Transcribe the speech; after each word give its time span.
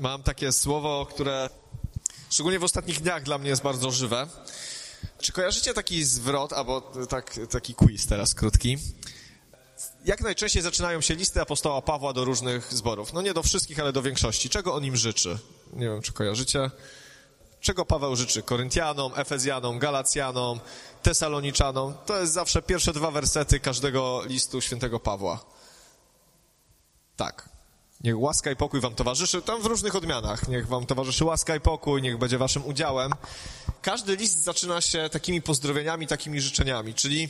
mam 0.00 0.22
takie 0.22 0.52
słowo, 0.52 1.06
które 1.10 1.50
szczególnie 2.30 2.58
w 2.58 2.64
ostatnich 2.64 3.00
dniach 3.00 3.22
dla 3.22 3.38
mnie 3.38 3.50
jest 3.50 3.62
bardzo 3.62 3.90
żywe. 3.90 4.26
Czy 5.20 5.32
kojarzycie 5.32 5.74
taki 5.74 6.04
zwrot, 6.04 6.52
albo 6.52 6.80
tak, 7.08 7.40
taki 7.50 7.74
quiz 7.74 8.06
teraz 8.06 8.34
krótki? 8.34 8.78
Jak 10.04 10.20
najczęściej 10.20 10.62
zaczynają 10.62 11.00
się 11.00 11.14
listy 11.14 11.40
apostoła 11.40 11.82
Pawła 11.82 12.12
do 12.12 12.24
różnych 12.24 12.74
zborów? 12.74 13.12
No 13.12 13.22
nie 13.22 13.34
do 13.34 13.42
wszystkich, 13.42 13.80
ale 13.80 13.92
do 13.92 14.02
większości. 14.02 14.48
Czego 14.48 14.74
on 14.74 14.84
im 14.84 14.96
życzy? 14.96 15.38
Nie 15.72 15.86
wiem, 15.86 16.02
czy 16.02 16.12
kojarzycie. 16.12 16.70
Czego 17.60 17.84
Paweł 17.84 18.16
życzy? 18.16 18.42
Koryntianom, 18.42 19.12
Efezjanom, 19.16 19.78
Galacjanom, 19.78 20.60
Tesaloniczanom. 21.02 21.94
To 22.06 22.20
jest 22.20 22.32
zawsze 22.32 22.62
pierwsze 22.62 22.92
dwa 22.92 23.10
wersety 23.10 23.60
każdego 23.60 24.22
listu 24.26 24.60
świętego 24.60 25.00
Pawła. 25.00 25.44
Tak. 27.16 27.57
Niech 28.04 28.18
łaska 28.18 28.50
i 28.50 28.56
pokój 28.56 28.80
wam 28.80 28.94
towarzyszy, 28.94 29.42
tam 29.42 29.62
w 29.62 29.66
różnych 29.66 29.96
odmianach. 29.96 30.48
Niech 30.48 30.68
wam 30.68 30.86
towarzyszy 30.86 31.24
łaska 31.24 31.56
i 31.56 31.60
pokój, 31.60 32.02
niech 32.02 32.18
będzie 32.18 32.38
waszym 32.38 32.66
udziałem. 32.66 33.12
Każdy 33.82 34.16
list 34.16 34.44
zaczyna 34.44 34.80
się 34.80 35.08
takimi 35.12 35.42
pozdrowieniami, 35.42 36.06
takimi 36.06 36.40
życzeniami, 36.40 36.94
czyli 36.94 37.28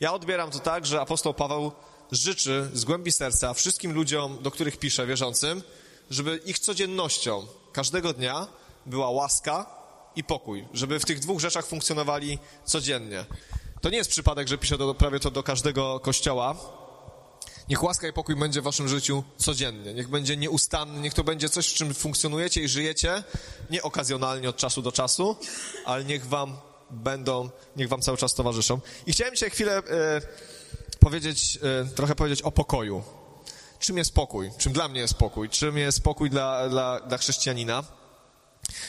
ja 0.00 0.12
odbieram 0.12 0.50
to 0.50 0.58
tak, 0.58 0.86
że 0.86 1.00
apostoł 1.00 1.34
Paweł 1.34 1.72
życzy 2.12 2.70
z 2.74 2.84
głębi 2.84 3.12
serca 3.12 3.54
wszystkim 3.54 3.92
ludziom, 3.92 4.38
do 4.42 4.50
których 4.50 4.76
pisze, 4.76 5.06
wierzącym, 5.06 5.62
żeby 6.10 6.40
ich 6.46 6.58
codziennością 6.58 7.46
każdego 7.72 8.12
dnia 8.12 8.46
była 8.86 9.10
łaska 9.10 9.66
i 10.16 10.24
pokój, 10.24 10.68
żeby 10.72 11.00
w 11.00 11.04
tych 11.04 11.20
dwóch 11.20 11.40
rzeczach 11.40 11.66
funkcjonowali 11.66 12.38
codziennie. 12.64 13.24
To 13.80 13.90
nie 13.90 13.96
jest 13.96 14.10
przypadek, 14.10 14.48
że 14.48 14.58
pisze 14.58 14.78
to 14.78 14.94
prawie 14.94 15.20
to 15.20 15.30
do 15.30 15.42
każdego 15.42 16.00
kościoła. 16.00 16.56
Niech 17.68 17.82
łaska 17.82 18.08
i 18.08 18.12
pokój 18.12 18.36
będzie 18.36 18.60
w 18.60 18.64
waszym 18.64 18.88
życiu 18.88 19.24
codziennie. 19.36 19.94
Niech 19.94 20.08
będzie 20.08 20.36
nieustanny, 20.36 21.00
niech 21.00 21.14
to 21.14 21.24
będzie 21.24 21.48
coś, 21.48 21.68
w 21.68 21.74
czym 21.74 21.94
funkcjonujecie 21.94 22.62
i 22.62 22.68
żyjecie, 22.68 23.22
nie 23.70 23.82
okazjonalnie 23.82 24.48
od 24.48 24.56
czasu 24.56 24.82
do 24.82 24.92
czasu, 24.92 25.36
ale 25.84 26.04
niech 26.04 26.26
wam 26.26 26.56
będą, 26.90 27.50
niech 27.76 27.88
wam 27.88 28.02
cały 28.02 28.18
czas 28.18 28.34
towarzyszą. 28.34 28.80
I 29.06 29.12
chciałem 29.12 29.34
dzisiaj 29.34 29.50
chwilę 29.50 29.78
e, 29.78 29.82
powiedzieć, 31.00 31.58
e, 31.62 31.94
trochę 31.94 32.14
powiedzieć 32.14 32.42
o 32.42 32.50
pokoju. 32.50 33.02
Czym 33.78 33.98
jest 33.98 34.14
pokój? 34.14 34.50
Czym 34.58 34.72
dla 34.72 34.88
mnie 34.88 35.00
jest 35.00 35.14
pokój? 35.14 35.48
Czym 35.48 35.78
jest 35.78 36.02
pokój 36.02 36.30
dla, 36.30 36.68
dla, 36.68 37.00
dla 37.00 37.18
chrześcijanina? 37.18 37.84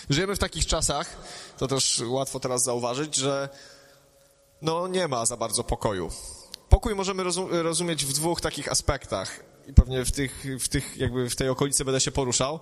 Żyjemy 0.10 0.36
w 0.36 0.40
takich 0.40 0.66
czasach, 0.66 1.18
to 1.58 1.68
też 1.68 2.04
łatwo 2.06 2.40
teraz 2.40 2.64
zauważyć, 2.64 3.16
że 3.16 3.50
no 4.62 4.88
nie 4.88 5.08
ma 5.08 5.26
za 5.26 5.38
bardzo 5.38 5.64
pokoju. 5.64 6.12
Pokój 6.70 6.96
możemy 6.96 7.24
rozumieć 7.50 8.06
w 8.06 8.14
dwóch 8.14 8.42
takich 8.42 8.72
aspektach 8.72 9.44
i 9.68 9.74
pewnie 9.74 10.06
w, 10.06 10.12
tych, 10.12 10.46
w, 10.60 10.68
tych, 10.68 10.98
jakby 10.98 11.30
w 11.30 11.36
tej 11.36 11.50
okolicy 11.50 11.86
będę 11.86 12.02
się 12.02 12.12
poruszał. 12.12 12.60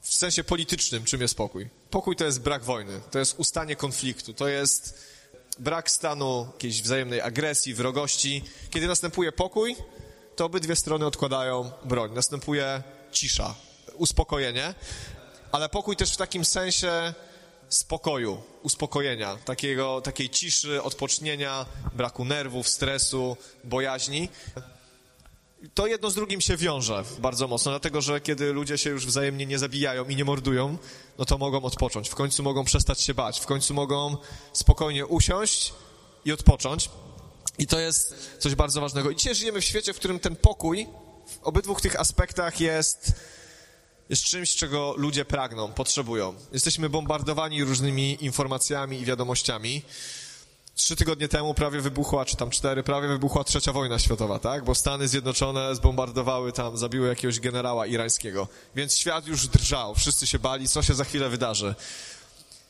W 0.00 0.14
sensie 0.14 0.44
politycznym, 0.44 1.04
czym 1.04 1.20
jest 1.20 1.34
pokój? 1.34 1.70
Pokój 1.90 2.16
to 2.16 2.24
jest 2.24 2.40
brak 2.40 2.64
wojny, 2.64 3.00
to 3.10 3.18
jest 3.18 3.38
ustanie 3.38 3.76
konfliktu, 3.76 4.34
to 4.34 4.48
jest 4.48 4.98
brak 5.58 5.90
stanu 5.90 6.48
jakiejś 6.52 6.82
wzajemnej 6.82 7.20
agresji, 7.20 7.74
wrogości. 7.74 8.44
Kiedy 8.70 8.86
następuje 8.86 9.32
pokój, 9.32 9.76
to 10.36 10.44
obydwie 10.44 10.76
strony 10.76 11.06
odkładają 11.06 11.70
broń. 11.84 12.12
Następuje 12.14 12.82
cisza, 13.12 13.54
uspokojenie, 13.94 14.74
ale 15.52 15.68
pokój 15.68 15.96
też 15.96 16.12
w 16.12 16.16
takim 16.16 16.44
sensie 16.44 17.14
spokoju, 17.72 18.42
uspokojenia, 18.62 19.36
takiego, 19.44 20.00
takiej 20.00 20.30
ciszy, 20.30 20.82
odpocznienia, 20.82 21.66
braku 21.94 22.24
nerwów, 22.24 22.68
stresu, 22.68 23.36
bojaźni. 23.64 24.28
To 25.74 25.86
jedno 25.86 26.10
z 26.10 26.14
drugim 26.14 26.40
się 26.40 26.56
wiąże 26.56 27.04
bardzo 27.18 27.48
mocno, 27.48 27.72
dlatego 27.72 28.00
że 28.00 28.20
kiedy 28.20 28.52
ludzie 28.52 28.78
się 28.78 28.90
już 28.90 29.06
wzajemnie 29.06 29.46
nie 29.46 29.58
zabijają 29.58 30.08
i 30.08 30.16
nie 30.16 30.24
mordują, 30.24 30.78
no 31.18 31.24
to 31.24 31.38
mogą 31.38 31.62
odpocząć. 31.62 32.08
W 32.08 32.14
końcu 32.14 32.42
mogą 32.42 32.64
przestać 32.64 33.00
się 33.00 33.14
bać, 33.14 33.40
w 33.40 33.46
końcu 33.46 33.74
mogą 33.74 34.16
spokojnie 34.52 35.06
usiąść 35.06 35.72
i 36.24 36.32
odpocząć. 36.32 36.90
I 37.58 37.66
to 37.66 37.78
jest 37.78 38.14
coś 38.38 38.54
bardzo 38.54 38.80
ważnego. 38.80 39.10
I 39.10 39.16
dzisiaj 39.16 39.34
żyjemy 39.34 39.60
w 39.60 39.64
świecie, 39.64 39.92
w 39.92 39.96
którym 39.96 40.20
ten 40.20 40.36
pokój 40.36 40.86
w 41.26 41.42
obydwu 41.42 41.74
tych 41.74 42.00
aspektach 42.00 42.60
jest 42.60 43.12
jest 44.08 44.24
czymś, 44.24 44.56
czego 44.56 44.94
ludzie 44.96 45.24
pragną, 45.24 45.72
potrzebują. 45.72 46.34
Jesteśmy 46.52 46.88
bombardowani 46.88 47.64
różnymi 47.64 48.24
informacjami 48.24 49.00
i 49.00 49.04
wiadomościami. 49.04 49.82
Trzy 50.74 50.96
tygodnie 50.96 51.28
temu 51.28 51.54
prawie 51.54 51.80
wybuchła, 51.80 52.24
czy 52.24 52.36
tam 52.36 52.50
cztery, 52.50 52.82
prawie 52.82 53.08
wybuchła 53.08 53.44
trzecia 53.44 53.72
wojna 53.72 53.98
światowa, 53.98 54.38
tak? 54.38 54.64
Bo 54.64 54.74
Stany 54.74 55.08
Zjednoczone 55.08 55.76
zbombardowały 55.76 56.52
tam, 56.52 56.76
zabiły 56.76 57.08
jakiegoś 57.08 57.40
generała 57.40 57.86
irańskiego. 57.86 58.48
Więc 58.74 58.96
świat 58.98 59.26
już 59.26 59.48
drżał, 59.48 59.94
wszyscy 59.94 60.26
się 60.26 60.38
bali, 60.38 60.68
co 60.68 60.82
się 60.82 60.94
za 60.94 61.04
chwilę 61.04 61.28
wydarzy. 61.28 61.74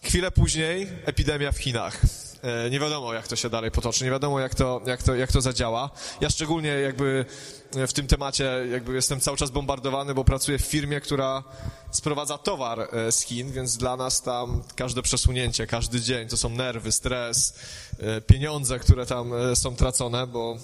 Chwilę 0.03 0.31
później 0.31 0.89
epidemia 1.05 1.53
w 1.53 1.59
Chinach. 1.59 2.01
E, 2.43 2.71
nie 2.71 2.81
wiadomo, 2.81 3.15
jak 3.15 3.29
to 3.29 3.37
się 3.37 3.51
dalej 3.51 3.71
potoczy, 3.71 4.05
nie 4.05 4.11
wiadomo, 4.11 4.41
jak 4.41 4.55
to, 4.55 4.81
jak 4.87 5.03
to, 5.03 5.15
jak 5.15 5.33
to 5.33 5.41
zadziała. 5.41 5.91
Ja 6.21 6.31
szczególnie 6.31 6.69
jakby 6.69 7.25
w 7.73 7.93
tym 7.93 8.07
temacie 8.07 8.45
jakby 8.71 8.95
jestem 8.95 9.21
cały 9.21 9.37
czas 9.37 9.51
bombardowany, 9.51 10.15
bo 10.15 10.25
pracuję 10.25 10.59
w 10.59 10.63
firmie, 10.63 11.01
która 11.01 11.43
sprowadza 11.91 12.39
towar 12.39 12.81
e, 12.81 13.13
z 13.13 13.21
Chin, 13.21 13.53
więc 13.53 13.77
dla 13.77 13.97
nas 13.97 14.23
tam 14.23 14.63
każde 14.77 15.03
przesunięcie, 15.03 15.67
każdy 15.67 16.01
dzień 16.01 16.29
to 16.29 16.37
są 16.37 16.49
nerwy, 16.49 16.93
stres, 16.93 17.55
e, 17.99 18.21
pieniądze, 18.21 18.79
które 18.79 19.07
tam 19.07 19.33
są 19.55 19.77
tracone, 19.77 20.27
bo 20.27 20.57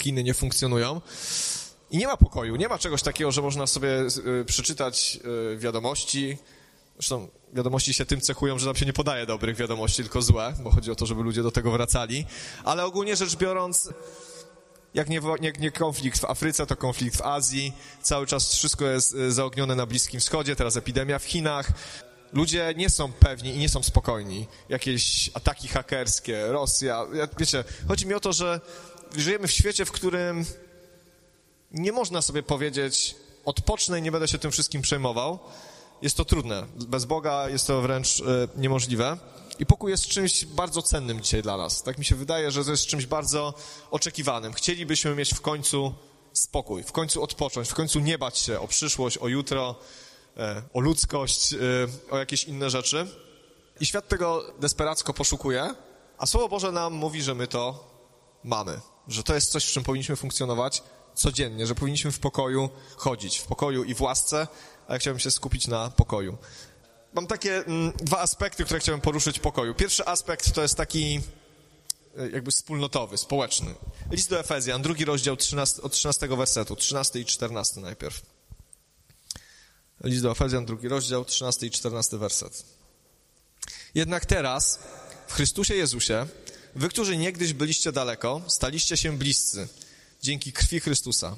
Chiny 0.00 0.22
nie 0.22 0.34
funkcjonują. 0.34 1.00
I 1.90 1.98
nie 1.98 2.06
ma 2.06 2.16
pokoju, 2.16 2.56
nie 2.56 2.68
ma 2.68 2.78
czegoś 2.78 3.02
takiego, 3.02 3.32
że 3.32 3.42
można 3.42 3.66
sobie 3.66 3.88
przeczytać 4.46 5.20
wiadomości, 5.56 6.38
Zresztą 6.94 7.28
wiadomości 7.52 7.94
się 7.94 8.06
tym 8.06 8.20
cechują, 8.20 8.58
że 8.58 8.66
nam 8.66 8.76
się 8.76 8.86
nie 8.86 8.92
podaje 8.92 9.26
dobrych 9.26 9.56
wiadomości, 9.56 10.02
tylko 10.02 10.22
złe, 10.22 10.54
bo 10.62 10.70
chodzi 10.70 10.90
o 10.90 10.94
to, 10.94 11.06
żeby 11.06 11.22
ludzie 11.22 11.42
do 11.42 11.50
tego 11.50 11.70
wracali. 11.70 12.26
Ale 12.64 12.84
ogólnie 12.84 13.16
rzecz 13.16 13.36
biorąc, 13.36 13.88
jak 14.94 15.08
nie, 15.08 15.20
jak 15.40 15.58
nie 15.58 15.70
konflikt 15.70 16.20
w 16.20 16.24
Afryce, 16.24 16.66
to 16.66 16.76
konflikt 16.76 17.16
w 17.16 17.22
Azji. 17.22 17.72
Cały 18.02 18.26
czas 18.26 18.54
wszystko 18.54 18.86
jest 18.86 19.14
y, 19.14 19.32
zaognione 19.32 19.74
na 19.74 19.86
Bliskim 19.86 20.20
Wschodzie, 20.20 20.56
teraz 20.56 20.76
epidemia 20.76 21.18
w 21.18 21.24
Chinach. 21.24 21.72
Ludzie 22.32 22.74
nie 22.76 22.90
są 22.90 23.12
pewni 23.12 23.54
i 23.54 23.58
nie 23.58 23.68
są 23.68 23.82
spokojni. 23.82 24.46
Jakieś 24.68 25.30
ataki 25.34 25.68
hakerskie, 25.68 26.46
Rosja. 26.46 27.06
Wiecie, 27.38 27.64
chodzi 27.88 28.06
mi 28.06 28.14
o 28.14 28.20
to, 28.20 28.32
że 28.32 28.60
żyjemy 29.16 29.48
w 29.48 29.52
świecie, 29.52 29.84
w 29.84 29.92
którym 29.92 30.44
nie 31.70 31.92
można 31.92 32.22
sobie 32.22 32.42
powiedzieć 32.42 33.16
odpocznę 33.44 33.98
i 33.98 34.02
nie 34.02 34.12
będę 34.12 34.28
się 34.28 34.38
tym 34.38 34.50
wszystkim 34.50 34.82
przejmował 34.82 35.38
jest 36.04 36.16
to 36.16 36.24
trudne. 36.24 36.66
Bez 36.88 37.04
Boga 37.04 37.48
jest 37.48 37.66
to 37.66 37.82
wręcz 37.82 38.20
e, 38.20 38.48
niemożliwe. 38.56 39.18
I 39.58 39.66
pokój 39.66 39.90
jest 39.90 40.06
czymś 40.06 40.44
bardzo 40.44 40.82
cennym 40.82 41.20
dzisiaj 41.20 41.42
dla 41.42 41.56
nas. 41.56 41.82
Tak 41.82 41.98
mi 41.98 42.04
się 42.04 42.14
wydaje, 42.14 42.50
że 42.50 42.64
to 42.64 42.70
jest 42.70 42.86
czymś 42.86 43.06
bardzo 43.06 43.54
oczekiwanym. 43.90 44.52
Chcielibyśmy 44.52 45.14
mieć 45.14 45.34
w 45.34 45.40
końcu 45.40 45.94
spokój, 46.32 46.82
w 46.82 46.92
końcu 46.92 47.22
odpocząć, 47.22 47.68
w 47.68 47.74
końcu 47.74 48.00
nie 48.00 48.18
bać 48.18 48.38
się 48.38 48.60
o 48.60 48.68
przyszłość, 48.68 49.18
o 49.18 49.28
jutro, 49.28 49.74
e, 50.36 50.62
o 50.74 50.80
ludzkość, 50.80 51.52
e, 51.52 51.58
o 52.10 52.18
jakieś 52.18 52.44
inne 52.44 52.70
rzeczy. 52.70 53.06
I 53.80 53.86
świat 53.86 54.08
tego 54.08 54.44
desperacko 54.60 55.14
poszukuje, 55.14 55.74
a 56.18 56.26
Słowo 56.26 56.48
Boże 56.48 56.72
nam 56.72 56.92
mówi, 56.92 57.22
że 57.22 57.34
my 57.34 57.46
to 57.46 57.90
mamy, 58.44 58.80
że 59.08 59.22
to 59.22 59.34
jest 59.34 59.50
coś, 59.50 59.66
w 59.66 59.72
czym 59.72 59.84
powinniśmy 59.84 60.16
funkcjonować 60.16 60.82
codziennie, 61.14 61.66
że 61.66 61.74
powinniśmy 61.74 62.12
w 62.12 62.18
pokoju 62.18 62.68
chodzić, 62.96 63.38
w 63.38 63.46
pokoju 63.46 63.84
i 63.84 63.94
w 63.94 64.00
łasce, 64.00 64.48
a 64.88 64.92
ja 64.92 64.98
chciałbym 64.98 65.20
się 65.20 65.30
skupić 65.30 65.66
na 65.66 65.90
pokoju. 65.90 66.38
Mam 67.14 67.26
takie 67.26 67.56
mm, 67.56 67.92
dwa 67.96 68.20
aspekty, 68.20 68.64
które 68.64 68.80
chciałbym 68.80 69.00
poruszyć 69.00 69.38
pokoju. 69.38 69.74
Pierwszy 69.74 70.06
aspekt 70.06 70.52
to 70.52 70.62
jest 70.62 70.74
taki 70.74 71.20
e, 72.18 72.30
jakby 72.30 72.50
wspólnotowy, 72.50 73.16
społeczny. 73.16 73.74
List 74.10 74.30
do 74.30 74.40
Efezjan, 74.40 74.82
drugi 74.82 75.04
rozdział 75.04 75.36
13, 75.36 75.82
od 75.82 75.92
13 75.92 76.28
wersetu, 76.28 76.76
13 76.76 77.20
i 77.20 77.24
14 77.24 77.80
najpierw. 77.80 78.22
List 80.04 80.22
do 80.22 80.30
Efezjan, 80.30 80.66
drugi 80.66 80.88
rozdział, 80.88 81.24
13 81.24 81.66
i 81.66 81.70
14 81.70 82.18
werset. 82.18 82.64
Jednak 83.94 84.26
teraz, 84.26 84.78
w 85.26 85.32
Chrystusie 85.32 85.74
Jezusie, 85.74 86.26
wy, 86.74 86.88
którzy 86.88 87.16
niegdyś 87.16 87.52
byliście 87.52 87.92
daleko, 87.92 88.42
staliście 88.46 88.96
się 88.96 89.18
bliscy, 89.18 89.68
dzięki 90.24 90.52
krwi 90.52 90.80
Chrystusa. 90.80 91.36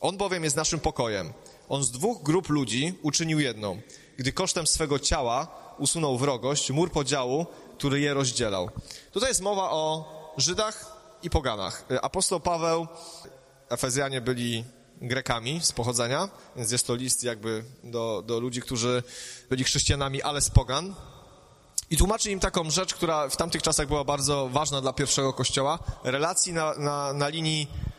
On 0.00 0.16
bowiem 0.16 0.44
jest 0.44 0.56
naszym 0.56 0.80
pokojem, 0.80 1.32
on 1.68 1.84
z 1.84 1.90
dwóch 1.90 2.22
grup 2.22 2.48
ludzi 2.48 2.98
uczynił 3.02 3.40
jedną, 3.40 3.80
gdy 4.16 4.32
kosztem 4.32 4.66
swego 4.66 4.98
ciała 4.98 5.48
usunął 5.78 6.18
wrogość, 6.18 6.70
mur 6.70 6.92
podziału, 6.92 7.46
który 7.78 8.00
je 8.00 8.14
rozdzielał. 8.14 8.70
Tutaj 9.12 9.28
jest 9.28 9.40
mowa 9.40 9.70
o 9.70 10.34
Żydach 10.36 10.96
i 11.22 11.30
poganach. 11.30 11.84
Apostoł 12.02 12.40
Paweł, 12.40 12.86
Efezjanie 13.68 14.20
byli 14.20 14.64
Grekami 15.02 15.60
z 15.62 15.72
pochodzenia, 15.72 16.28
więc 16.56 16.70
jest 16.70 16.86
to 16.86 16.94
list 16.94 17.24
jakby 17.24 17.64
do, 17.84 18.22
do 18.26 18.40
ludzi, 18.40 18.60
którzy 18.60 19.02
byli 19.50 19.64
chrześcijanami, 19.64 20.22
ale 20.22 20.40
z 20.40 20.50
pogan. 20.50 20.94
I 21.90 21.96
tłumaczy 21.96 22.30
im 22.30 22.40
taką 22.40 22.70
rzecz, 22.70 22.94
która 22.94 23.28
w 23.28 23.36
tamtych 23.36 23.62
czasach 23.62 23.86
była 23.86 24.04
bardzo 24.04 24.48
ważna 24.48 24.80
dla 24.80 24.92
pierwszego 24.92 25.32
kościoła, 25.32 25.78
relacji 26.04 26.52
na, 26.52 26.74
na, 26.74 27.12
na 27.12 27.28
linii 27.28 27.89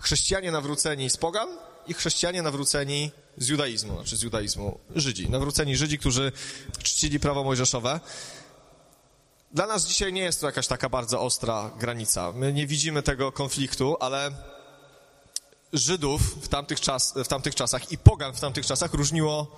chrześcijanie 0.00 0.52
nawróceni 0.52 1.10
z 1.10 1.16
pogan 1.16 1.48
i 1.86 1.94
chrześcijanie 1.94 2.42
nawróceni 2.42 3.10
z 3.36 3.48
judaizmu, 3.48 3.94
znaczy 3.94 4.16
z 4.16 4.22
judaizmu, 4.22 4.78
Żydzi, 4.96 5.30
nawróceni 5.30 5.76
Żydzi, 5.76 5.98
którzy 5.98 6.32
czcili 6.82 7.20
prawo 7.20 7.44
mojżeszowe. 7.44 8.00
Dla 9.52 9.66
nas 9.66 9.86
dzisiaj 9.86 10.12
nie 10.12 10.22
jest 10.22 10.40
to 10.40 10.46
jakaś 10.46 10.66
taka 10.66 10.88
bardzo 10.88 11.20
ostra 11.20 11.70
granica. 11.78 12.32
My 12.32 12.52
nie 12.52 12.66
widzimy 12.66 13.02
tego 13.02 13.32
konfliktu, 13.32 13.96
ale 14.00 14.30
Żydów 15.72 16.44
w 16.44 16.48
tamtych, 16.48 16.80
czas, 16.80 17.14
w 17.24 17.28
tamtych 17.28 17.54
czasach 17.54 17.92
i 17.92 17.98
pogan 17.98 18.32
w 18.34 18.40
tamtych 18.40 18.66
czasach 18.66 18.94
różniło, 18.94 19.56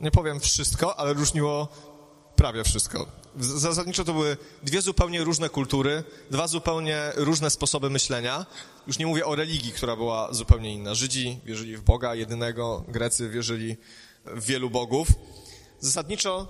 nie 0.00 0.10
powiem 0.10 0.40
wszystko, 0.40 0.98
ale 0.98 1.12
różniło 1.12 1.68
prawie 2.36 2.64
wszystko. 2.64 3.06
Zasadniczo 3.38 4.04
to 4.04 4.12
były 4.12 4.36
dwie 4.62 4.82
zupełnie 4.82 5.24
różne 5.24 5.48
kultury, 5.48 6.04
dwa 6.30 6.46
zupełnie 6.48 7.12
różne 7.16 7.50
sposoby 7.50 7.90
myślenia. 7.90 8.46
Już 8.86 8.98
nie 8.98 9.06
mówię 9.06 9.26
o 9.26 9.34
religii, 9.34 9.72
która 9.72 9.96
była 9.96 10.32
zupełnie 10.32 10.74
inna. 10.74 10.94
Żydzi 10.94 11.40
wierzyli 11.44 11.76
w 11.76 11.82
Boga 11.82 12.14
jedynego, 12.14 12.84
Grecy 12.88 13.28
wierzyli 13.28 13.76
w 14.24 14.44
wielu 14.44 14.70
bogów. 14.70 15.08
Zasadniczo 15.80 16.48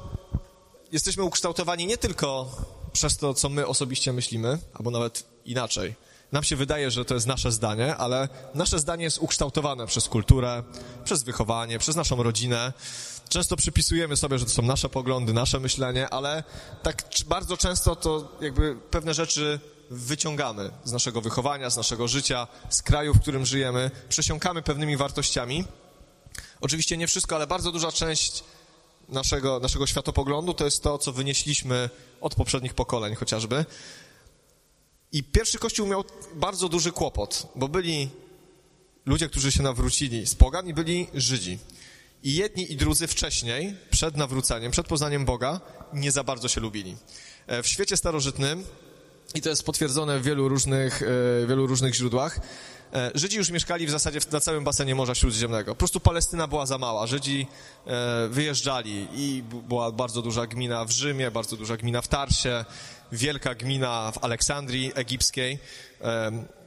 jesteśmy 0.93 1.23
ukształtowani 1.23 1.87
nie 1.87 1.99
tylko 1.99 2.57
przez 2.93 3.17
to, 3.17 3.35
co 3.35 3.49
my 3.49 3.67
osobiście 3.67 4.13
myślimy, 4.13 4.59
albo 4.75 4.91
nawet 4.91 5.25
inaczej. 5.45 5.95
Nam 6.33 6.45
się 6.45 6.57
wydaje, 6.57 6.91
że 6.91 7.05
to 7.05 7.15
jest 7.15 7.27
nasze 7.27 7.53
zdanie, 7.53 7.97
ale 7.97 8.29
nasze 8.55 8.79
zdanie 8.79 9.05
jest 9.05 9.19
ukształtowane 9.19 9.87
przez 9.87 10.09
kulturę, 10.09 10.63
przez 11.05 11.23
wychowanie, 11.23 11.79
przez 11.79 11.97
naszą 11.97 12.23
rodzinę. 12.23 12.73
Często 13.29 13.57
przypisujemy 13.57 14.17
sobie, 14.17 14.39
że 14.39 14.45
to 14.45 14.51
są 14.51 14.63
nasze 14.63 14.89
poglądy, 14.89 15.33
nasze 15.33 15.61
myślenie, 15.61 16.09
ale 16.09 16.45
tak 16.83 17.05
bardzo 17.27 17.57
często 17.57 17.97
to 17.97 18.29
jakby 18.41 18.77
pewne 18.91 19.15
rzeczy 19.15 19.61
wyciągamy 19.91 20.71
z 20.85 20.93
naszego 20.93 21.21
wychowania, 21.21 21.71
z 21.71 21.77
naszego 21.77 22.09
życia, 22.09 22.47
z 22.71 22.83
kraju, 22.83 23.15
w 23.15 23.21
którym 23.21 23.47
żyjemy, 23.47 23.91
przesiąkamy 24.09 24.63
pewnymi 24.63 24.97
wartościami. 24.97 25.65
Oczywiście 26.61 26.97
nie 26.97 27.07
wszystko, 27.07 27.37
ale 27.37 27.47
bardzo 27.47 27.73
duża 27.73 27.93
część 27.93 28.45
naszego, 29.09 29.61
naszego 29.61 29.87
światopoglądu 29.87 30.55
to 30.55 30.65
jest 30.65 30.83
to, 30.83 30.99
co 30.99 31.13
wynieśliśmy 31.13 31.91
od 32.21 32.35
poprzednich 32.35 32.75
pokoleń 32.75 33.15
chociażby. 33.15 33.65
I 35.13 35.25
pierwszy 35.25 35.59
kościół 35.59 35.87
miał 35.87 36.05
bardzo 36.35 36.69
duży 36.69 36.93
kłopot, 36.93 37.47
bo 37.55 37.69
byli 37.69 38.09
ludzie, 39.07 39.29
którzy 39.29 39.53
się 39.53 39.63
nawrócili 39.63 40.27
z 40.27 40.35
pogan 40.35 40.69
i 40.69 40.75
byli 40.75 41.07
Żydzi. 41.15 41.59
I 42.23 42.35
jedni 42.35 42.73
i 42.73 42.77
drudzy 42.77 43.07
wcześniej, 43.07 43.77
przed 43.91 44.17
nawróceniem, 44.17 44.73
przed 44.73 44.87
poznaniem 44.87 45.25
Boga, 45.25 45.61
nie 45.93 46.13
za 46.13 46.25
bardzo 46.25 46.49
się 46.49 46.61
lubili. 46.61 46.97
E, 47.47 47.63
w 47.63 47.67
świecie 47.67 47.97
starożytnym, 47.97 48.65
i 49.35 49.41
to 49.41 49.49
jest 49.49 49.63
potwierdzone 49.63 50.21
w 50.21 50.23
wielu 50.23 50.49
różnych, 50.49 51.03
e, 51.03 51.47
wielu 51.47 51.67
różnych 51.67 51.95
źródłach, 51.95 52.41
e, 52.95 53.11
Żydzi 53.15 53.37
już 53.37 53.51
mieszkali 53.51 53.87
w 53.87 53.91
zasadzie 53.91 54.21
na 54.33 54.41
całym 54.41 54.65
basenie 54.65 54.95
Morza 54.95 55.15
Śródziemnego. 55.15 55.75
Po 55.75 55.79
prostu 55.79 56.01
Palestyna 56.01 56.49
była 56.49 56.67
za 56.67 56.79
mała. 56.79 57.07
Żydzi 57.07 57.47
wyjeżdżali 58.31 59.09
i 59.15 59.43
była 59.69 59.93
bardzo 59.93 60.23
duża 60.23 60.47
gmina 60.47 60.85
w 60.85 60.91
Rzymie, 60.91 61.31
bardzo 61.31 61.57
duża 61.57 61.77
gmina 61.77 62.03
w 62.03 62.09
Tarsie, 62.09 62.65
wielka 63.13 63.55
gmina 63.55 64.13
w 64.13 64.25
Aleksandrii 64.25 64.93
egipskiej 64.95 65.59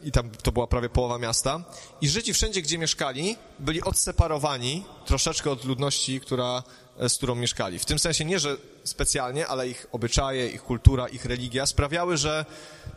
i 0.04 0.12
tam 0.12 0.30
to 0.30 0.52
była 0.52 0.68
prawie 0.68 0.90
połowa 0.90 1.18
miasta. 1.18 1.64
I 2.02 2.10
Żydzi 2.10 2.34
wszędzie, 2.34 2.62
gdzie 2.62 2.78
mieszkali, 2.78 3.36
byli 3.60 3.84
odseparowani 3.84 4.84
troszeczkę 5.06 5.52
od 5.52 5.66
ludności, 5.66 6.20
która, 6.20 6.64
e, 7.00 7.10
z 7.10 7.18
którą 7.18 7.36
mieszkali. 7.36 7.80
W 7.80 7.86
tym 7.86 8.00
sensie 8.00 8.26
nie, 8.26 8.40
że 8.40 8.58
specjalnie, 8.84 9.48
ale 9.48 9.70
ich 9.70 9.88
obyczaje, 9.92 10.48
ich 10.48 10.64
kultura, 10.64 11.08
ich 11.08 11.26
religia 11.26 11.66
sprawiały, 11.66 12.18
że 12.18 12.46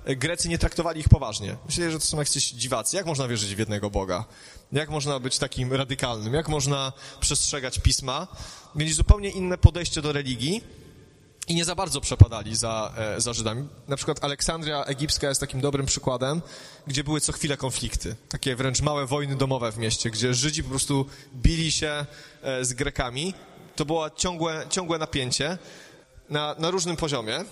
Grecy 0.07 0.49
nie 0.49 0.59
traktowali 0.59 1.01
ich 1.01 1.09
poważnie. 1.09 1.57
Myśleli, 1.67 1.93
że 1.93 1.99
to 1.99 2.07
są 2.07 2.19
jakieś 2.19 2.51
dziwacy. 2.51 2.97
Jak 2.97 3.07
można 3.07 3.29
wierzyć 3.29 3.55
w 3.55 3.59
jednego 3.59 3.91
Boga? 3.91 4.25
Jak 4.73 4.91
można 4.91 5.21
być 5.21 5.39
takim 5.39 5.73
radykalnym? 5.73 6.35
Jak 6.35 6.49
można 6.49 6.93
przestrzegać 7.21 7.79
pisma? 7.79 8.27
Mieli 8.75 8.93
zupełnie 8.93 9.31
inne 9.31 9.59
podejście 9.59 10.03
do 10.03 10.13
religii 10.13 10.63
i 11.49 11.55
nie 11.55 11.65
za 11.65 11.75
bardzo 11.75 12.01
przepadali 12.01 12.57
za, 12.57 12.93
e, 12.97 13.21
za 13.21 13.33
Żydami. 13.33 13.69
Na 13.89 13.97
przykład 13.97 14.25
Aleksandria 14.25 14.85
Egipska 14.85 15.29
jest 15.29 15.41
takim 15.41 15.61
dobrym 15.61 15.87
przykładem, 15.87 16.43
gdzie 16.87 17.05
były 17.05 17.21
co 17.21 17.33
chwilę 17.33 17.57
konflikty, 17.57 18.17
takie 18.29 18.57
wręcz 18.57 18.81
małe 18.81 19.07
wojny 19.07 19.37
domowe 19.37 19.73
w 19.73 19.79
mieście, 19.79 20.11
gdzie 20.11 20.35
Żydzi 20.35 20.63
po 20.63 20.71
prostu 20.71 21.07
bili 21.35 21.73
się 21.73 22.07
e, 22.43 22.65
z 22.65 22.73
Grekami. 22.73 23.35
To 23.77 23.85
było 23.85 24.11
ciągłe, 24.11 24.67
ciągłe 24.71 24.99
napięcie 24.99 25.59
na, 26.31 26.55
na 26.59 26.71
różnym 26.71 26.97
poziomie. 26.97 27.45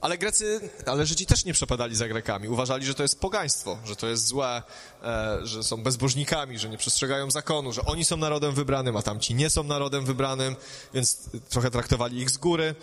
Ale 0.00 0.18
Grecy, 0.18 0.70
ale 0.86 1.06
Żydzi 1.06 1.26
też 1.26 1.44
nie 1.44 1.52
przepadali 1.52 1.96
za 1.96 2.08
Grekami. 2.08 2.48
Uważali, 2.48 2.86
że 2.86 2.94
to 2.94 3.02
jest 3.02 3.20
pogaństwo, 3.20 3.78
że 3.84 3.96
to 3.96 4.06
jest 4.06 4.26
złe, 4.26 4.62
e, 5.02 5.38
że 5.42 5.62
są 5.62 5.76
bezbożnikami, 5.76 6.58
że 6.58 6.68
nie 6.68 6.78
przestrzegają 6.78 7.30
zakonu, 7.30 7.72
że 7.72 7.84
oni 7.84 8.04
są 8.04 8.16
narodem 8.16 8.54
wybranym, 8.54 8.96
a 8.96 9.02
tamci 9.02 9.34
nie 9.34 9.50
są 9.50 9.62
narodem 9.62 10.04
wybranym, 10.04 10.56
więc 10.94 11.30
trochę 11.48 11.70
traktowali 11.70 12.18
ich 12.18 12.30
z 12.30 12.36
góry. 12.36 12.74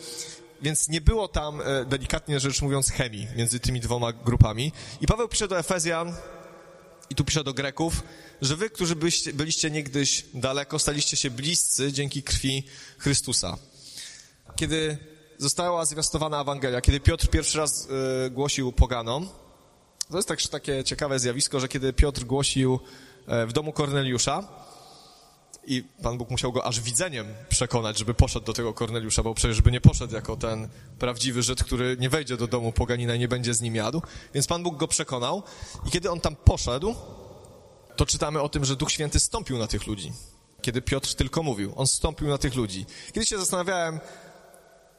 Więc 0.61 0.89
nie 0.89 1.01
było 1.01 1.27
tam, 1.27 1.61
e, 1.61 1.85
delikatnie 1.85 2.39
rzecz 2.39 2.61
mówiąc, 2.61 2.91
chemii 2.91 3.27
między 3.35 3.59
tymi 3.59 3.79
dwoma 3.79 4.13
grupami. 4.13 4.71
I 5.01 5.07
Paweł 5.07 5.27
pisze 5.27 5.47
do 5.47 5.59
Efezjan, 5.59 6.15
i 7.09 7.15
tu 7.15 7.23
pisze 7.23 7.43
do 7.43 7.53
Greków, 7.53 8.03
że 8.41 8.55
wy, 8.55 8.69
którzy 8.69 8.95
byliście, 8.95 9.33
byliście 9.33 9.71
niegdyś 9.71 10.25
daleko, 10.33 10.79
staliście 10.79 11.17
się 11.17 11.31
bliscy 11.31 11.93
dzięki 11.93 12.23
krwi 12.23 12.63
Chrystusa. 12.97 13.57
Kiedy 14.55 14.97
została 15.37 15.85
zwiastowana 15.85 16.41
Ewangelia, 16.41 16.81
kiedy 16.81 16.99
Piotr 16.99 17.29
pierwszy 17.29 17.57
raz 17.57 17.87
y, 18.27 18.29
głosił 18.29 18.71
poganom. 18.71 19.29
To 20.11 20.17
jest 20.17 20.27
też 20.27 20.47
takie 20.47 20.83
ciekawe 20.83 21.19
zjawisko, 21.19 21.59
że 21.59 21.67
kiedy 21.67 21.93
Piotr 21.93 22.23
głosił 22.23 22.79
y, 23.43 23.47
w 23.47 23.53
domu 23.53 23.73
Korneliusza 23.73 24.43
i 25.67 25.83
Pan 26.03 26.17
Bóg 26.17 26.29
musiał 26.29 26.51
go 26.51 26.65
aż 26.65 26.81
widzeniem 26.81 27.27
przekonać, 27.49 27.97
żeby 27.97 28.13
poszedł 28.13 28.45
do 28.45 28.53
tego 28.53 28.73
Korneliusza, 28.73 29.23
bo 29.23 29.33
przecież 29.33 29.61
by 29.61 29.71
nie 29.71 29.81
poszedł 29.81 30.13
jako 30.13 30.37
ten 30.37 30.67
prawdziwy 30.99 31.43
Żyd, 31.43 31.63
który 31.63 31.97
nie 31.99 32.09
wejdzie 32.09 32.37
do 32.37 32.47
domu 32.47 32.71
poganina 32.71 33.15
i 33.15 33.19
nie 33.19 33.27
będzie 33.27 33.53
z 33.53 33.61
nim 33.61 33.75
jadł. 33.75 34.01
Więc 34.33 34.47
Pan 34.47 34.63
Bóg 34.63 34.77
go 34.77 34.87
przekonał 34.87 35.43
i 35.87 35.91
kiedy 35.91 36.11
on 36.11 36.19
tam 36.19 36.35
poszedł, 36.35 36.95
to 37.95 38.05
czytamy 38.05 38.41
o 38.41 38.49
tym, 38.49 38.65
że 38.65 38.75
Duch 38.75 38.91
Święty 38.91 39.19
stąpił 39.19 39.57
na 39.57 39.67
tych 39.67 39.87
ludzi. 39.87 40.11
Kiedy 40.61 40.81
Piotr 40.81 41.13
tylko 41.15 41.43
mówił, 41.43 41.73
on 41.75 41.87
stąpił 41.87 42.27
na 42.27 42.37
tych 42.37 42.55
ludzi. 42.55 42.85
Kiedyś 43.13 43.29
się 43.29 43.37
zastanawiałem, 43.37 43.99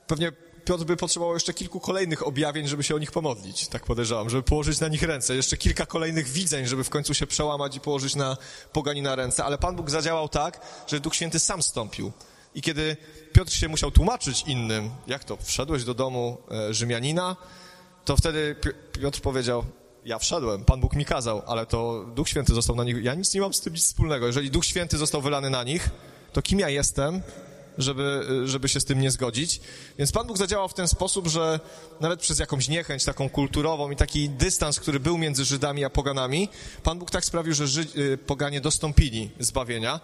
pewnie 0.07 0.33
Piotr 0.65 0.85
by 0.85 0.97
potrzebował 0.97 1.35
jeszcze 1.35 1.55
kilku 1.55 1.81
kolejnych 1.81 2.27
objawień, 2.27 2.69
żeby 2.69 2.83
się 2.83 2.95
o 2.95 2.99
nich 2.99 3.13
pomodlić, 3.13 3.69
tak 3.69 3.85
podejrzewam, 3.85 4.31
żeby 4.31 4.43
położyć 4.43 4.81
na 4.81 4.89
nich 4.89 5.03
ręce. 5.03 5.37
Jeszcze 5.37 5.57
kilka 5.57 5.87
kolejnych 5.87 6.29
widzeń, 6.29 6.67
żeby 6.67 6.85
w 6.85 6.91
końcu 6.91 7.15
się 7.15 7.27
przełamać 7.27 7.77
i 7.77 7.81
położyć 7.81 8.15
na 8.15 8.37
pogani 8.73 9.03
na 9.03 9.17
ręce. 9.17 9.45
Ale 9.45 9.59
Pan 9.59 9.77
Bóg 9.77 9.91
zadziałał 9.91 10.29
tak, 10.29 10.61
że 10.87 11.01
Duch 11.01 11.15
Święty 11.15 11.39
sam 11.39 11.63
stąpił. 11.63 12.13
I 12.55 12.63
kiedy 12.63 12.97
Piotr 13.33 13.53
się 13.53 13.69
musiał 13.69 13.91
tłumaczyć 13.91 14.45
innym, 14.47 14.91
jak 15.07 15.25
to, 15.25 15.37
wszedłeś 15.37 15.85
do 15.85 15.95
domu 15.95 16.39
e, 16.51 16.75
Rzymianina, 16.75 17.37
to 18.05 18.17
wtedy 18.17 18.57
Piotr 19.01 19.21
powiedział, 19.21 19.65
ja 20.05 20.19
wszedłem, 20.19 20.65
Pan 20.65 20.81
Bóg 20.81 20.97
mi 20.97 21.05
kazał, 21.05 21.43
ale 21.47 21.67
to 21.67 22.05
Duch 22.15 22.29
Święty 22.29 22.55
został 22.55 22.77
na 22.77 22.85
nich, 22.85 23.05
ja 23.05 23.15
nic 23.15 23.35
nie 23.35 23.41
mam 23.41 23.55
z 23.55 23.61
tym 23.61 23.73
nic 23.73 23.85
wspólnego. 23.85 24.27
Jeżeli 24.27 24.51
Duch 24.51 24.65
Święty 24.65 24.97
został 24.99 25.23
wylany 25.23 25.51
na 25.51 25.65
nich, 25.65 25.91
to 26.33 26.43
kim 26.43 26.59
ja 26.59 26.69
jestem, 26.69 27.23
żeby, 27.79 28.27
żeby 28.45 28.69
się 28.69 28.81
z 28.81 28.85
tym 28.85 29.01
nie 29.01 29.11
zgodzić. 29.11 29.61
Więc 29.99 30.13
Pan 30.13 30.27
Bóg 30.27 30.39
zadziałał 30.39 30.69
w 30.69 30.75
ten 30.75 30.89
sposób, 30.89 31.29
że 31.29 31.61
nawet 32.01 32.21
przez 32.21 32.39
jakąś 32.39 32.69
niechęć 32.69 33.05
taką 33.05 33.29
kulturową 33.29 33.91
i 33.91 33.97
taki 33.97 34.31
dystans, 34.31 34.81
który 34.81 35.01
był 35.01 35.19
między 35.19 35.45
Żydami 35.45 35.85
a 35.85 35.91
poganami, 35.91 36.49
Pan 36.83 36.99
Bóg 36.99 37.11
tak 37.11 37.25
sprawił, 37.25 37.55
że 37.55 37.67
Żyd, 37.67 37.97
y, 37.97 38.19
poganie 38.19 38.61
dostąpili 38.61 39.31
zbawienia, 39.41 40.01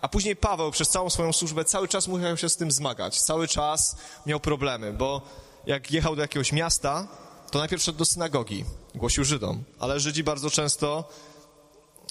a 0.00 0.08
później 0.08 0.36
Paweł 0.36 0.70
przez 0.70 0.88
całą 0.88 1.10
swoją 1.10 1.32
służbę 1.32 1.64
cały 1.64 1.88
czas 1.88 2.08
musiał 2.08 2.36
się 2.36 2.48
z 2.48 2.56
tym 2.56 2.72
zmagać, 2.72 3.20
cały 3.20 3.48
czas 3.48 3.96
miał 4.26 4.40
problemy, 4.40 4.92
bo 4.92 5.22
jak 5.66 5.90
jechał 5.90 6.16
do 6.16 6.22
jakiegoś 6.22 6.52
miasta, 6.52 7.08
to 7.50 7.58
najpierw 7.58 7.82
szedł 7.82 7.98
do 7.98 8.04
synagogi, 8.04 8.64
głosił 8.94 9.24
Żydom, 9.24 9.64
ale 9.78 10.00
Żydzi 10.00 10.24
bardzo 10.24 10.50
często 10.50 11.08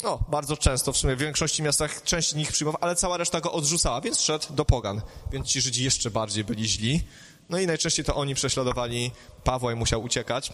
no, 0.03 0.19
bardzo 0.29 0.57
często, 0.57 0.93
w 0.93 0.97
sumie 0.97 1.15
w 1.15 1.19
większości 1.19 1.63
miastach 1.63 2.03
część 2.03 2.33
nich 2.33 2.51
przyjmował, 2.51 2.79
ale 2.81 2.95
cała 2.95 3.17
reszta 3.17 3.41
go 3.41 3.51
odrzucała, 3.51 4.01
więc 4.01 4.19
szedł 4.19 4.53
do 4.53 4.65
pogan. 4.65 5.01
Więc 5.31 5.47
ci 5.47 5.61
Żydzi 5.61 5.83
jeszcze 5.83 6.11
bardziej 6.11 6.43
byli 6.43 6.67
źli. 6.67 7.03
No 7.49 7.59
i 7.59 7.67
najczęściej 7.67 8.05
to 8.05 8.15
oni 8.15 8.35
prześladowali 8.35 9.11
Pawła 9.43 9.73
i 9.73 9.75
musiał 9.75 10.03
uciekać. 10.03 10.53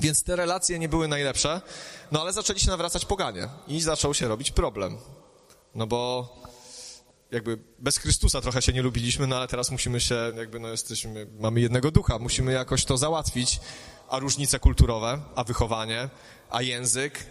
Więc 0.00 0.22
te 0.22 0.36
relacje 0.36 0.78
nie 0.78 0.88
były 0.88 1.08
najlepsze, 1.08 1.60
no 2.12 2.20
ale 2.20 2.32
zaczęli 2.32 2.60
się 2.60 2.70
nawracać 2.70 3.04
poganie 3.04 3.48
i 3.68 3.80
zaczął 3.80 4.14
się 4.14 4.28
robić 4.28 4.50
problem. 4.50 4.98
No 5.74 5.86
bo 5.86 6.28
jakby 7.30 7.58
bez 7.78 7.98
Chrystusa 7.98 8.40
trochę 8.40 8.62
się 8.62 8.72
nie 8.72 8.82
lubiliśmy, 8.82 9.26
no 9.26 9.36
ale 9.36 9.48
teraz 9.48 9.70
musimy 9.70 10.00
się, 10.00 10.32
jakby 10.36 10.60
no 10.60 10.68
jesteśmy, 10.68 11.26
mamy 11.40 11.60
jednego 11.60 11.90
ducha, 11.90 12.18
musimy 12.18 12.52
jakoś 12.52 12.84
to 12.84 12.96
załatwić, 12.96 13.60
a 14.08 14.18
różnice 14.18 14.58
kulturowe, 14.58 15.20
a 15.34 15.44
wychowanie, 15.44 16.08
a 16.50 16.62
język, 16.62 17.26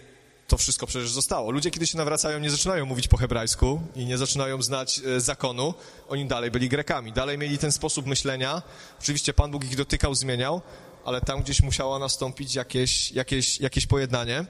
to 0.48 0.56
wszystko 0.56 0.86
przecież 0.86 1.10
zostało. 1.10 1.50
Ludzie, 1.50 1.70
kiedy 1.70 1.86
się 1.86 1.98
nawracają, 1.98 2.38
nie 2.38 2.50
zaczynają 2.50 2.86
mówić 2.86 3.08
po 3.08 3.16
hebrajsku 3.16 3.80
i 3.96 4.06
nie 4.06 4.18
zaczynają 4.18 4.62
znać 4.62 5.00
e, 5.06 5.20
zakonu. 5.20 5.74
Oni 6.08 6.26
dalej 6.26 6.50
byli 6.50 6.68
Grekami, 6.68 7.12
dalej 7.12 7.38
mieli 7.38 7.58
ten 7.58 7.72
sposób 7.72 8.06
myślenia. 8.06 8.62
Oczywiście 9.00 9.34
Pan 9.34 9.50
Bóg 9.50 9.64
ich 9.64 9.76
dotykał, 9.76 10.14
zmieniał, 10.14 10.62
ale 11.04 11.20
tam 11.20 11.42
gdzieś 11.42 11.62
musiało 11.62 11.98
nastąpić 11.98 12.54
jakieś, 12.54 13.12
jakieś, 13.12 13.60
jakieś 13.60 13.86
pojednanie. 13.86 14.46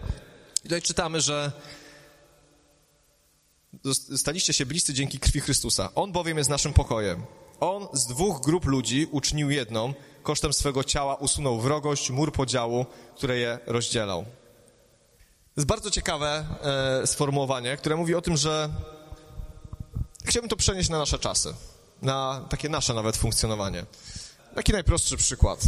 I 0.59 0.63
tutaj 0.63 0.83
czytamy, 0.83 1.21
że 1.21 1.53
staliście 4.17 4.53
się 4.53 4.67
bliscy 4.67 4.95
dzięki 4.95 5.19
krwi 5.19 5.41
Chrystusa. 5.41 5.89
On 5.95 6.13
bowiem 6.13 6.39
jest 6.39 6.51
naszym 6.51 6.73
pokojem. 6.73 7.23
On 7.61 7.89
z 7.93 8.07
dwóch 8.07 8.41
grup 8.41 8.65
ludzi 8.65 9.09
uczynił 9.11 9.51
jedną, 9.51 9.95
kosztem 10.23 10.53
swego 10.53 10.85
ciała 10.85 11.15
usunął 11.15 11.61
wrogość, 11.61 12.11
mur 12.11 12.33
podziału, 12.33 12.87
które 13.17 13.39
je 13.39 13.59
rozdzielał. 13.67 14.25
Jest 15.56 15.66
bardzo 15.66 15.90
ciekawe 15.90 16.44
e, 17.02 17.06
sformułowanie, 17.06 17.76
które 17.76 17.96
mówi 17.96 18.14
o 18.14 18.23
tym, 18.23 18.37
że 18.37 18.68
chciałbym 20.25 20.49
to 20.49 20.56
przenieść 20.56 20.88
na 20.88 20.99
nasze 20.99 21.18
czasy, 21.18 21.54
na 22.02 22.46
takie 22.50 22.68
nasze 22.68 22.94
nawet 22.94 23.16
funkcjonowanie. 23.16 23.87
Taki 24.54 24.73
najprostszy 24.73 25.16
przykład. 25.16 25.61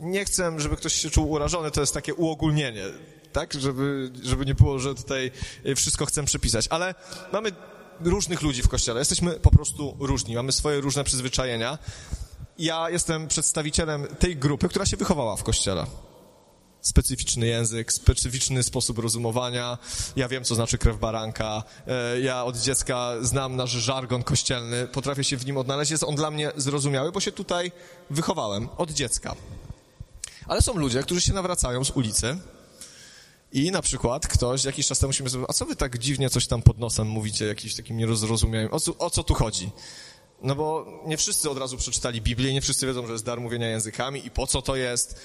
Nie 0.00 0.24
chcę, 0.24 0.60
żeby 0.60 0.76
ktoś 0.76 0.94
się 0.94 1.10
czuł 1.10 1.30
urażony, 1.30 1.70
to 1.70 1.80
jest 1.80 1.94
takie 1.94 2.14
uogólnienie, 2.14 2.84
tak? 3.32 3.52
Żeby, 3.52 4.12
żeby 4.22 4.46
nie 4.46 4.54
było, 4.54 4.78
że 4.78 4.94
tutaj 4.94 5.30
wszystko 5.76 6.06
chcę 6.06 6.24
przypisać. 6.24 6.66
Ale 6.70 6.94
mamy 7.32 7.52
różnych 8.00 8.42
ludzi 8.42 8.62
w 8.62 8.68
kościele. 8.68 9.00
Jesteśmy 9.00 9.32
po 9.32 9.50
prostu 9.50 9.96
różni, 10.00 10.34
mamy 10.34 10.52
swoje 10.52 10.80
różne 10.80 11.04
przyzwyczajenia. 11.04 11.78
Ja 12.58 12.90
jestem 12.90 13.28
przedstawicielem 13.28 14.06
tej 14.18 14.36
grupy, 14.36 14.68
która 14.68 14.86
się 14.86 14.96
wychowała 14.96 15.36
w 15.36 15.42
kościele. 15.42 15.86
Specyficzny 16.82 17.46
język, 17.46 17.92
specyficzny 17.92 18.62
sposób 18.62 18.98
rozumowania. 18.98 19.78
Ja 20.16 20.28
wiem, 20.28 20.44
co 20.44 20.54
znaczy 20.54 20.78
krew 20.78 20.98
baranka. 20.98 21.62
E, 21.86 22.20
ja 22.20 22.44
od 22.44 22.56
dziecka 22.56 23.12
znam 23.20 23.56
nasz 23.56 23.70
żargon 23.70 24.22
kościelny, 24.22 24.88
potrafię 24.88 25.24
się 25.24 25.36
w 25.36 25.46
nim 25.46 25.56
odnaleźć. 25.56 25.90
Jest 25.90 26.04
on 26.04 26.14
dla 26.14 26.30
mnie 26.30 26.52
zrozumiały, 26.56 27.12
bo 27.12 27.20
się 27.20 27.32
tutaj 27.32 27.72
wychowałem 28.10 28.68
od 28.76 28.90
dziecka. 28.90 29.34
Ale 30.46 30.62
są 30.62 30.74
ludzie, 30.74 31.02
którzy 31.02 31.20
się 31.20 31.32
nawracają 31.32 31.84
z 31.84 31.90
ulicy, 31.90 32.38
i 33.52 33.70
na 33.70 33.82
przykład 33.82 34.28
ktoś 34.28 34.64
jakiś 34.64 34.86
czas 34.86 34.98
temu 34.98 35.12
się 35.12 35.24
mnie 35.24 35.32
a 35.48 35.52
co 35.52 35.66
wy 35.66 35.76
tak 35.76 35.98
dziwnie 35.98 36.30
coś 36.30 36.46
tam 36.46 36.62
pod 36.62 36.78
nosem 36.78 37.06
mówicie, 37.06 37.46
jakiś 37.46 37.74
takim 37.74 37.96
niezrozumiałym, 37.96 38.68
o, 38.72 38.78
o 38.98 39.10
co 39.10 39.24
tu 39.24 39.34
chodzi? 39.34 39.70
No 40.42 40.54
bo 40.54 40.86
nie 41.06 41.16
wszyscy 41.16 41.50
od 41.50 41.58
razu 41.58 41.76
przeczytali 41.76 42.22
Biblię, 42.22 42.52
nie 42.52 42.60
wszyscy 42.60 42.86
wiedzą, 42.86 43.06
że 43.06 43.12
jest 43.12 43.24
dar 43.24 43.40
mówienia 43.40 43.68
językami 43.68 44.26
i 44.26 44.30
po 44.30 44.46
co 44.46 44.62
to 44.62 44.76
jest. 44.76 45.20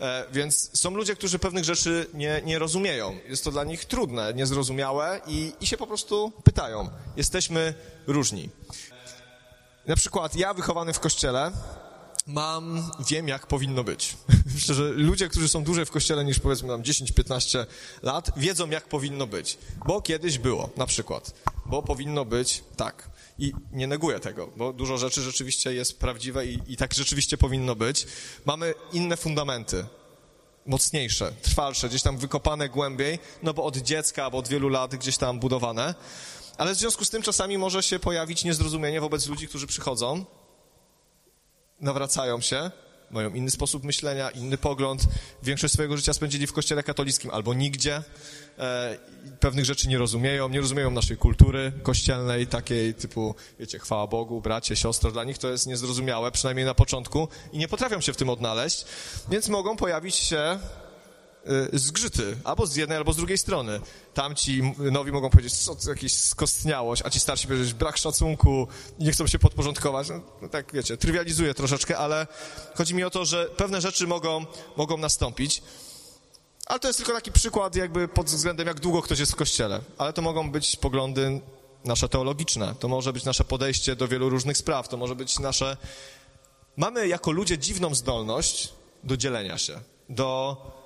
E, 0.00 0.24
więc 0.32 0.80
są 0.80 0.90
ludzie, 0.90 1.16
którzy 1.16 1.38
pewnych 1.38 1.64
rzeczy 1.64 2.06
nie, 2.14 2.42
nie 2.44 2.58
rozumieją. 2.58 3.18
Jest 3.28 3.44
to 3.44 3.50
dla 3.50 3.64
nich 3.64 3.84
trudne, 3.84 4.34
niezrozumiałe 4.34 5.20
i, 5.26 5.52
i 5.60 5.66
się 5.66 5.76
po 5.76 5.86
prostu 5.86 6.32
pytają. 6.44 6.88
Jesteśmy 7.16 7.74
różni. 8.06 8.50
Na 9.86 9.96
przykład 9.96 10.36
ja 10.36 10.54
wychowany 10.54 10.92
w 10.92 11.00
kościele, 11.00 11.52
mam, 12.26 12.90
wiem 13.08 13.28
jak 13.28 13.46
powinno 13.46 13.84
być. 13.84 14.16
Że 14.56 14.82
ludzie, 14.82 15.28
którzy 15.28 15.48
są 15.48 15.64
dłużej 15.64 15.86
w 15.86 15.90
kościele 15.90 16.24
niż 16.24 16.38
powiedzmy 16.40 16.68
tam 16.68 16.82
10-15 16.82 17.66
lat, 18.02 18.30
wiedzą 18.36 18.70
jak 18.70 18.88
powinno 18.88 19.26
być. 19.26 19.58
Bo 19.86 20.02
kiedyś 20.02 20.38
było, 20.38 20.70
na 20.76 20.86
przykład. 20.86 21.34
Bo 21.66 21.82
powinno 21.82 22.24
być 22.24 22.64
tak. 22.76 23.11
I 23.42 23.52
nie 23.72 23.86
neguję 23.86 24.20
tego, 24.20 24.48
bo 24.56 24.72
dużo 24.72 24.98
rzeczy 24.98 25.22
rzeczywiście 25.22 25.74
jest 25.74 25.98
prawdziwe 25.98 26.46
i, 26.46 26.58
i 26.68 26.76
tak 26.76 26.94
rzeczywiście 26.94 27.38
powinno 27.38 27.74
być. 27.74 28.06
Mamy 28.44 28.74
inne 28.92 29.16
fundamenty, 29.16 29.84
mocniejsze, 30.66 31.32
trwalsze, 31.42 31.88
gdzieś 31.88 32.02
tam 32.02 32.18
wykopane 32.18 32.68
głębiej, 32.68 33.18
no 33.42 33.54
bo 33.54 33.64
od 33.64 33.76
dziecka 33.76 34.24
albo 34.24 34.38
od 34.38 34.48
wielu 34.48 34.68
lat 34.68 34.96
gdzieś 34.96 35.16
tam 35.16 35.40
budowane. 35.40 35.94
Ale 36.58 36.74
w 36.74 36.78
związku 36.78 37.04
z 37.04 37.10
tym 37.10 37.22
czasami 37.22 37.58
może 37.58 37.82
się 37.82 37.98
pojawić 37.98 38.44
niezrozumienie 38.44 39.00
wobec 39.00 39.26
ludzi, 39.26 39.48
którzy 39.48 39.66
przychodzą 39.66 40.24
nawracają 41.80 42.40
się, 42.40 42.70
mają 43.12 43.34
inny 43.34 43.50
sposób 43.50 43.84
myślenia, 43.84 44.30
inny 44.30 44.58
pogląd, 44.58 45.02
większość 45.42 45.74
swojego 45.74 45.96
życia 45.96 46.12
spędzili 46.12 46.46
w 46.46 46.52
kościele 46.52 46.82
katolickim 46.82 47.30
albo 47.30 47.54
nigdzie, 47.54 48.02
e, 48.58 48.98
pewnych 49.40 49.64
rzeczy 49.64 49.88
nie 49.88 49.98
rozumieją, 49.98 50.48
nie 50.48 50.60
rozumieją 50.60 50.90
naszej 50.90 51.16
kultury 51.16 51.72
kościelnej, 51.82 52.46
takiej 52.46 52.94
typu, 52.94 53.34
wiecie, 53.58 53.78
chwała 53.78 54.06
Bogu, 54.06 54.40
bracie, 54.40 54.76
siostro, 54.76 55.10
dla 55.10 55.24
nich 55.24 55.38
to 55.38 55.50
jest 55.50 55.66
niezrozumiałe, 55.66 56.30
przynajmniej 56.30 56.66
na 56.66 56.74
początku. 56.74 57.28
I 57.52 57.58
nie 57.58 57.68
potrafią 57.68 58.00
się 58.00 58.12
w 58.12 58.16
tym 58.16 58.28
odnaleźć, 58.28 58.84
więc 59.30 59.48
mogą 59.48 59.76
pojawić 59.76 60.16
się 60.16 60.58
zgrzyty, 61.72 62.36
albo 62.44 62.66
z 62.66 62.76
jednej, 62.76 62.98
albo 62.98 63.12
z 63.12 63.16
drugiej 63.16 63.38
strony. 63.38 63.80
Tamci 64.14 64.62
nowi 64.78 65.12
mogą 65.12 65.30
powiedzieć, 65.30 65.54
co 65.58 65.74
to 65.74 65.90
jakieś 65.90 66.16
skostniałość, 66.16 67.02
a 67.04 67.10
ci 67.10 67.20
starsi 67.20 67.46
powiedzieć, 67.46 67.74
brak 67.74 67.96
szacunku 67.96 68.68
nie 68.98 69.12
chcą 69.12 69.26
się 69.26 69.38
podporządkować. 69.38 70.08
No, 70.08 70.20
no, 70.42 70.48
tak, 70.48 70.72
wiecie, 70.72 70.96
trywializuję 70.96 71.54
troszeczkę, 71.54 71.98
ale 71.98 72.26
chodzi 72.74 72.94
mi 72.94 73.04
o 73.04 73.10
to, 73.10 73.24
że 73.24 73.44
pewne 73.44 73.80
rzeczy 73.80 74.06
mogą, 74.06 74.46
mogą 74.76 74.96
nastąpić. 74.96 75.62
Ale 76.66 76.80
to 76.80 76.88
jest 76.88 76.98
tylko 76.98 77.12
taki 77.12 77.32
przykład 77.32 77.76
jakby 77.76 78.08
pod 78.08 78.26
względem, 78.26 78.66
jak 78.66 78.80
długo 78.80 79.02
ktoś 79.02 79.18
jest 79.18 79.32
w 79.32 79.36
kościele. 79.36 79.80
Ale 79.98 80.12
to 80.12 80.22
mogą 80.22 80.50
być 80.50 80.76
poglądy 80.76 81.40
nasze 81.84 82.08
teologiczne, 82.08 82.74
to 82.80 82.88
może 82.88 83.12
być 83.12 83.24
nasze 83.24 83.44
podejście 83.44 83.96
do 83.96 84.08
wielu 84.08 84.28
różnych 84.28 84.56
spraw, 84.56 84.88
to 84.88 84.96
może 84.96 85.14
być 85.14 85.38
nasze... 85.38 85.76
Mamy 86.76 87.08
jako 87.08 87.30
ludzie 87.30 87.58
dziwną 87.58 87.94
zdolność 87.94 88.72
do 89.04 89.16
dzielenia 89.16 89.58
się, 89.58 89.80
do 90.08 90.56
E, 90.64 90.81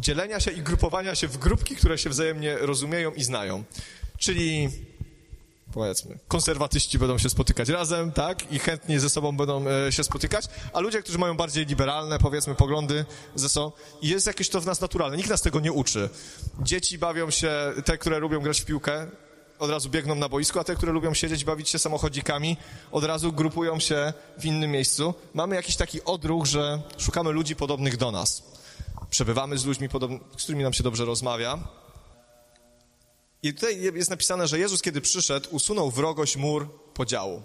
dzielenia 0.00 0.40
się 0.40 0.50
i 0.50 0.62
grupowania 0.62 1.14
się 1.14 1.28
w 1.28 1.38
grupki, 1.38 1.76
które 1.76 1.98
się 1.98 2.10
wzajemnie 2.10 2.56
rozumieją 2.56 3.12
i 3.12 3.24
znają. 3.24 3.64
Czyli 4.18 4.68
powiedzmy, 5.72 6.18
konserwatyści 6.28 6.98
będą 6.98 7.18
się 7.18 7.28
spotykać 7.28 7.68
razem, 7.68 8.12
tak, 8.12 8.52
i 8.52 8.58
chętnie 8.58 9.00
ze 9.00 9.10
sobą 9.10 9.36
będą 9.36 9.64
e, 9.68 9.92
się 9.92 10.04
spotykać, 10.04 10.44
a 10.72 10.80
ludzie, 10.80 11.02
którzy 11.02 11.18
mają 11.18 11.36
bardziej 11.36 11.66
liberalne, 11.66 12.18
powiedzmy, 12.18 12.54
poglądy 12.54 13.04
ze 13.34 13.48
sobą, 13.48 13.72
jest 14.02 14.26
jakieś 14.26 14.48
to 14.48 14.60
w 14.60 14.66
nas 14.66 14.80
naturalne, 14.80 15.16
nikt 15.16 15.30
nas 15.30 15.42
tego 15.42 15.60
nie 15.60 15.72
uczy. 15.72 16.08
Dzieci 16.60 16.98
bawią 16.98 17.30
się, 17.30 17.50
te, 17.84 17.98
które 17.98 18.18
lubią 18.18 18.40
grać 18.40 18.60
w 18.60 18.64
piłkę, 18.64 19.06
od 19.58 19.70
razu 19.70 19.90
biegną 19.90 20.14
na 20.14 20.28
boisku, 20.28 20.58
a 20.58 20.64
te, 20.64 20.74
które 20.74 20.92
lubią 20.92 21.14
siedzieć, 21.14 21.44
bawić 21.44 21.68
się 21.68 21.78
samochodzikami, 21.78 22.56
od 22.92 23.04
razu 23.04 23.32
grupują 23.32 23.80
się 23.80 24.12
w 24.38 24.44
innym 24.44 24.70
miejscu. 24.70 25.14
Mamy 25.34 25.56
jakiś 25.56 25.76
taki 25.76 26.04
odruch, 26.04 26.46
że 26.46 26.82
szukamy 26.98 27.32
ludzi 27.32 27.56
podobnych 27.56 27.96
do 27.96 28.12
nas 28.12 28.42
przebywamy 29.10 29.58
z 29.58 29.64
ludźmi, 29.64 29.88
z 30.36 30.42
którymi 30.42 30.64
nam 30.64 30.72
się 30.72 30.82
dobrze 30.82 31.04
rozmawia. 31.04 31.58
I 33.42 33.54
tutaj 33.54 33.82
jest 33.82 34.10
napisane, 34.10 34.48
że 34.48 34.58
Jezus, 34.58 34.82
kiedy 34.82 35.00
przyszedł, 35.00 35.48
usunął 35.50 35.90
wrogość 35.90 36.36
mur 36.36 36.68
podziału. 36.94 37.42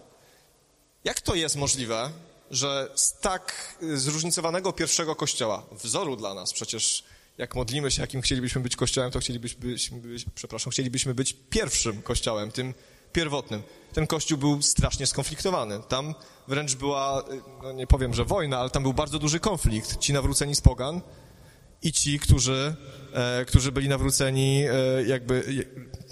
Jak 1.03 1.21
to 1.21 1.35
jest 1.35 1.55
możliwe, 1.55 2.11
że 2.51 2.91
z 2.95 3.13
tak 3.13 3.75
zróżnicowanego 3.93 4.73
pierwszego 4.73 5.15
kościoła, 5.15 5.63
wzoru 5.71 6.15
dla 6.15 6.33
nas, 6.33 6.53
przecież 6.53 7.03
jak 7.37 7.55
modlimy 7.55 7.91
się, 7.91 8.01
jakim 8.01 8.21
chcielibyśmy 8.21 8.61
być 8.61 8.75
kościołem, 8.75 9.11
to 9.11 9.19
chcielibyśmy 9.19 9.71
być, 10.01 10.25
przepraszam, 10.35 10.71
chcielibyśmy 10.71 11.13
być 11.13 11.35
pierwszym 11.49 12.01
kościołem, 12.01 12.51
tym 12.51 12.73
pierwotnym. 13.13 13.63
Ten 13.93 14.07
kościół 14.07 14.37
był 14.37 14.61
strasznie 14.61 15.07
skonfliktowany. 15.07 15.79
Tam 15.87 16.15
wręcz 16.47 16.75
była, 16.75 17.23
no 17.63 17.71
nie 17.71 17.87
powiem, 17.87 18.13
że 18.13 18.25
wojna, 18.25 18.59
ale 18.59 18.69
tam 18.69 18.83
był 18.83 18.93
bardzo 18.93 19.19
duży 19.19 19.39
konflikt. 19.39 19.99
Ci 19.99 20.13
nawróceni 20.13 20.55
z 20.55 20.61
pogan 20.61 21.01
i 21.83 21.91
ci, 21.91 22.19
którzy, 22.19 22.75
e, 23.13 23.45
którzy 23.45 23.71
byli 23.71 23.89
nawróceni, 23.89 24.63
e, 24.63 25.03
jakby, 25.03 25.65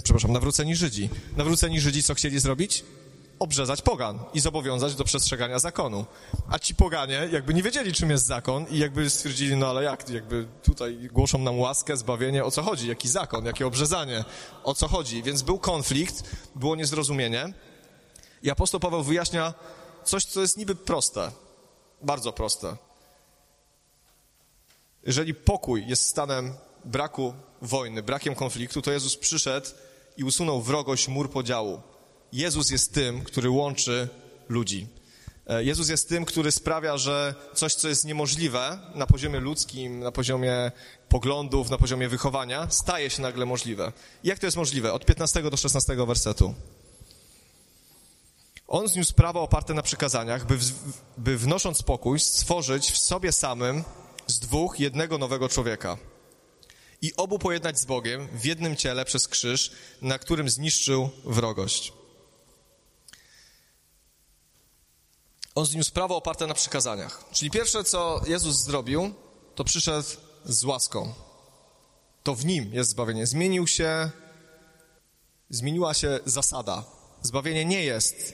przepraszam, 0.03 0.31
nawróceni 0.31 0.75
Żydzi. 0.75 1.09
Nawróceni 1.37 1.81
Żydzi 1.81 2.03
co 2.03 2.13
chcieli 2.13 2.39
zrobić? 2.39 2.83
Obrzezać 3.39 3.81
pogan 3.81 4.19
i 4.33 4.39
zobowiązać 4.39 4.95
do 4.95 5.03
przestrzegania 5.03 5.59
zakonu. 5.59 6.05
A 6.49 6.59
ci 6.59 6.75
poganie 6.75 7.29
jakby 7.31 7.53
nie 7.53 7.63
wiedzieli, 7.63 7.93
czym 7.93 8.09
jest 8.09 8.25
zakon 8.25 8.65
i 8.69 8.77
jakby 8.77 9.09
stwierdzili, 9.09 9.55
no 9.55 9.67
ale 9.67 9.83
jak, 9.83 10.09
jakby 10.09 10.47
tutaj 10.63 11.09
głoszą 11.11 11.37
nam 11.37 11.59
łaskę, 11.59 11.97
zbawienie, 11.97 12.45
o 12.45 12.51
co 12.51 12.61
chodzi? 12.61 12.87
Jaki 12.87 13.09
zakon, 13.09 13.45
jakie 13.45 13.67
obrzezanie, 13.67 14.25
o 14.63 14.75
co 14.75 14.87
chodzi? 14.87 15.23
Więc 15.23 15.41
był 15.41 15.59
konflikt, 15.59 16.23
było 16.55 16.75
niezrozumienie 16.75 17.53
i 18.43 18.49
apostoł 18.49 18.79
Paweł 18.79 19.03
wyjaśnia 19.03 19.53
coś, 20.03 20.25
co 20.25 20.41
jest 20.41 20.57
niby 20.57 20.75
proste, 20.75 21.31
bardzo 22.01 22.33
proste 22.33 22.90
jeżeli 25.03 25.33
pokój 25.33 25.87
jest 25.87 26.07
stanem 26.07 26.53
braku 26.85 27.33
wojny, 27.61 28.03
brakiem 28.03 28.35
konfliktu, 28.35 28.81
to 28.81 28.91
Jezus 28.91 29.17
przyszedł 29.17 29.67
i 30.17 30.23
usunął 30.23 30.61
wrogość, 30.61 31.07
mur 31.07 31.31
podziału. 31.31 31.81
Jezus 32.33 32.69
jest 32.69 32.93
tym, 32.93 33.23
który 33.23 33.49
łączy 33.49 34.07
ludzi. 34.49 34.87
E, 35.47 35.63
Jezus 35.63 35.89
jest 35.89 36.09
tym, 36.09 36.25
który 36.25 36.51
sprawia, 36.51 36.97
że 36.97 37.35
coś, 37.53 37.73
co 37.73 37.89
jest 37.89 38.05
niemożliwe 38.05 38.79
na 38.95 39.07
poziomie 39.07 39.39
ludzkim, 39.39 39.99
na 39.99 40.11
poziomie 40.11 40.71
poglądów, 41.09 41.69
na 41.69 41.77
poziomie 41.77 42.09
wychowania, 42.09 42.67
staje 42.69 43.09
się 43.09 43.21
nagle 43.21 43.45
możliwe. 43.45 43.91
jak 44.23 44.39
to 44.39 44.47
jest 44.47 44.57
możliwe? 44.57 44.93
Od 44.93 45.05
15 45.05 45.41
do 45.41 45.57
16 45.57 45.95
wersetu. 45.95 46.53
On 48.67 48.87
zniósł 48.87 49.13
prawo 49.13 49.41
oparte 49.41 49.73
na 49.73 49.81
przykazaniach, 49.81 50.45
by, 50.45 50.57
by 51.17 51.37
wnosząc 51.37 51.83
pokój, 51.83 52.19
stworzyć 52.19 52.91
w 52.91 52.97
sobie 52.97 53.31
samym 53.31 53.83
z 54.31 54.39
dwóch 54.39 54.79
jednego 54.79 55.17
nowego 55.17 55.49
człowieka 55.49 55.97
i 57.01 57.15
obu 57.15 57.39
pojednać 57.39 57.79
z 57.79 57.85
Bogiem 57.85 58.27
w 58.27 58.45
jednym 58.45 58.75
ciele 58.75 59.05
przez 59.05 59.27
krzyż, 59.27 59.71
na 60.01 60.19
którym 60.19 60.49
zniszczył 60.49 61.09
wrogość. 61.23 61.93
On 65.55 65.65
zniósł 65.65 65.91
prawo 65.91 66.15
oparte 66.15 66.47
na 66.47 66.53
przykazaniach. 66.53 67.25
Czyli 67.31 67.51
pierwsze, 67.51 67.83
co 67.83 68.21
Jezus 68.27 68.55
zrobił, 68.55 69.13
to 69.55 69.63
przyszedł 69.63 70.07
z 70.45 70.63
łaską. 70.63 71.13
To 72.23 72.35
w 72.35 72.45
nim 72.45 72.73
jest 72.73 72.89
zbawienie. 72.89 73.27
Zmienił 73.27 73.67
się 73.67 74.11
zmieniła 75.49 75.93
się 75.93 76.19
zasada. 76.25 76.83
Zbawienie 77.21 77.65
nie 77.65 77.83
jest 77.83 78.33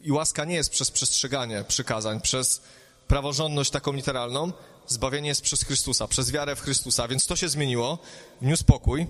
i 0.00 0.12
łaska 0.12 0.44
nie 0.44 0.54
jest 0.54 0.70
przez 0.70 0.90
przestrzeganie 0.90 1.64
przykazań, 1.68 2.20
przez 2.20 2.62
praworządność 3.08 3.70
taką 3.70 3.92
literalną. 3.92 4.52
Zbawienie 4.86 5.28
jest 5.28 5.42
przez 5.42 5.62
Chrystusa, 5.62 6.08
przez 6.08 6.30
wiarę 6.30 6.56
w 6.56 6.60
Chrystusa, 6.60 7.08
więc 7.08 7.26
to 7.26 7.36
się 7.36 7.48
zmieniło, 7.48 7.98
wniósł 8.40 8.64
pokój 8.64 9.06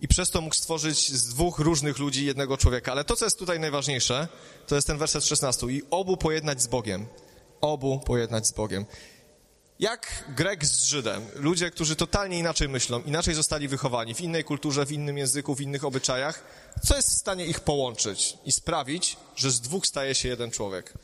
i 0.00 0.08
przez 0.08 0.30
to 0.30 0.40
mógł 0.40 0.54
stworzyć 0.54 1.12
z 1.12 1.28
dwóch 1.28 1.58
różnych 1.58 1.98
ludzi 1.98 2.26
jednego 2.26 2.56
człowieka. 2.56 2.92
Ale 2.92 3.04
to, 3.04 3.16
co 3.16 3.24
jest 3.24 3.38
tutaj 3.38 3.60
najważniejsze, 3.60 4.28
to 4.66 4.74
jest 4.74 4.86
ten 4.86 4.98
werset 4.98 5.24
16. 5.24 5.66
I 5.66 5.82
obu 5.90 6.16
pojednać 6.16 6.62
z 6.62 6.66
Bogiem. 6.66 7.06
Obu 7.60 8.00
pojednać 8.00 8.46
z 8.46 8.52
Bogiem. 8.52 8.86
Jak 9.78 10.24
Grek 10.36 10.64
z 10.64 10.84
Żydem, 10.84 11.26
ludzie, 11.34 11.70
którzy 11.70 11.96
totalnie 11.96 12.38
inaczej 12.38 12.68
myślą, 12.68 13.02
inaczej 13.02 13.34
zostali 13.34 13.68
wychowani, 13.68 14.14
w 14.14 14.20
innej 14.20 14.44
kulturze, 14.44 14.86
w 14.86 14.92
innym 14.92 15.18
języku, 15.18 15.54
w 15.54 15.60
innych 15.60 15.84
obyczajach, 15.84 16.42
co 16.84 16.96
jest 16.96 17.08
w 17.10 17.18
stanie 17.18 17.46
ich 17.46 17.60
połączyć 17.60 18.38
i 18.44 18.52
sprawić, 18.52 19.16
że 19.36 19.50
z 19.50 19.60
dwóch 19.60 19.86
staje 19.86 20.14
się 20.14 20.28
jeden 20.28 20.50
człowiek? 20.50 20.94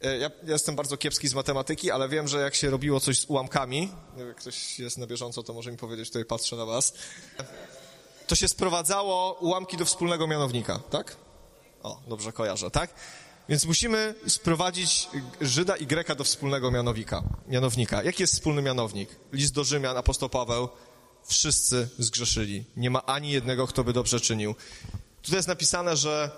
Ja, 0.00 0.10
ja 0.12 0.30
jestem 0.46 0.76
bardzo 0.76 0.96
kiepski 0.96 1.28
z 1.28 1.34
matematyki, 1.34 1.90
ale 1.90 2.08
wiem, 2.08 2.28
że 2.28 2.40
jak 2.40 2.54
się 2.54 2.70
robiło 2.70 3.00
coś 3.00 3.18
z 3.18 3.24
ułamkami, 3.24 3.92
jak 4.16 4.36
ktoś 4.36 4.78
jest 4.78 4.98
na 4.98 5.06
bieżąco, 5.06 5.42
to 5.42 5.52
może 5.52 5.70
mi 5.70 5.76
powiedzieć, 5.76 6.08
tutaj 6.08 6.24
patrzę 6.24 6.56
na 6.56 6.64
was, 6.66 6.92
to 8.26 8.36
się 8.36 8.48
sprowadzało 8.48 9.32
ułamki 9.32 9.76
do 9.76 9.84
wspólnego 9.84 10.26
mianownika, 10.26 10.80
tak? 10.90 11.16
O, 11.82 12.00
dobrze 12.08 12.32
kojarzę, 12.32 12.70
tak? 12.70 12.94
Więc 13.48 13.64
musimy 13.64 14.14
sprowadzić 14.28 15.08
Żyda 15.40 15.76
i 15.76 15.86
Greka 15.86 16.14
do 16.14 16.24
wspólnego 16.24 16.70
mianownika. 16.70 17.22
mianownika. 17.48 18.02
Jaki 18.02 18.22
jest 18.22 18.32
wspólny 18.32 18.62
mianownik? 18.62 19.16
List 19.32 19.54
do 19.54 19.64
Rzymian, 19.64 19.96
apostoł 19.96 20.28
Paweł. 20.28 20.68
Wszyscy 21.24 21.88
zgrzeszyli. 21.98 22.64
Nie 22.76 22.90
ma 22.90 23.06
ani 23.06 23.30
jednego, 23.30 23.66
kto 23.66 23.84
by 23.84 23.92
dobrze 23.92 24.20
czynił. 24.20 24.54
Tutaj 25.22 25.36
jest 25.36 25.48
napisane, 25.48 25.96
że 25.96 26.30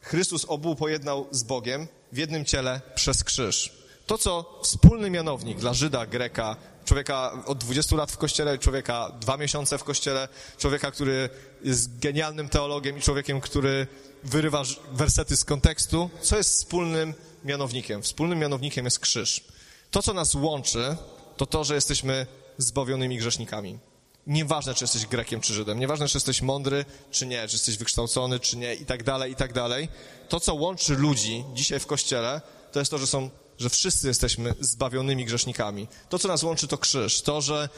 Chrystus 0.00 0.44
obu 0.44 0.76
pojednał 0.76 1.26
z 1.30 1.42
Bogiem 1.42 1.88
w 2.12 2.16
jednym 2.16 2.44
ciele 2.44 2.80
przez 2.94 3.24
krzyż. 3.24 3.72
To, 4.06 4.18
co 4.18 4.60
wspólny 4.62 5.10
mianownik 5.10 5.58
dla 5.58 5.74
Żyda, 5.74 6.06
Greka, 6.06 6.56
człowieka 6.84 7.44
od 7.46 7.58
20 7.58 7.96
lat 7.96 8.12
w 8.12 8.16
kościele, 8.16 8.58
człowieka 8.58 9.12
dwa 9.20 9.36
miesiące 9.36 9.78
w 9.78 9.84
kościele, 9.84 10.28
człowieka, 10.58 10.90
który 10.90 11.30
jest 11.64 11.98
genialnym 11.98 12.48
teologiem 12.48 12.98
i 12.98 13.00
człowiekiem, 13.00 13.40
który 13.40 13.86
wyrywa 14.24 14.62
wersety 14.92 15.36
z 15.36 15.44
kontekstu, 15.44 16.10
co 16.20 16.36
jest 16.36 16.50
wspólnym 16.50 17.14
mianownikiem? 17.44 18.02
Wspólnym 18.02 18.38
mianownikiem 18.38 18.84
jest 18.84 19.00
krzyż. 19.00 19.44
To, 19.90 20.02
co 20.02 20.14
nas 20.14 20.34
łączy, 20.34 20.96
to 21.36 21.46
to, 21.46 21.64
że 21.64 21.74
jesteśmy 21.74 22.26
zbawionymi 22.58 23.18
grzesznikami. 23.18 23.78
Nieważne, 24.26 24.74
czy 24.74 24.84
jesteś 24.84 25.06
Grekiem, 25.06 25.40
czy 25.40 25.54
Żydem, 25.54 25.78
nieważne, 25.78 26.08
czy 26.08 26.16
jesteś 26.16 26.42
mądry, 26.42 26.84
czy 27.10 27.26
nie, 27.26 27.48
czy 27.48 27.54
jesteś 27.54 27.76
wykształcony, 27.76 28.40
czy 28.40 28.56
nie, 28.56 28.74
i 28.74 28.86
tak 28.86 29.02
dalej, 29.02 29.32
i 29.32 29.36
tak 29.36 29.52
dalej. 29.52 29.88
To, 30.28 30.40
co 30.40 30.54
łączy 30.54 30.94
ludzi 30.94 31.44
dzisiaj 31.54 31.80
w 31.80 31.86
Kościele, 31.86 32.40
to 32.72 32.78
jest 32.78 32.90
to, 32.90 32.98
że 32.98 33.06
są, 33.06 33.30
że 33.58 33.70
wszyscy 33.70 34.08
jesteśmy 34.08 34.54
zbawionymi 34.60 35.24
grzesznikami. 35.24 35.88
To, 36.08 36.18
co 36.18 36.28
nas 36.28 36.42
łączy, 36.42 36.68
to 36.68 36.78
krzyż. 36.78 37.22
To, 37.22 37.40
że 37.40 37.68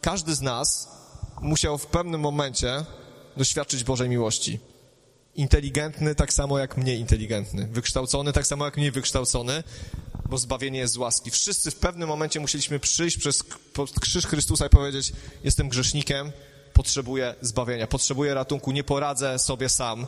każdy 0.00 0.34
z 0.34 0.40
nas 0.40 0.88
musiał 1.40 1.78
w 1.78 1.86
pewnym 1.86 2.20
momencie 2.20 2.84
doświadczyć 3.36 3.84
Bożej 3.84 4.08
miłości 4.08 4.60
inteligentny 5.34 6.14
tak 6.14 6.32
samo 6.32 6.58
jak 6.58 6.76
mniej 6.76 7.00
inteligentny, 7.00 7.66
wykształcony 7.66 8.32
tak 8.32 8.46
samo 8.46 8.64
jak 8.64 8.76
mniej 8.76 8.90
wykształcony, 8.90 9.62
bo 10.30 10.38
zbawienie 10.38 10.78
jest 10.78 10.94
z 10.94 10.96
łaski. 10.96 11.30
Wszyscy 11.30 11.70
w 11.70 11.76
pewnym 11.76 12.08
momencie 12.08 12.40
musieliśmy 12.40 12.80
przyjść 12.80 13.18
przez 13.18 13.44
krzyż 14.00 14.26
Chrystusa 14.26 14.66
i 14.66 14.68
powiedzieć: 14.68 15.12
Jestem 15.44 15.68
grzesznikiem, 15.68 16.32
potrzebuję 16.72 17.34
zbawienia, 17.40 17.86
potrzebuję 17.86 18.34
ratunku, 18.34 18.72
nie 18.72 18.84
poradzę 18.84 19.38
sobie 19.38 19.68
sam. 19.68 20.06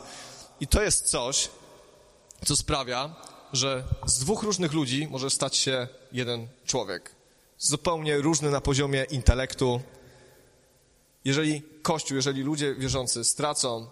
I 0.59 0.67
to 0.67 0.83
jest 0.83 1.05
coś, 1.05 1.49
co 2.45 2.55
sprawia, 2.55 3.15
że 3.53 3.83
z 4.05 4.19
dwóch 4.19 4.43
różnych 4.43 4.73
ludzi 4.73 5.07
może 5.11 5.29
stać 5.29 5.57
się 5.57 5.87
jeden 6.11 6.47
człowiek. 6.65 7.15
Zupełnie 7.57 8.17
różny 8.17 8.51
na 8.51 8.61
poziomie 8.61 9.05
intelektu. 9.11 9.81
Jeżeli 11.25 11.61
Kościół, 11.81 12.15
jeżeli 12.15 12.41
ludzie 12.41 12.75
wierzący 12.75 13.23
stracą 13.23 13.87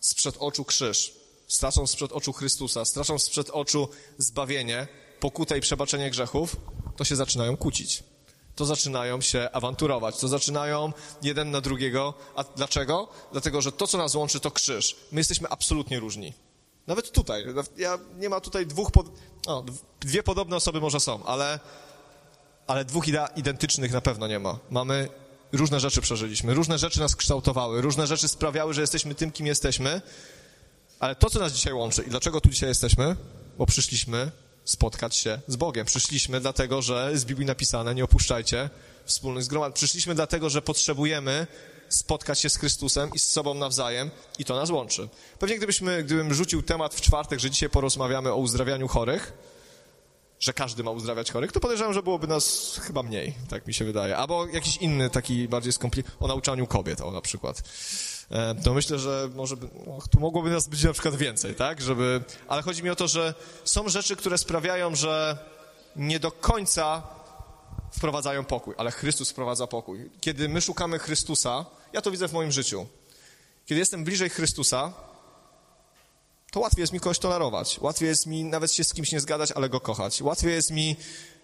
sprzed 0.00 0.36
oczu 0.38 0.64
krzyż, 0.64 1.14
stracą 1.48 1.86
sprzed 1.86 2.12
oczu 2.12 2.32
Chrystusa, 2.32 2.84
stracą 2.84 3.18
sprzed 3.18 3.50
oczu 3.50 3.88
zbawienie, 4.18 4.88
pokutę 5.20 5.58
i 5.58 5.60
przebaczenie 5.60 6.10
grzechów, 6.10 6.56
to 6.96 7.04
się 7.04 7.16
zaczynają 7.16 7.56
kłócić. 7.56 8.02
To 8.56 8.64
zaczynają 8.64 9.20
się 9.20 9.48
awanturować, 9.52 10.16
to 10.16 10.28
zaczynają 10.28 10.92
jeden 11.22 11.50
na 11.50 11.60
drugiego. 11.60 12.14
A 12.36 12.44
dlaczego? 12.44 13.08
Dlatego, 13.32 13.62
że 13.62 13.72
to, 13.72 13.86
co 13.86 13.98
nas 13.98 14.14
łączy, 14.14 14.40
to 14.40 14.50
krzyż. 14.50 14.96
My 15.12 15.20
jesteśmy 15.20 15.48
absolutnie 15.48 16.00
różni. 16.00 16.32
Nawet 16.86 17.12
tutaj. 17.12 17.44
Ja, 17.76 17.98
nie 18.18 18.28
ma 18.28 18.40
tutaj 18.40 18.66
dwóch, 18.66 18.90
pod... 18.90 19.06
dwie 20.00 20.22
podobne 20.22 20.56
osoby 20.56 20.80
może 20.80 21.00
są, 21.00 21.24
ale, 21.24 21.60
ale 22.66 22.84
dwóch 22.84 23.04
identycznych 23.36 23.92
na 23.92 24.00
pewno 24.00 24.26
nie 24.26 24.38
ma. 24.38 24.58
Mamy 24.70 25.08
różne 25.52 25.80
rzeczy 25.80 26.00
przeżyliśmy, 26.00 26.54
różne 26.54 26.78
rzeczy 26.78 27.00
nas 27.00 27.16
kształtowały, 27.16 27.80
różne 27.80 28.06
rzeczy 28.06 28.28
sprawiały, 28.28 28.74
że 28.74 28.80
jesteśmy 28.80 29.14
tym, 29.14 29.32
kim 29.32 29.46
jesteśmy, 29.46 30.00
ale 30.98 31.14
to, 31.14 31.30
co 31.30 31.38
nas 31.38 31.52
dzisiaj 31.52 31.72
łączy 31.72 32.02
i 32.02 32.10
dlaczego 32.10 32.40
tu 32.40 32.48
dzisiaj 32.48 32.68
jesteśmy, 32.68 33.16
bo 33.58 33.66
przyszliśmy 33.66 34.30
spotkać 34.66 35.16
się 35.16 35.40
z 35.48 35.56
Bogiem. 35.56 35.86
Przyszliśmy 35.86 36.40
dlatego, 36.40 36.82
że 36.82 37.18
z 37.18 37.24
Biblii 37.24 37.46
napisane, 37.46 37.94
nie 37.94 38.04
opuszczajcie 38.04 38.70
wspólnych 39.04 39.44
zgromadzeń. 39.44 39.74
Przyszliśmy 39.74 40.14
dlatego, 40.14 40.50
że 40.50 40.62
potrzebujemy 40.62 41.46
spotkać 41.88 42.40
się 42.40 42.50
z 42.50 42.56
Chrystusem 42.56 43.10
i 43.14 43.18
z 43.18 43.30
sobą 43.30 43.54
nawzajem 43.54 44.10
i 44.38 44.44
to 44.44 44.56
nas 44.56 44.70
łączy. 44.70 45.08
Pewnie 45.38 45.56
gdybyśmy, 45.56 46.04
gdybym 46.04 46.34
rzucił 46.34 46.62
temat 46.62 46.94
w 46.94 47.00
czwartek, 47.00 47.40
że 47.40 47.50
dzisiaj 47.50 47.70
porozmawiamy 47.70 48.32
o 48.32 48.36
uzdrawianiu 48.36 48.88
chorych, 48.88 49.32
że 50.40 50.52
każdy 50.52 50.84
ma 50.84 50.90
uzdrawiać 50.90 51.32
chorych, 51.32 51.52
to 51.52 51.60
podejrzewam, 51.60 51.94
że 51.94 52.02
byłoby 52.02 52.26
nas 52.26 52.76
chyba 52.82 53.02
mniej, 53.02 53.34
tak 53.48 53.66
mi 53.66 53.74
się 53.74 53.84
wydaje. 53.84 54.16
Albo 54.16 54.46
jakiś 54.46 54.76
inny 54.76 55.10
taki 55.10 55.48
bardziej 55.48 55.72
skomplikowany, 55.72 56.24
o 56.24 56.28
nauczaniu 56.28 56.66
kobiet, 56.66 57.00
o 57.00 57.10
na 57.10 57.20
przykład. 57.20 57.62
E, 58.30 58.54
to 58.54 58.74
myślę, 58.74 58.98
że 58.98 59.28
może 59.34 59.56
no, 59.86 59.98
tu 60.10 60.20
mogłoby 60.20 60.50
nas 60.50 60.68
być 60.68 60.84
na 60.84 60.92
przykład 60.92 61.16
więcej, 61.16 61.54
tak? 61.54 61.82
Żeby, 61.82 62.24
ale 62.48 62.62
chodzi 62.62 62.82
mi 62.82 62.90
o 62.90 62.96
to, 62.96 63.08
że 63.08 63.34
są 63.64 63.88
rzeczy, 63.88 64.16
które 64.16 64.38
sprawiają, 64.38 64.94
że 64.94 65.38
nie 65.96 66.20
do 66.20 66.32
końca 66.32 67.02
wprowadzają 67.92 68.44
pokój, 68.44 68.74
ale 68.78 68.90
Chrystus 68.90 69.30
wprowadza 69.30 69.66
pokój. 69.66 70.10
Kiedy 70.20 70.48
my 70.48 70.60
szukamy 70.60 70.98
Chrystusa, 70.98 71.66
ja 71.92 72.02
to 72.02 72.10
widzę 72.10 72.28
w 72.28 72.32
moim 72.32 72.52
życiu. 72.52 72.86
Kiedy 73.66 73.78
jestem 73.78 74.04
bliżej 74.04 74.30
Chrystusa, 74.30 74.92
to 76.50 76.60
łatwiej 76.60 76.80
jest 76.80 76.92
mi 76.92 77.00
kogoś 77.00 77.18
tolerować. 77.18 77.78
Łatwiej 77.80 78.08
jest 78.08 78.26
mi 78.26 78.44
nawet 78.44 78.72
się 78.72 78.84
z 78.84 78.94
kimś 78.94 79.12
nie 79.12 79.20
zgadać, 79.20 79.52
ale 79.52 79.68
go 79.68 79.80
kochać. 79.80 80.22
Łatwiej 80.22 80.52
jest 80.52 80.70
mi 80.70 80.96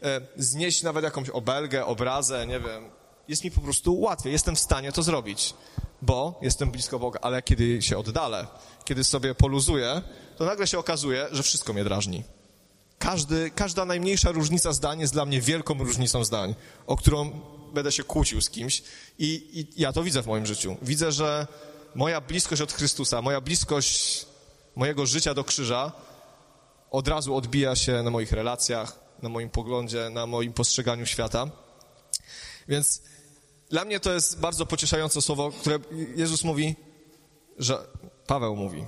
e, 0.03 0.21
znieść 0.37 0.83
nawet 0.83 1.05
jakąś 1.05 1.29
obelgę, 1.29 1.87
obrazę, 1.87 2.47
nie 2.47 2.61
wiem. 2.61 3.02
Jest 3.33 3.45
mi 3.45 3.51
po 3.51 3.61
prostu 3.61 4.01
łatwiej. 4.01 4.33
Jestem 4.33 4.57
w 4.57 4.59
stanie 4.59 4.93
to 4.93 5.03
zrobić, 5.03 5.55
bo 6.03 6.39
jestem 6.43 6.71
blisko 6.71 6.99
Boga. 6.99 7.19
Ale 7.23 7.43
kiedy 7.43 7.83
się 7.83 7.99
oddalę, 7.99 8.47
kiedy 8.85 9.05
sobie 9.05 9.35
poluzuję, 9.35 10.03
to 10.37 10.45
nagle 10.45 10.67
się 10.67 10.79
okazuje, 10.79 11.27
że 11.31 11.43
wszystko 11.43 11.73
mnie 11.73 11.85
drażni. 11.85 12.25
Każdy, 12.99 13.51
każda 13.51 13.85
najmniejsza 13.85 14.31
różnica 14.31 14.73
zdań 14.73 15.01
jest 15.01 15.13
dla 15.13 15.25
mnie 15.25 15.41
wielką 15.41 15.79
różnicą 15.79 16.25
zdań, 16.25 16.55
o 16.87 16.97
którą 16.97 17.41
będę 17.75 17.93
się 17.93 18.05
kłócił 18.05 18.41
z 18.41 18.51
kimś. 18.51 18.83
I, 19.19 19.51
I 19.61 19.81
ja 19.81 19.93
to 19.93 20.03
widzę 20.03 20.23
w 20.23 20.27
moim 20.27 20.47
życiu. 20.47 20.77
Widzę, 20.83 21.13
że 21.13 21.47
moja 21.95 22.21
bliskość 22.21 22.63
od 22.63 22.73
Chrystusa, 22.73 23.23
moja 23.23 23.41
bliskość 23.41 24.27
mojego 24.77 25.07
życia 25.07 25.35
do 25.35 25.45
krzyża 25.45 25.93
od 26.91 27.09
razu 27.09 27.37
odbija 27.37 27.77
się 27.77 28.03
na 28.03 28.11
moich 28.11 28.33
relacjach, 28.33 28.99
na 29.23 29.29
moim 29.29 29.51
poglądzie, 29.51 30.11
na 30.11 30.27
moim 30.27 30.53
postrzeganiu 30.53 31.07
świata. 31.07 31.51
Więc 32.69 33.03
dla 33.73 33.85
mnie 33.85 34.01
to 34.01 34.13
jest 34.13 34.41
bardzo 34.41 34.67
pocieszające 34.67 35.23
słowo, 35.23 35.53
które 35.61 35.79
Jezus 36.17 36.45
mówi, 36.45 36.77
że 37.59 37.79
Paweł 38.27 38.57
mówi. 38.57 38.85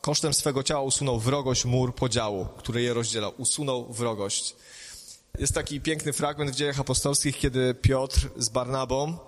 Kosztem 0.00 0.34
swego 0.34 0.62
ciała 0.62 0.82
usunął 0.82 1.18
wrogość 1.18 1.64
mur 1.64 1.94
podziału, 1.94 2.46
który 2.58 2.82
je 2.82 2.94
rozdzielał. 2.94 3.32
Usunął 3.36 3.92
wrogość. 3.92 4.56
Jest 5.38 5.54
taki 5.54 5.80
piękny 5.80 6.12
fragment 6.12 6.50
w 6.50 6.54
dziejach 6.54 6.80
apostolskich, 6.80 7.38
kiedy 7.38 7.74
Piotr 7.74 8.28
z 8.36 8.48
Barnabą 8.48 9.18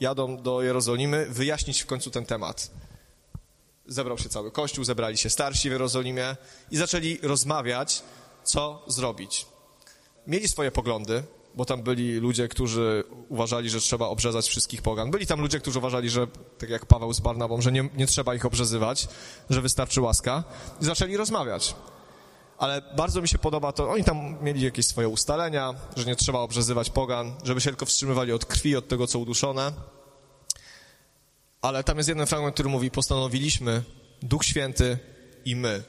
jadą 0.00 0.42
do 0.42 0.62
Jerozolimy 0.62 1.26
wyjaśnić 1.26 1.82
w 1.82 1.86
końcu 1.86 2.10
ten 2.10 2.26
temat 2.26 2.70
zebrał 3.86 4.18
się 4.18 4.28
cały 4.28 4.50
kościół, 4.50 4.84
zebrali 4.84 5.18
się 5.18 5.30
starsi 5.30 5.68
w 5.68 5.72
Jerozolimie 5.72 6.36
i 6.70 6.76
zaczęli 6.76 7.18
rozmawiać, 7.22 8.02
co 8.44 8.84
zrobić. 8.86 9.46
Mieli 10.26 10.48
swoje 10.48 10.70
poglądy, 10.70 11.22
bo 11.54 11.64
tam 11.64 11.82
byli 11.82 12.12
ludzie, 12.14 12.48
którzy 12.48 13.04
uważali, 13.28 13.70
że 13.70 13.80
trzeba 13.80 14.06
obrzezać 14.06 14.48
wszystkich 14.48 14.82
pogan. 14.82 15.10
Byli 15.10 15.26
tam 15.26 15.40
ludzie, 15.40 15.60
którzy 15.60 15.78
uważali, 15.78 16.10
że, 16.10 16.26
tak 16.58 16.70
jak 16.70 16.86
Paweł 16.86 17.12
z 17.12 17.20
Barnabą, 17.20 17.60
że 17.60 17.72
nie, 17.72 17.88
nie 17.96 18.06
trzeba 18.06 18.34
ich 18.34 18.46
obrzezywać, 18.46 19.08
że 19.50 19.60
wystarczy 19.60 20.00
łaska. 20.00 20.44
I 20.80 20.84
zaczęli 20.84 21.16
rozmawiać. 21.16 21.74
Ale 22.58 22.82
bardzo 22.96 23.22
mi 23.22 23.28
się 23.28 23.38
podoba 23.38 23.72
to, 23.72 23.90
oni 23.90 24.04
tam 24.04 24.36
mieli 24.42 24.60
jakieś 24.60 24.86
swoje 24.86 25.08
ustalenia, 25.08 25.74
że 25.96 26.04
nie 26.04 26.16
trzeba 26.16 26.38
obrzezywać 26.38 26.90
pogan, 26.90 27.34
żeby 27.44 27.60
się 27.60 27.70
tylko 27.70 27.86
wstrzymywali 27.86 28.32
od 28.32 28.44
krwi, 28.44 28.76
od 28.76 28.88
tego, 28.88 29.06
co 29.06 29.18
uduszone. 29.18 29.72
Ale 31.62 31.84
tam 31.84 31.96
jest 31.96 32.08
jeden 32.08 32.26
fragment, 32.26 32.54
który 32.54 32.68
mówi, 32.68 32.90
postanowiliśmy, 32.90 33.82
Duch 34.22 34.44
Święty 34.44 34.98
i 35.44 35.56
my. 35.56 35.82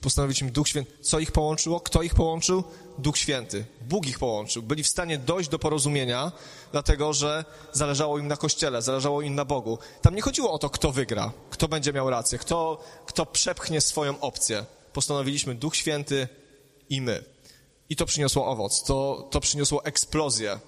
Postanowiliśmy 0.00 0.50
Duch 0.50 0.68
Święty. 0.68 0.92
Co 1.02 1.18
ich 1.18 1.32
połączyło? 1.32 1.80
Kto 1.80 2.02
ich 2.02 2.14
połączył? 2.14 2.64
Duch 2.98 3.18
Święty. 3.18 3.64
Bóg 3.80 4.06
ich 4.06 4.18
połączył. 4.18 4.62
Byli 4.62 4.82
w 4.82 4.88
stanie 4.88 5.18
dojść 5.18 5.48
do 5.48 5.58
porozumienia, 5.58 6.32
dlatego 6.72 7.12
że 7.12 7.44
zależało 7.72 8.18
im 8.18 8.28
na 8.28 8.36
Kościele, 8.36 8.82
zależało 8.82 9.22
im 9.22 9.34
na 9.34 9.44
Bogu. 9.44 9.78
Tam 10.02 10.14
nie 10.14 10.22
chodziło 10.22 10.52
o 10.52 10.58
to, 10.58 10.70
kto 10.70 10.92
wygra, 10.92 11.32
kto 11.50 11.68
będzie 11.68 11.92
miał 11.92 12.10
rację, 12.10 12.38
kto, 12.38 12.84
kto 13.06 13.26
przepchnie 13.26 13.80
swoją 13.80 14.20
opcję. 14.20 14.64
Postanowiliśmy 14.92 15.54
Duch 15.54 15.76
Święty 15.76 16.28
i 16.90 17.00
my. 17.00 17.24
I 17.90 17.96
to 17.96 18.06
przyniosło 18.06 18.46
owoc. 18.46 18.82
To, 18.82 19.28
to 19.30 19.40
przyniosło 19.40 19.84
eksplozję 19.84 20.58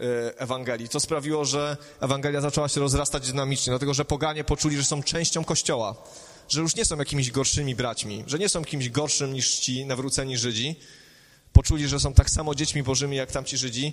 Y, 0.00 0.38
Ewangelii. 0.38 0.88
To 0.88 1.00
sprawiło, 1.00 1.44
że 1.44 1.76
Ewangelia 2.00 2.40
zaczęła 2.40 2.68
się 2.68 2.80
rozrastać 2.80 3.26
dynamicznie, 3.26 3.70
dlatego 3.70 3.94
że 3.94 4.04
poganie 4.04 4.44
poczuli, 4.44 4.76
że 4.76 4.84
są 4.84 5.02
częścią 5.02 5.44
Kościoła, 5.44 5.94
że 6.48 6.60
już 6.60 6.76
nie 6.76 6.84
są 6.84 6.98
jakimiś 6.98 7.30
gorszymi 7.30 7.74
braćmi, 7.74 8.24
że 8.26 8.38
nie 8.38 8.48
są 8.48 8.64
kimś 8.64 8.88
gorszym 8.88 9.32
niż 9.32 9.58
ci 9.58 9.86
nawróceni 9.86 10.38
Żydzi. 10.38 10.76
Poczuli, 11.52 11.88
że 11.88 12.00
są 12.00 12.12
tak 12.12 12.30
samo 12.30 12.54
dziećmi 12.54 12.82
bożymi 12.82 13.16
jak 13.16 13.32
tamci 13.32 13.58
Żydzi 13.58 13.92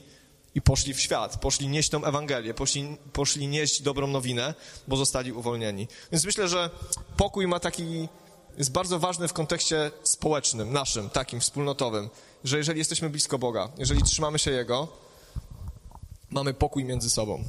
i 0.55 0.61
poszli 0.61 0.93
w 0.93 0.99
świat, 0.99 1.39
poszli 1.39 1.67
nieść 1.67 1.89
tą 1.89 2.05
Ewangelię, 2.05 2.53
poszli, 2.53 2.97
poszli 3.13 3.47
nieść 3.47 3.81
dobrą 3.81 4.07
nowinę, 4.07 4.53
bo 4.87 4.97
zostali 4.97 5.31
uwolnieni. 5.31 5.87
Więc 6.11 6.25
myślę, 6.25 6.47
że 6.47 6.69
pokój 7.17 7.47
ma 7.47 7.59
taki, 7.59 8.07
jest 8.57 8.71
bardzo 8.71 8.99
ważny 8.99 9.27
w 9.27 9.33
kontekście 9.33 9.91
społecznym, 10.03 10.73
naszym, 10.73 11.09
takim 11.09 11.39
wspólnotowym, 11.39 12.09
że 12.43 12.57
jeżeli 12.57 12.79
jesteśmy 12.79 13.09
blisko 13.09 13.39
Boga, 13.39 13.69
jeżeli 13.77 14.03
trzymamy 14.03 14.39
się 14.39 14.51
Jego, 14.51 14.87
mamy 16.29 16.53
pokój 16.53 16.85
między 16.85 17.09
sobą. 17.09 17.43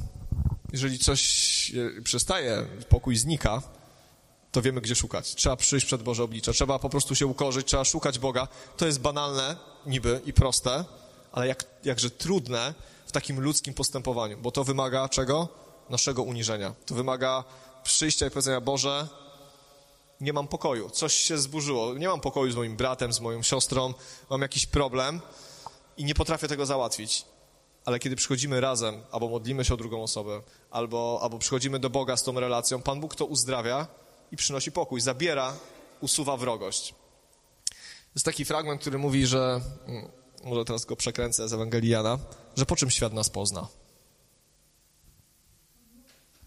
Jeżeli 0.71 0.99
coś 0.99 1.71
przestaje, 2.03 2.65
pokój 2.89 3.15
znika, 3.15 3.61
to 4.53 4.61
wiemy, 4.61 4.81
gdzie 4.81 4.95
szukać. 4.95 5.35
Trzeba 5.35 5.55
przyjść 5.55 5.85
przed 5.85 6.03
Boże 6.03 6.23
oblicze, 6.23 6.53
trzeba 6.53 6.79
po 6.79 6.89
prostu 6.89 7.15
się 7.15 7.27
ukorzyć, 7.27 7.67
trzeba 7.67 7.83
szukać 7.83 8.19
Boga. 8.19 8.47
To 8.77 8.85
jest 8.85 8.99
banalne, 8.99 9.55
niby 9.85 10.21
i 10.25 10.33
proste, 10.33 10.85
ale 11.31 11.47
jak, 11.47 11.65
jakże 11.83 12.09
trudne 12.09 12.73
w 13.05 13.11
takim 13.11 13.39
ludzkim 13.39 13.73
postępowaniu, 13.73 14.37
bo 14.37 14.51
to 14.51 14.63
wymaga 14.63 15.09
czego? 15.09 15.47
Naszego 15.89 16.23
uniżenia. 16.23 16.73
To 16.85 16.95
wymaga 16.95 17.43
przyjścia 17.83 18.27
i 18.27 18.29
powiedzenia, 18.29 18.61
Boże, 18.61 19.07
nie 20.21 20.33
mam 20.33 20.47
pokoju, 20.47 20.89
coś 20.89 21.13
się 21.13 21.37
zburzyło, 21.37 21.93
nie 21.93 22.07
mam 22.07 22.19
pokoju 22.19 22.51
z 22.51 22.55
moim 22.55 22.75
bratem, 22.75 23.13
z 23.13 23.19
moją 23.19 23.43
siostrą, 23.43 23.93
mam 24.29 24.41
jakiś 24.41 24.65
problem 24.65 25.21
i 25.97 26.05
nie 26.05 26.15
potrafię 26.15 26.47
tego 26.47 26.65
załatwić 26.65 27.25
ale 27.85 27.99
kiedy 27.99 28.15
przychodzimy 28.15 28.61
razem, 28.61 29.01
albo 29.11 29.29
modlimy 29.29 29.65
się 29.65 29.73
o 29.73 29.77
drugą 29.77 30.03
osobę, 30.03 30.41
albo, 30.71 31.19
albo 31.23 31.39
przychodzimy 31.39 31.79
do 31.79 31.89
Boga 31.89 32.17
z 32.17 32.23
tą 32.23 32.39
relacją, 32.39 32.81
Pan 32.81 32.99
Bóg 32.99 33.15
to 33.15 33.25
uzdrawia 33.25 33.87
i 34.33 34.37
przynosi 34.37 34.71
pokój, 34.71 35.01
zabiera, 35.01 35.57
usuwa 36.01 36.37
wrogość. 36.37 36.95
Jest 38.15 38.25
taki 38.25 38.45
fragment, 38.45 38.81
który 38.81 38.97
mówi, 38.97 39.27
że, 39.27 39.61
mm, 39.87 40.11
może 40.43 40.65
teraz 40.65 40.85
go 40.85 40.95
przekręcę 40.95 41.49
z 41.49 41.53
Ewangelii 41.53 41.89
Jana, 41.89 42.19
że 42.55 42.65
po 42.65 42.75
czym 42.75 42.89
świat 42.89 43.13
nas 43.13 43.29
pozna? 43.29 43.67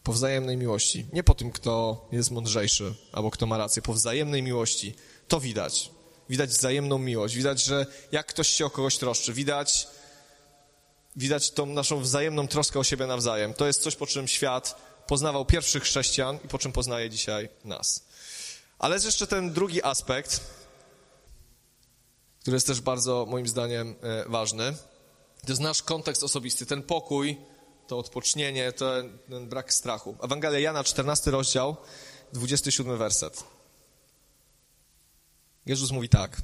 Po 0.02 0.12
wzajemnej 0.12 0.56
miłości. 0.56 1.06
Nie 1.12 1.22
po 1.22 1.34
tym, 1.34 1.50
kto 1.50 2.06
jest 2.12 2.30
mądrzejszy, 2.30 2.94
albo 3.12 3.30
kto 3.30 3.46
ma 3.46 3.58
rację, 3.58 3.82
po 3.82 3.92
wzajemnej 3.92 4.42
miłości. 4.42 4.94
To 5.28 5.40
widać. 5.40 5.90
Widać 6.28 6.50
wzajemną 6.50 6.98
miłość. 6.98 7.36
Widać, 7.36 7.64
że 7.64 7.86
jak 8.12 8.26
ktoś 8.26 8.48
się 8.48 8.66
o 8.66 8.70
kogoś 8.70 8.98
troszczy. 8.98 9.32
Widać, 9.32 9.88
widać 11.16 11.50
tą 11.50 11.66
naszą 11.66 12.00
wzajemną 12.00 12.48
troskę 12.48 12.78
o 12.78 12.84
siebie 12.84 13.06
nawzajem. 13.06 13.54
To 13.54 13.66
jest 13.66 13.82
coś, 13.82 13.96
po 13.96 14.06
czym 14.06 14.28
świat 14.28 14.85
poznawał 15.06 15.44
pierwszych 15.44 15.82
chrześcijan 15.82 16.38
i 16.44 16.48
po 16.48 16.58
czym 16.58 16.72
poznaje 16.72 17.10
dzisiaj 17.10 17.48
nas. 17.64 18.06
Ale 18.78 18.96
jest 18.96 19.06
jeszcze 19.06 19.26
ten 19.26 19.52
drugi 19.52 19.82
aspekt, 19.82 20.40
który 22.40 22.54
jest 22.54 22.66
też 22.66 22.80
bardzo, 22.80 23.26
moim 23.28 23.48
zdaniem, 23.48 23.94
e, 24.02 24.28
ważny. 24.28 24.72
To 25.46 25.52
jest 25.52 25.60
nasz 25.60 25.82
kontekst 25.82 26.22
osobisty, 26.22 26.66
ten 26.66 26.82
pokój, 26.82 27.38
to 27.86 27.98
odpocznienie, 27.98 28.72
ten, 28.72 29.18
ten 29.28 29.48
brak 29.48 29.74
strachu. 29.74 30.16
Ewangelia 30.22 30.58
Jana, 30.58 30.84
14 30.84 31.30
rozdział, 31.30 31.76
27 32.32 32.98
werset. 32.98 33.44
Jezus 35.66 35.90
mówi 35.90 36.08
tak. 36.08 36.36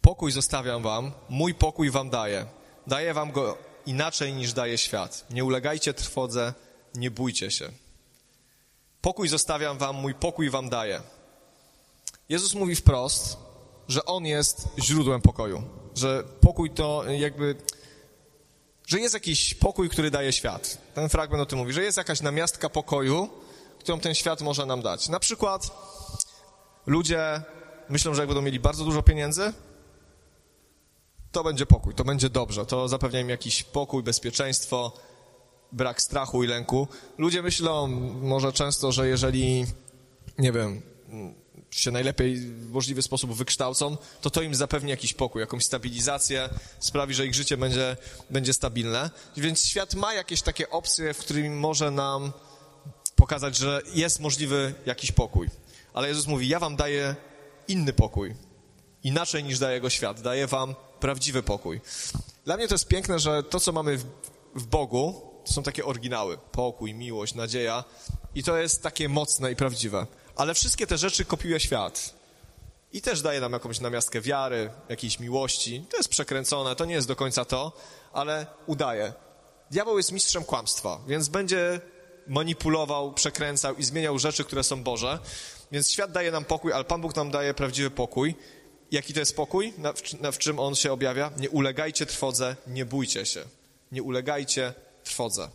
Pokój 0.00 0.32
zostawiam 0.32 0.82
wam, 0.82 1.12
mój 1.28 1.54
pokój 1.54 1.90
wam 1.90 2.10
daję. 2.10 2.46
Daję 2.86 3.14
wam 3.14 3.32
go 3.32 3.58
inaczej 3.86 4.32
niż 4.32 4.52
daje 4.52 4.78
świat. 4.78 5.26
Nie 5.30 5.44
ulegajcie 5.44 5.94
trwodze, 5.94 6.54
nie 6.94 7.10
bójcie 7.10 7.50
się. 7.50 7.70
Pokój 9.00 9.28
zostawiam 9.28 9.78
wam, 9.78 9.96
mój 9.96 10.14
pokój 10.14 10.50
wam 10.50 10.68
daję. 10.68 11.02
Jezus 12.28 12.54
mówi 12.54 12.76
wprost, 12.76 13.36
że 13.88 14.04
On 14.04 14.26
jest 14.26 14.68
źródłem 14.78 15.20
pokoju. 15.20 15.62
Że 15.94 16.24
pokój 16.40 16.70
to 16.70 17.04
jakby... 17.04 17.56
Że 18.86 19.00
jest 19.00 19.14
jakiś 19.14 19.54
pokój, 19.54 19.88
który 19.88 20.10
daje 20.10 20.32
świat. 20.32 20.78
Ten 20.94 21.08
fragment 21.08 21.42
o 21.42 21.46
tym 21.46 21.58
mówi, 21.58 21.72
że 21.72 21.82
jest 21.82 21.98
jakaś 21.98 22.20
namiastka 22.20 22.68
pokoju, 22.68 23.28
którą 23.78 24.00
ten 24.00 24.14
świat 24.14 24.40
może 24.40 24.66
nam 24.66 24.82
dać. 24.82 25.08
Na 25.08 25.20
przykład 25.20 25.70
ludzie 26.86 27.42
myślą, 27.88 28.14
że 28.14 28.22
jak 28.22 28.28
będą 28.28 28.42
mieli 28.42 28.60
bardzo 28.60 28.84
dużo 28.84 29.02
pieniędzy, 29.02 29.52
to 31.32 31.44
będzie 31.44 31.66
pokój, 31.66 31.94
to 31.94 32.04
będzie 32.04 32.30
dobrze, 32.30 32.66
to 32.66 32.88
zapewnia 32.88 33.20
im 33.20 33.28
jakiś 33.28 33.62
pokój, 33.62 34.02
bezpieczeństwo, 34.02 34.92
brak 35.72 36.02
strachu 36.02 36.44
i 36.44 36.46
lęku. 36.46 36.88
Ludzie 37.18 37.42
myślą 37.42 37.86
może 38.20 38.52
często, 38.52 38.92
że 38.92 39.08
jeżeli, 39.08 39.66
nie 40.38 40.52
wiem, 40.52 40.82
się 41.70 41.90
najlepiej 41.90 42.36
w 42.36 42.70
możliwy 42.70 43.02
sposób 43.02 43.32
wykształcą, 43.32 43.96
to 44.20 44.30
to 44.30 44.42
im 44.42 44.54
zapewni 44.54 44.90
jakiś 44.90 45.14
pokój, 45.14 45.40
jakąś 45.40 45.64
stabilizację, 45.64 46.48
sprawi, 46.78 47.14
że 47.14 47.26
ich 47.26 47.34
życie 47.34 47.56
będzie, 47.56 47.96
będzie 48.30 48.52
stabilne. 48.52 49.10
Więc 49.36 49.66
świat 49.66 49.94
ma 49.94 50.14
jakieś 50.14 50.42
takie 50.42 50.70
opcje, 50.70 51.14
w 51.14 51.18
którym 51.18 51.58
może 51.58 51.90
nam 51.90 52.32
pokazać, 53.16 53.56
że 53.56 53.82
jest 53.94 54.20
możliwy 54.20 54.74
jakiś 54.86 55.12
pokój. 55.12 55.48
Ale 55.94 56.08
Jezus 56.08 56.26
mówi, 56.26 56.48
ja 56.48 56.58
wam 56.58 56.76
daję 56.76 57.16
inny 57.68 57.92
pokój. 57.92 58.34
Inaczej 59.04 59.44
niż 59.44 59.58
daje 59.58 59.80
go 59.80 59.90
świat. 59.90 60.20
Daję 60.20 60.46
wam 60.46 60.74
prawdziwy 61.00 61.42
pokój. 61.42 61.80
Dla 62.44 62.56
mnie 62.56 62.68
to 62.68 62.74
jest 62.74 62.88
piękne, 62.88 63.18
że 63.18 63.42
to, 63.42 63.60
co 63.60 63.72
mamy 63.72 63.96
w, 63.96 64.04
w 64.54 64.66
Bogu, 64.66 65.28
to 65.48 65.54
są 65.54 65.62
takie 65.62 65.84
oryginały. 65.84 66.38
Pokój, 66.52 66.94
miłość, 66.94 67.34
nadzieja. 67.34 67.84
I 68.34 68.42
to 68.42 68.56
jest 68.56 68.82
takie 68.82 69.08
mocne 69.08 69.52
i 69.52 69.56
prawdziwe. 69.56 70.06
Ale 70.36 70.54
wszystkie 70.54 70.86
te 70.86 70.98
rzeczy 70.98 71.24
kopiuje 71.24 71.60
świat. 71.60 72.14
I 72.92 73.02
też 73.02 73.22
daje 73.22 73.40
nam 73.40 73.52
jakąś 73.52 73.80
namiastkę 73.80 74.20
wiary, 74.20 74.70
jakiejś 74.88 75.20
miłości. 75.20 75.84
To 75.90 75.96
jest 75.96 76.08
przekręcone, 76.08 76.76
to 76.76 76.84
nie 76.84 76.94
jest 76.94 77.08
do 77.08 77.16
końca 77.16 77.44
to, 77.44 77.72
ale 78.12 78.46
udaje. 78.66 79.12
Diabeł 79.70 79.96
jest 79.96 80.12
mistrzem 80.12 80.44
kłamstwa, 80.44 81.00
więc 81.06 81.28
będzie 81.28 81.80
manipulował, 82.26 83.12
przekręcał 83.12 83.76
i 83.76 83.84
zmieniał 83.84 84.18
rzeczy, 84.18 84.44
które 84.44 84.64
są 84.64 84.82
Boże. 84.82 85.18
Więc 85.72 85.90
świat 85.90 86.12
daje 86.12 86.30
nam 86.30 86.44
pokój, 86.44 86.72
ale 86.72 86.84
Pan 86.84 87.00
Bóg 87.00 87.16
nam 87.16 87.30
daje 87.30 87.54
prawdziwy 87.54 87.90
pokój. 87.90 88.34
Jaki 88.90 89.12
to 89.14 89.20
jest 89.20 89.30
spokój? 89.30 89.72
Na, 89.78 89.92
w, 89.92 90.20
na, 90.20 90.32
w 90.32 90.38
czym 90.38 90.58
on 90.58 90.74
się 90.74 90.92
objawia? 90.92 91.30
Nie 91.36 91.50
ulegajcie 91.50 92.06
trwodze, 92.06 92.56
nie 92.66 92.84
bójcie 92.84 93.26
się. 93.26 93.44
Nie 93.92 94.02
ulegajcie 94.02 94.74
trwodze. 95.08 95.48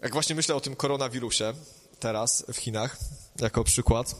Jak 0.00 0.12
właśnie 0.12 0.36
myślę 0.36 0.54
o 0.54 0.60
tym 0.60 0.76
koronawirusie 0.76 1.54
teraz 2.00 2.44
w 2.52 2.56
Chinach, 2.56 2.96
jako 3.40 3.64
przykład, 3.64 4.14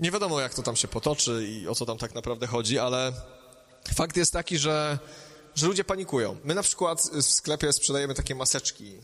nie 0.00 0.10
wiadomo 0.10 0.40
jak 0.40 0.54
to 0.54 0.62
tam 0.62 0.76
się 0.76 0.88
potoczy 0.88 1.46
i 1.48 1.68
o 1.68 1.74
co 1.74 1.86
tam 1.86 1.98
tak 1.98 2.14
naprawdę 2.14 2.46
chodzi, 2.46 2.78
ale 2.78 3.12
fakt 3.94 4.16
jest 4.16 4.32
taki, 4.32 4.58
że, 4.58 4.98
że 5.54 5.66
ludzie 5.66 5.84
panikują. 5.84 6.36
My 6.44 6.54
na 6.54 6.62
przykład 6.62 7.02
w 7.12 7.22
sklepie 7.22 7.72
sprzedajemy 7.72 8.14
takie 8.14 8.34
maseczki. 8.34 8.94
E, 8.94 8.98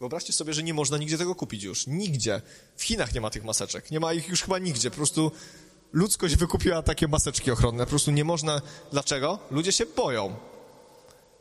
wyobraźcie 0.00 0.32
sobie, 0.32 0.54
że 0.54 0.62
nie 0.62 0.74
można 0.74 0.98
nigdzie 0.98 1.18
tego 1.18 1.34
kupić 1.34 1.62
już. 1.62 1.86
Nigdzie. 1.86 2.42
W 2.76 2.82
Chinach 2.82 3.14
nie 3.14 3.20
ma 3.20 3.30
tych 3.30 3.44
maseczek. 3.44 3.90
Nie 3.90 4.00
ma 4.00 4.12
ich 4.12 4.28
już 4.28 4.42
chyba 4.42 4.58
nigdzie. 4.58 4.90
Po 4.90 4.96
prostu 4.96 5.32
ludzkość 5.92 6.36
wykupiła 6.36 6.82
takie 6.82 7.08
maseczki 7.08 7.50
ochronne. 7.50 7.84
Po 7.84 7.90
prostu 7.90 8.10
nie 8.10 8.24
można. 8.24 8.60
Dlaczego? 8.92 9.38
Ludzie 9.50 9.72
się 9.72 9.86
boją. 9.86 10.36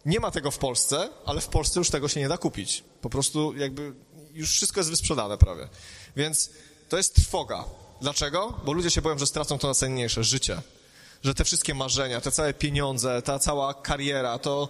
Nie 0.06 0.20
ma 0.20 0.32
tego 0.32 0.52
w 0.52 0.58
Polsce, 0.58 1.10
ale 1.26 1.42
w 1.42 1.48
Polsce 1.48 1.80
już 1.80 1.90
tego 1.90 2.08
się 2.08 2.20
nie 2.20 2.30
da 2.30 2.38
kupić. 2.38 2.84
Po 3.02 3.10
prostu 3.10 3.58
jakby 3.58 3.94
już 4.34 4.52
wszystko 4.52 4.80
jest 4.80 4.90
wysprzedane 4.90 5.38
prawie. 5.38 5.70
Więc 6.16 6.50
to 6.90 6.98
jest 6.98 7.16
trwoga. 7.16 7.66
Dlaczego? 8.02 8.60
Bo 8.66 8.74
ludzie 8.74 8.92
się 8.92 9.02
boją, 9.02 9.20
że 9.20 9.28
stracą 9.28 9.58
to 9.58 9.68
najcenniejsze, 9.68 10.24
życie. 10.24 10.62
Że 11.24 11.34
te 11.34 11.44
wszystkie 11.44 11.74
marzenia, 11.74 12.22
te 12.22 12.32
całe 12.32 12.54
pieniądze, 12.54 13.22
ta 13.22 13.40
cała 13.40 13.74
kariera, 13.74 14.40
to 14.40 14.70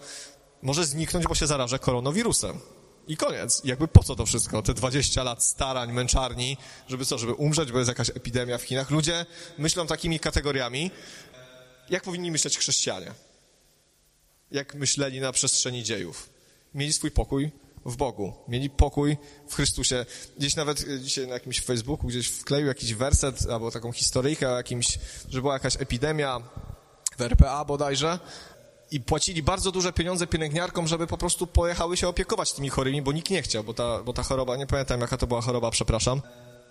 może 0.62 0.86
zniknąć, 0.86 1.28
bo 1.28 1.36
się 1.36 1.48
zarażę 1.48 1.80
koronawirusem. 1.80 2.60
I 3.08 3.18
koniec. 3.18 3.62
jakby 3.66 3.88
po 3.88 4.04
co 4.04 4.16
to 4.16 4.26
wszystko? 4.26 4.62
Te 4.62 4.74
20 4.74 5.24
lat 5.24 5.44
starań, 5.44 5.94
męczarni, 5.94 6.58
żeby 6.88 7.06
co, 7.06 7.18
żeby 7.18 7.34
umrzeć, 7.34 7.72
bo 7.72 7.78
jest 7.78 7.90
jakaś 7.90 8.10
epidemia 8.10 8.58
w 8.58 8.64
Chinach. 8.64 8.92
Ludzie 8.92 9.26
myślą 9.58 9.88
takimi 9.88 10.20
kategoriami. 10.20 10.92
Jak 11.90 12.04
powinni 12.04 12.32
myśleć 12.32 12.58
chrześcijanie? 12.58 13.14
Jak 14.52 14.76
myśleli 14.76 15.20
na 15.20 15.32
przestrzeni 15.32 15.84
dziejów? 15.84 16.30
Mieli 16.76 16.94
swój 16.94 17.12
pokój 17.12 17.52
w 17.86 17.96
Bogu, 17.96 18.34
mieli 18.48 18.70
pokój 18.70 19.18
w 19.48 19.56
Chrystusie. 19.56 20.06
Gdzieś 20.38 20.56
nawet 20.56 20.86
e, 20.88 21.00
dzisiaj 21.00 21.28
na 21.28 21.34
jakimś 21.34 21.62
Facebooku 21.62 22.08
gdzieś 22.08 22.28
wkleił 22.28 22.68
jakiś 22.68 22.94
werset 22.94 23.50
albo 23.52 23.72
taką 23.72 23.92
historyjkę 23.92 24.54
o 24.54 24.58
jakimś, 24.58 25.00
że 25.30 25.42
była 25.42 25.54
jakaś 25.54 25.76
epidemia 25.82 26.42
w 27.18 27.22
RPA 27.22 27.66
bodajże 27.66 28.20
i 28.92 29.02
płacili 29.02 29.44
bardzo 29.44 29.72
duże 29.72 29.94
pieniądze 29.94 30.28
pielęgniarkom, 30.28 30.88
żeby 30.88 31.08
po 31.08 31.18
prostu 31.18 31.48
pojechały 31.48 31.98
się 31.98 32.08
opiekować 32.08 32.54
tymi 32.54 32.70
chorymi, 32.70 33.02
bo 33.02 33.12
nikt 33.12 33.30
nie 33.30 33.42
chciał, 33.42 33.64
bo 33.64 33.74
ta, 33.74 34.04
bo 34.04 34.14
ta 34.14 34.24
choroba, 34.24 34.58
nie 34.58 34.68
pamiętam 34.68 35.02
jaka 35.02 35.18
to 35.18 35.28
była 35.28 35.42
choroba, 35.42 35.72
przepraszam, 35.72 36.22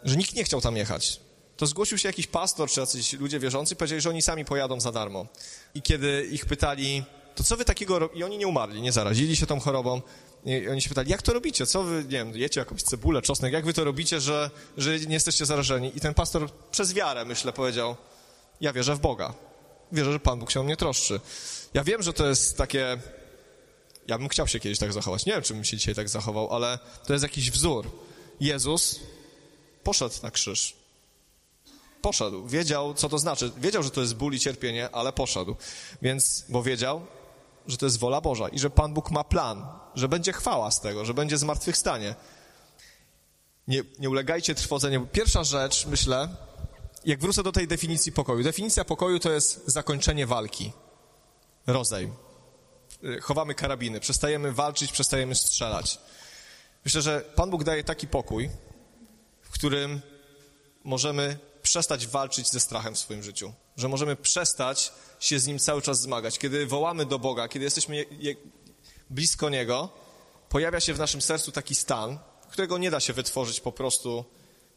że 0.04 0.16
nikt 0.16 0.34
nie 0.34 0.44
chciał 0.44 0.60
tam 0.60 0.76
jechać. 0.76 1.20
To 1.56 1.66
zgłosił 1.66 1.98
się 1.98 2.08
jakiś 2.08 2.26
pastor 2.26 2.70
czy 2.70 2.80
jacyś 2.80 3.12
ludzie 3.12 3.38
wierzący, 3.38 3.76
powiedzieli, 3.76 4.00
że 4.00 4.10
oni 4.10 4.22
sami 4.22 4.44
pojadą 4.44 4.80
za 4.80 4.92
darmo. 4.92 5.26
I 5.74 5.82
kiedy 5.82 6.28
ich 6.32 6.46
pytali, 6.46 7.04
to 7.38 7.44
co 7.44 7.56
wy 7.56 7.64
takiego 7.64 7.98
robicie? 7.98 8.20
I 8.20 8.24
oni 8.24 8.38
nie 8.38 8.48
umarli, 8.48 8.82
nie 8.82 8.92
zarazili 8.92 9.36
się 9.36 9.46
tą 9.46 9.60
chorobą. 9.60 10.02
I 10.44 10.68
oni 10.68 10.82
się 10.82 10.88
pytali, 10.88 11.10
jak 11.10 11.22
to 11.22 11.32
robicie? 11.32 11.66
Co 11.66 11.82
wy, 11.82 12.02
nie 12.04 12.08
wiem, 12.08 12.36
jecie 12.36 12.60
jakąś 12.60 12.82
cebulę, 12.82 13.22
czosnek, 13.22 13.52
jak 13.52 13.64
wy 13.64 13.72
to 13.72 13.84
robicie, 13.84 14.20
że, 14.20 14.50
że 14.76 14.98
nie 14.98 15.14
jesteście 15.14 15.46
zarażeni? 15.46 15.92
I 15.94 16.00
ten 16.00 16.14
pastor 16.14 16.50
przez 16.70 16.92
wiarę, 16.92 17.24
myślę, 17.24 17.52
powiedział, 17.52 17.96
ja 18.60 18.72
wierzę 18.72 18.94
w 18.94 19.00
Boga. 19.00 19.34
Wierzę, 19.92 20.12
że 20.12 20.20
Pan 20.20 20.38
Bóg 20.38 20.50
się 20.50 20.60
o 20.60 20.62
mnie 20.62 20.76
troszczy. 20.76 21.20
Ja 21.74 21.84
wiem, 21.84 22.02
że 22.02 22.12
to 22.12 22.28
jest 22.28 22.56
takie... 22.56 22.98
Ja 24.08 24.18
bym 24.18 24.28
chciał 24.28 24.48
się 24.48 24.60
kiedyś 24.60 24.78
tak 24.78 24.92
zachować. 24.92 25.26
Nie 25.26 25.32
wiem, 25.32 25.42
czy 25.42 25.54
bym 25.54 25.64
się 25.64 25.76
dzisiaj 25.76 25.94
tak 25.94 26.08
zachował, 26.08 26.54
ale 26.54 26.78
to 27.06 27.12
jest 27.12 27.22
jakiś 27.22 27.50
wzór. 27.50 27.90
Jezus 28.40 29.00
poszedł 29.82 30.14
na 30.22 30.30
krzyż. 30.30 30.76
Poszedł. 32.02 32.46
Wiedział, 32.46 32.94
co 32.94 33.08
to 33.08 33.18
znaczy. 33.18 33.52
Wiedział, 33.56 33.82
że 33.82 33.90
to 33.90 34.00
jest 34.00 34.14
ból 34.14 34.34
i 34.34 34.38
cierpienie, 34.38 34.90
ale 34.90 35.12
poszedł. 35.12 35.56
Więc, 36.02 36.44
bo 36.48 36.62
wiedział, 36.62 37.06
że 37.68 37.76
to 37.76 37.86
jest 37.86 37.98
wola 37.98 38.20
Boża 38.20 38.48
i 38.48 38.58
że 38.58 38.70
Pan 38.70 38.94
Bóg 38.94 39.10
ma 39.10 39.24
plan, 39.24 39.66
że 39.94 40.08
będzie 40.08 40.32
chwała 40.32 40.70
z 40.70 40.80
tego, 40.80 41.04
że 41.04 41.14
będzie 41.14 41.38
zmartwychwstanie. 41.38 42.14
Nie, 43.68 43.82
nie 43.98 44.10
ulegajcie 44.10 44.54
trwodzeniu. 44.54 45.06
Pierwsza 45.12 45.44
rzecz, 45.44 45.86
myślę, 45.86 46.28
jak 47.04 47.20
wrócę 47.20 47.42
do 47.42 47.52
tej 47.52 47.68
definicji 47.68 48.12
pokoju. 48.12 48.42
Definicja 48.42 48.84
pokoju 48.84 49.18
to 49.18 49.30
jest 49.30 49.62
zakończenie 49.66 50.26
walki. 50.26 50.72
Rozejm. 51.66 52.14
Chowamy 53.22 53.54
karabiny, 53.54 54.00
przestajemy 54.00 54.52
walczyć, 54.52 54.92
przestajemy 54.92 55.34
strzelać. 55.34 55.98
Myślę, 56.84 57.02
że 57.02 57.20
Pan 57.20 57.50
Bóg 57.50 57.64
daje 57.64 57.84
taki 57.84 58.06
pokój, 58.06 58.50
w 59.42 59.50
którym 59.50 60.00
możemy 60.84 61.38
przestać 61.62 62.06
walczyć 62.06 62.50
ze 62.50 62.60
strachem 62.60 62.94
w 62.94 62.98
swoim 62.98 63.22
życiu. 63.22 63.52
Że 63.78 63.88
możemy 63.88 64.16
przestać 64.16 64.92
się 65.20 65.38
z 65.38 65.46
nim 65.46 65.58
cały 65.58 65.82
czas 65.82 66.00
zmagać. 66.00 66.38
Kiedy 66.38 66.66
wołamy 66.66 67.06
do 67.06 67.18
Boga, 67.18 67.48
kiedy 67.48 67.64
jesteśmy 67.64 68.04
blisko 69.10 69.50
Niego, 69.50 69.88
pojawia 70.48 70.80
się 70.80 70.94
w 70.94 70.98
naszym 70.98 71.22
sercu 71.22 71.52
taki 71.52 71.74
stan, 71.74 72.18
którego 72.50 72.78
nie 72.78 72.90
da 72.90 73.00
się 73.00 73.12
wytworzyć 73.12 73.60
po 73.60 73.72
prostu 73.72 74.24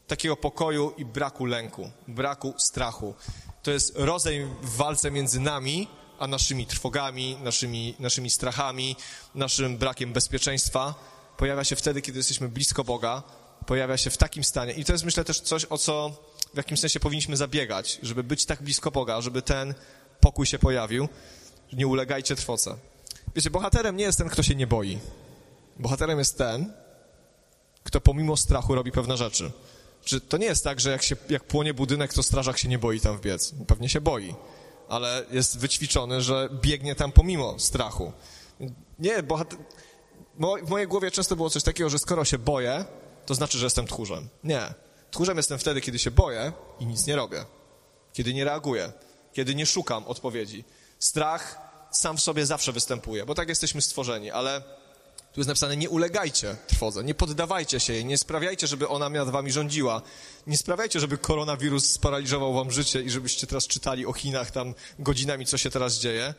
takiego 0.06 0.36
pokoju 0.36 0.94
i 0.96 1.04
braku 1.04 1.46
lęku, 1.46 1.90
braku 2.08 2.54
strachu. 2.58 3.14
To 3.62 3.70
jest 3.70 3.92
rozejm 3.96 4.54
w 4.62 4.76
walce 4.76 5.10
między 5.10 5.40
nami 5.40 5.88
a 6.18 6.26
naszymi 6.26 6.66
trwogami, 6.66 7.36
naszymi, 7.42 7.94
naszymi 7.98 8.30
strachami, 8.30 8.96
naszym 9.34 9.78
brakiem 9.78 10.12
bezpieczeństwa. 10.12 10.94
Pojawia 11.36 11.64
się 11.64 11.76
wtedy, 11.76 12.02
kiedy 12.02 12.18
jesteśmy 12.18 12.48
blisko 12.48 12.84
Boga, 12.84 13.22
pojawia 13.66 13.96
się 13.96 14.10
w 14.10 14.16
takim 14.16 14.44
stanie. 14.44 14.72
I 14.72 14.84
to 14.84 14.92
jest, 14.92 15.04
myślę, 15.04 15.24
też 15.24 15.40
coś, 15.40 15.64
o 15.64 15.78
co 15.78 16.10
w 16.54 16.56
jakimś 16.56 16.80
sensie 16.80 17.00
powinniśmy 17.00 17.36
zabiegać, 17.36 17.98
żeby 18.02 18.24
być 18.24 18.46
tak 18.46 18.62
blisko 18.62 18.90
Boga, 18.90 19.20
żeby 19.20 19.42
ten 19.42 19.74
pokój 20.20 20.46
się 20.46 20.58
pojawił. 20.58 21.08
Nie 21.72 21.86
ulegajcie 21.86 22.36
trwoce. 22.36 22.76
Wiecie, 23.36 23.50
bohaterem 23.50 23.96
nie 23.96 24.04
jest 24.04 24.18
ten, 24.18 24.28
kto 24.28 24.42
się 24.42 24.54
nie 24.54 24.66
boi. 24.66 24.98
Bohaterem 25.78 26.18
jest 26.18 26.38
ten, 26.38 26.72
kto 27.84 28.00
pomimo 28.00 28.36
strachu 28.36 28.74
robi 28.74 28.92
pewne 28.92 29.16
rzeczy. 29.16 29.52
Czy 30.04 30.20
to 30.20 30.36
nie 30.36 30.46
jest 30.46 30.64
tak, 30.64 30.80
że 30.80 30.90
jak, 30.90 31.02
się, 31.02 31.16
jak 31.28 31.44
płonie 31.44 31.74
budynek, 31.74 32.14
to 32.14 32.22
strażak 32.22 32.58
się 32.58 32.68
nie 32.68 32.78
boi 32.78 33.00
tam 33.00 33.16
wbiec? 33.16 33.54
Pewnie 33.66 33.88
się 33.88 34.00
boi, 34.00 34.34
ale 34.88 35.24
jest 35.30 35.58
wyćwiczony, 35.58 36.20
że 36.20 36.48
biegnie 36.62 36.94
tam 36.94 37.12
pomimo 37.12 37.58
strachu. 37.58 38.12
Nie, 38.98 39.22
bohater... 39.22 39.58
W 40.62 40.68
mojej 40.68 40.88
głowie 40.88 41.10
często 41.10 41.36
było 41.36 41.50
coś 41.50 41.62
takiego, 41.62 41.90
że 41.90 41.98
skoro 41.98 42.24
się 42.24 42.38
boję, 42.38 42.84
to 43.26 43.34
znaczy, 43.34 43.58
że 43.58 43.66
jestem 43.66 43.86
tchórzem. 43.86 44.28
Nie. 44.44 44.74
Tchórzem 45.12 45.36
jestem 45.36 45.58
wtedy, 45.58 45.80
kiedy 45.80 45.98
się 45.98 46.10
boję 46.10 46.52
i 46.80 46.86
nic 46.86 47.06
nie 47.06 47.16
robię. 47.16 47.44
Kiedy 48.12 48.34
nie 48.34 48.44
reaguję. 48.44 48.92
Kiedy 49.32 49.54
nie 49.54 49.66
szukam 49.66 50.06
odpowiedzi. 50.06 50.64
Strach 50.98 51.58
sam 51.90 52.16
w 52.16 52.20
sobie 52.20 52.46
zawsze 52.46 52.72
występuje, 52.72 53.26
bo 53.26 53.34
tak 53.34 53.48
jesteśmy 53.48 53.82
stworzeni, 53.82 54.30
ale 54.30 54.60
tu 55.32 55.40
jest 55.40 55.48
napisane, 55.48 55.76
nie 55.76 55.90
ulegajcie 55.90 56.56
trwodze, 56.66 57.04
nie 57.04 57.14
poddawajcie 57.14 57.80
się 57.80 57.92
jej, 57.92 58.04
nie 58.04 58.18
sprawiajcie, 58.18 58.66
żeby 58.66 58.88
ona 58.88 59.08
nad 59.08 59.30
wami 59.30 59.52
rządziła. 59.52 60.02
Nie 60.46 60.56
sprawiajcie, 60.56 61.00
żeby 61.00 61.18
koronawirus 61.18 61.90
sparaliżował 61.90 62.54
wam 62.54 62.70
życie 62.70 63.02
i 63.02 63.10
żebyście 63.10 63.46
teraz 63.46 63.66
czytali 63.66 64.06
o 64.06 64.12
Chinach 64.12 64.50
tam 64.50 64.74
godzinami, 64.98 65.46
co 65.46 65.58
się 65.58 65.70
teraz 65.70 65.94
dzieje. 65.94 66.34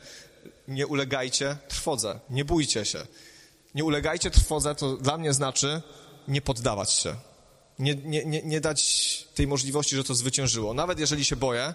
Nie 0.67 0.87
ulegajcie 0.87 1.57
trwodze, 1.67 2.19
nie 2.29 2.45
bójcie 2.45 2.85
się. 2.85 3.07
Nie 3.75 3.83
ulegajcie 3.83 4.31
trwodze, 4.31 4.75
to 4.75 4.97
dla 4.97 5.17
mnie 5.17 5.33
znaczy 5.33 5.81
nie 6.27 6.41
poddawać 6.41 6.91
się. 6.91 7.15
Nie, 7.83 7.95
nie, 7.95 8.25
nie, 8.25 8.41
nie 8.41 8.61
dać 8.61 8.81
tej 9.35 9.47
możliwości, 9.47 9.95
że 9.95 10.03
to 10.03 10.15
zwyciężyło. 10.15 10.73
Nawet 10.73 10.99
jeżeli 10.99 11.25
się 11.25 11.35
boję, 11.35 11.73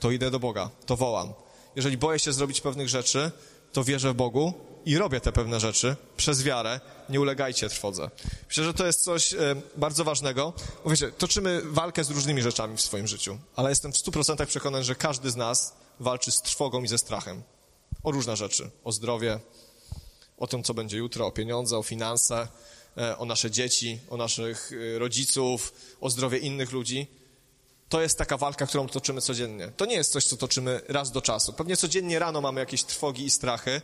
to 0.00 0.10
idę 0.10 0.30
do 0.30 0.40
Boga, 0.40 0.70
to 0.86 0.96
wołam. 0.96 1.32
Jeżeli 1.76 1.98
boję 1.98 2.18
się 2.18 2.32
zrobić 2.32 2.60
pewnych 2.60 2.88
rzeczy, 2.88 3.30
to 3.72 3.84
wierzę 3.84 4.12
w 4.12 4.16
Bogu 4.16 4.54
i 4.86 4.98
robię 4.98 5.20
te 5.20 5.32
pewne 5.32 5.60
rzeczy 5.60 5.96
przez 6.16 6.42
wiarę. 6.42 6.80
Nie 7.08 7.20
ulegajcie 7.20 7.68
trwodze. 7.68 8.10
Myślę, 8.48 8.64
że 8.64 8.74
to 8.74 8.86
jest 8.86 9.02
coś 9.02 9.34
e, 9.34 9.38
bardzo 9.76 10.04
ważnego. 10.04 10.52
Bo 10.84 10.90
toczymy 11.18 11.62
walkę 11.64 12.04
z 12.04 12.10
różnymi 12.10 12.42
rzeczami 12.42 12.76
w 12.76 12.80
swoim 12.80 13.06
życiu, 13.06 13.38
ale 13.56 13.68
jestem 13.70 13.92
w 13.92 13.96
stu 13.96 14.12
procentach 14.12 14.48
przekonany, 14.48 14.84
że 14.84 14.94
każdy 14.94 15.30
z 15.30 15.36
nas 15.36 15.74
walczy 16.00 16.30
z 16.30 16.42
trwogą 16.42 16.82
i 16.82 16.88
ze 16.88 16.98
strachem. 16.98 17.42
O 18.02 18.10
różne 18.10 18.36
rzeczy. 18.36 18.70
O 18.84 18.92
zdrowie, 18.92 19.40
o 20.38 20.46
tym, 20.46 20.62
co 20.62 20.74
będzie 20.74 20.98
jutro, 20.98 21.26
o 21.26 21.30
pieniądze, 21.30 21.78
o 21.78 21.82
finanse, 21.82 22.48
o 23.18 23.24
nasze 23.24 23.50
dzieci, 23.50 23.98
o 24.10 24.16
naszych 24.16 24.70
e, 24.72 24.98
rodziców, 24.98 25.72
o 26.00 26.10
zdrowie 26.10 26.38
innych 26.38 26.72
ludzi 26.72 27.06
to 27.90 28.02
jest 28.02 28.18
taka 28.18 28.36
walka, 28.36 28.66
którą 28.66 28.88
toczymy 28.88 29.20
codziennie. 29.20 29.72
To 29.76 29.84
nie 29.84 29.94
jest 29.94 30.12
coś, 30.12 30.24
co 30.24 30.36
toczymy 30.36 30.80
raz 30.88 31.10
do 31.10 31.22
czasu. 31.22 31.52
Pewnie 31.52 31.76
codziennie 31.76 32.18
rano 32.18 32.40
mamy 32.40 32.60
jakieś 32.60 32.84
trwogi 32.84 33.24
i 33.24 33.30
strachy, 33.30 33.82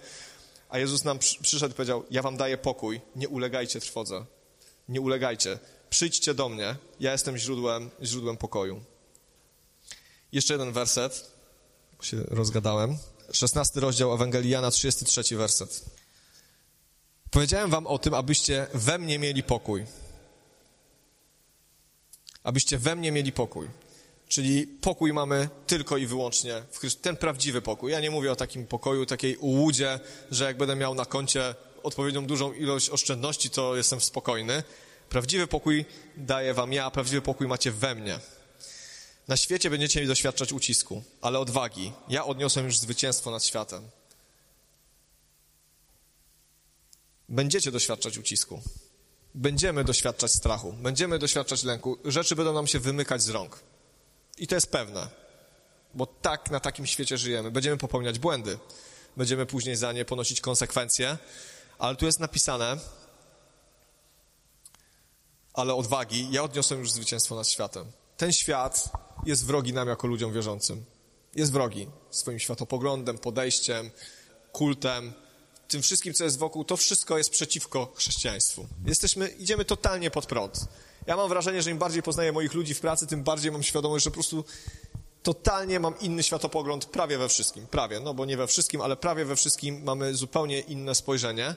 a 0.69 0.79
Jezus 0.79 1.05
nam 1.05 1.19
przyszedł 1.19 1.73
i 1.73 1.77
powiedział, 1.77 2.05
ja 2.11 2.23
wam 2.23 2.37
daję 2.37 2.59
pokój, 2.59 3.01
nie 3.17 3.29
ulegajcie 3.29 3.81
trwodze. 3.81 4.25
Nie 4.89 5.01
ulegajcie. 5.01 5.59
Przyjdźcie 5.91 6.35
do 6.35 6.49
mnie, 6.49 6.77
ja 7.01 7.13
jestem 7.13 7.39
źródłem, 7.39 7.91
źródłem 8.03 8.37
pokoju. 8.37 8.85
Jeszcze 10.33 10.55
jeden 10.55 10.73
werset, 10.73 11.31
się 12.03 12.17
rozgadałem. 12.29 12.99
16 13.33 13.81
rozdział 13.81 14.15
Ewangelii 14.15 14.51
Jana, 14.51 14.71
33 14.71 15.37
werset. 15.37 15.85
Powiedziałem 17.31 17.71
wam 17.71 17.87
o 17.87 17.99
tym, 17.99 18.15
abyście 18.15 18.67
we 18.75 18.99
mnie 18.99 19.19
mieli 19.19 19.43
pokój. 19.43 19.87
Abyście 22.43 22.79
we 22.79 22.97
mnie 22.97 23.13
mieli 23.13 23.33
pokój. 23.33 23.69
Czyli 24.29 24.67
pokój 24.67 25.13
mamy 25.13 25.49
tylko 25.67 25.97
i 25.97 26.07
wyłącznie 26.07 26.63
w. 26.71 26.95
Ten 26.95 27.17
prawdziwy 27.17 27.63
pokój. 27.63 27.93
Ja 27.93 28.01
nie 28.01 28.11
mówię 28.11 28.33
o 28.33 28.37
takim 28.37 28.67
pokoju, 28.67 29.07
takiej 29.07 29.37
ułudzie, 29.37 30.01
że 30.31 30.45
jak 30.45 30.57
będę 30.57 30.77
miał 30.77 30.95
na 30.95 31.05
koncie 31.05 31.55
odpowiednią 31.83 32.27
dużą 32.27 32.53
ilość 32.53 32.91
oszczędności, 32.91 33.51
to 33.51 33.77
jestem 33.77 34.01
spokojny. 34.01 34.63
Prawdziwy 35.09 35.47
pokój 35.47 35.85
daję 36.17 36.55
wam 36.55 36.73
ja, 36.73 36.91
prawdziwy 36.91 37.23
pokój 37.23 37.49
macie 37.49 37.73
we 37.73 37.95
mnie. 37.95 38.19
Na 39.29 39.37
świecie 39.37 39.71
będziecie 39.71 40.07
doświadczać 40.07 40.53
ucisku, 40.53 41.03
ale 41.21 41.39
odwagi. 41.39 41.93
Ja 42.09 42.25
odniosłem 42.25 42.67
już 42.67 42.79
zwycięstwo 42.79 43.31
nad 43.31 43.45
światem. 43.45 43.83
Będziecie 47.29 47.71
doświadczać 47.71 48.19
ucisku. 48.19 48.61
Będziemy 49.35 49.85
doświadczać 49.85 50.33
strachu. 50.33 50.73
Będziemy 50.73 51.19
doświadczać 51.19 51.63
lęku. 51.63 51.99
Rzeczy 52.05 52.37
będą 52.37 52.53
nam 52.53 52.67
się 52.67 52.79
wymykać 52.79 53.23
z 53.23 53.29
rąk. 53.29 53.61
I 54.39 54.47
to 54.47 54.55
jest 54.55 54.71
pewne, 54.71 55.09
bo 55.95 56.07
tak 56.07 56.51
na 56.51 56.61
takim 56.61 56.87
świecie 56.87 57.19
żyjemy. 57.19 57.51
Będziemy 57.51 57.77
popełniać 57.77 58.19
błędy, 58.19 58.59
będziemy 59.17 59.47
później 59.47 59.77
za 59.77 59.93
nie 59.93 60.05
ponosić 60.05 60.41
konsekwencje, 60.41 61.19
ale 61.79 61.97
tu 61.97 62.07
jest 62.07 62.21
napisane, 62.21 62.77
ale 65.55 65.75
odwagi, 65.75 66.29
ja 66.31 66.43
odniosłem 66.43 66.81
już 66.81 66.93
zwycięstwo 66.93 67.35
nad 67.35 67.49
światem. 67.49 67.93
Ten 68.17 68.33
świat 68.33 68.91
jest 69.25 69.47
wrogi 69.47 69.73
nam 69.73 69.89
jako 69.89 70.07
ludziom 70.07 70.33
wierzącym. 70.33 70.85
Jest 71.35 71.53
wrogi 71.53 71.87
swoim 72.11 72.39
światopoglądem, 72.39 73.19
podejściem, 73.19 73.91
kultem, 74.53 75.13
tym 75.69 75.83
wszystkim, 75.83 76.15
co 76.15 76.25
jest 76.25 76.39
wokół, 76.39 76.65
to 76.65 76.77
wszystko 76.77 77.19
jest 77.19 77.31
przeciwko 77.31 77.93
chrześcijaństwu. 77.97 78.67
Jesteśmy, 78.87 79.29
idziemy 79.29 79.65
totalnie 79.65 80.11
pod 80.11 80.27
prąd. 80.27 80.61
Ja 81.07 81.17
mam 81.17 81.29
wrażenie, 81.29 81.63
że 81.63 81.71
im 81.71 81.79
bardziej 81.79 82.03
poznaję 82.03 82.33
moich 82.33 82.55
ludzi 82.55 82.75
w 82.75 82.81
pracy, 82.81 83.07
tym 83.07 83.23
bardziej 83.23 83.53
mam 83.53 83.63
świadomość, 83.63 84.05
że 84.05 84.11
po 84.11 84.15
prostu 84.15 84.45
totalnie 85.23 85.81
mam 85.81 85.99
inny 86.01 86.23
światopogląd 86.23 86.85
prawie 86.85 87.19
we 87.19 87.29
wszystkim. 87.29 87.67
Prawie, 87.67 88.01
no 88.01 88.15
bo 88.15 88.25
nie 88.25 88.37
we 88.37 88.47
wszystkim, 88.47 88.81
ale 88.81 88.97
prawie 88.97 89.25
we 89.25 89.37
wszystkim 89.37 89.83
mamy 89.85 90.15
zupełnie 90.15 90.61
inne 90.61 90.95
spojrzenie. 90.95 91.55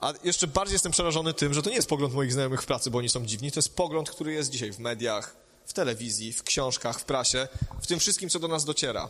A 0.00 0.12
jeszcze 0.24 0.46
bardziej 0.46 0.72
jestem 0.72 0.92
przerażony 0.92 1.34
tym, 1.34 1.54
że 1.54 1.62
to 1.62 1.70
nie 1.70 1.76
jest 1.76 1.88
pogląd 1.88 2.14
moich 2.14 2.32
znajomych 2.32 2.62
w 2.62 2.66
pracy, 2.66 2.90
bo 2.90 2.98
oni 2.98 3.08
są 3.08 3.26
dziwni. 3.26 3.52
To 3.52 3.58
jest 3.58 3.74
pogląd, 3.74 4.10
który 4.10 4.32
jest 4.32 4.50
dzisiaj 4.50 4.72
w 4.72 4.78
mediach, 4.78 5.36
w 5.66 5.72
telewizji, 5.72 6.32
w 6.32 6.42
książkach, 6.42 7.00
w 7.00 7.04
prasie, 7.04 7.48
w 7.82 7.86
tym 7.86 7.98
wszystkim, 7.98 8.28
co 8.28 8.38
do 8.38 8.48
nas 8.48 8.64
dociera. 8.64 9.08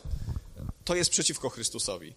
To 0.85 0.94
jest 0.94 1.11
przeciwko 1.11 1.48
Chrystusowi. 1.48 2.14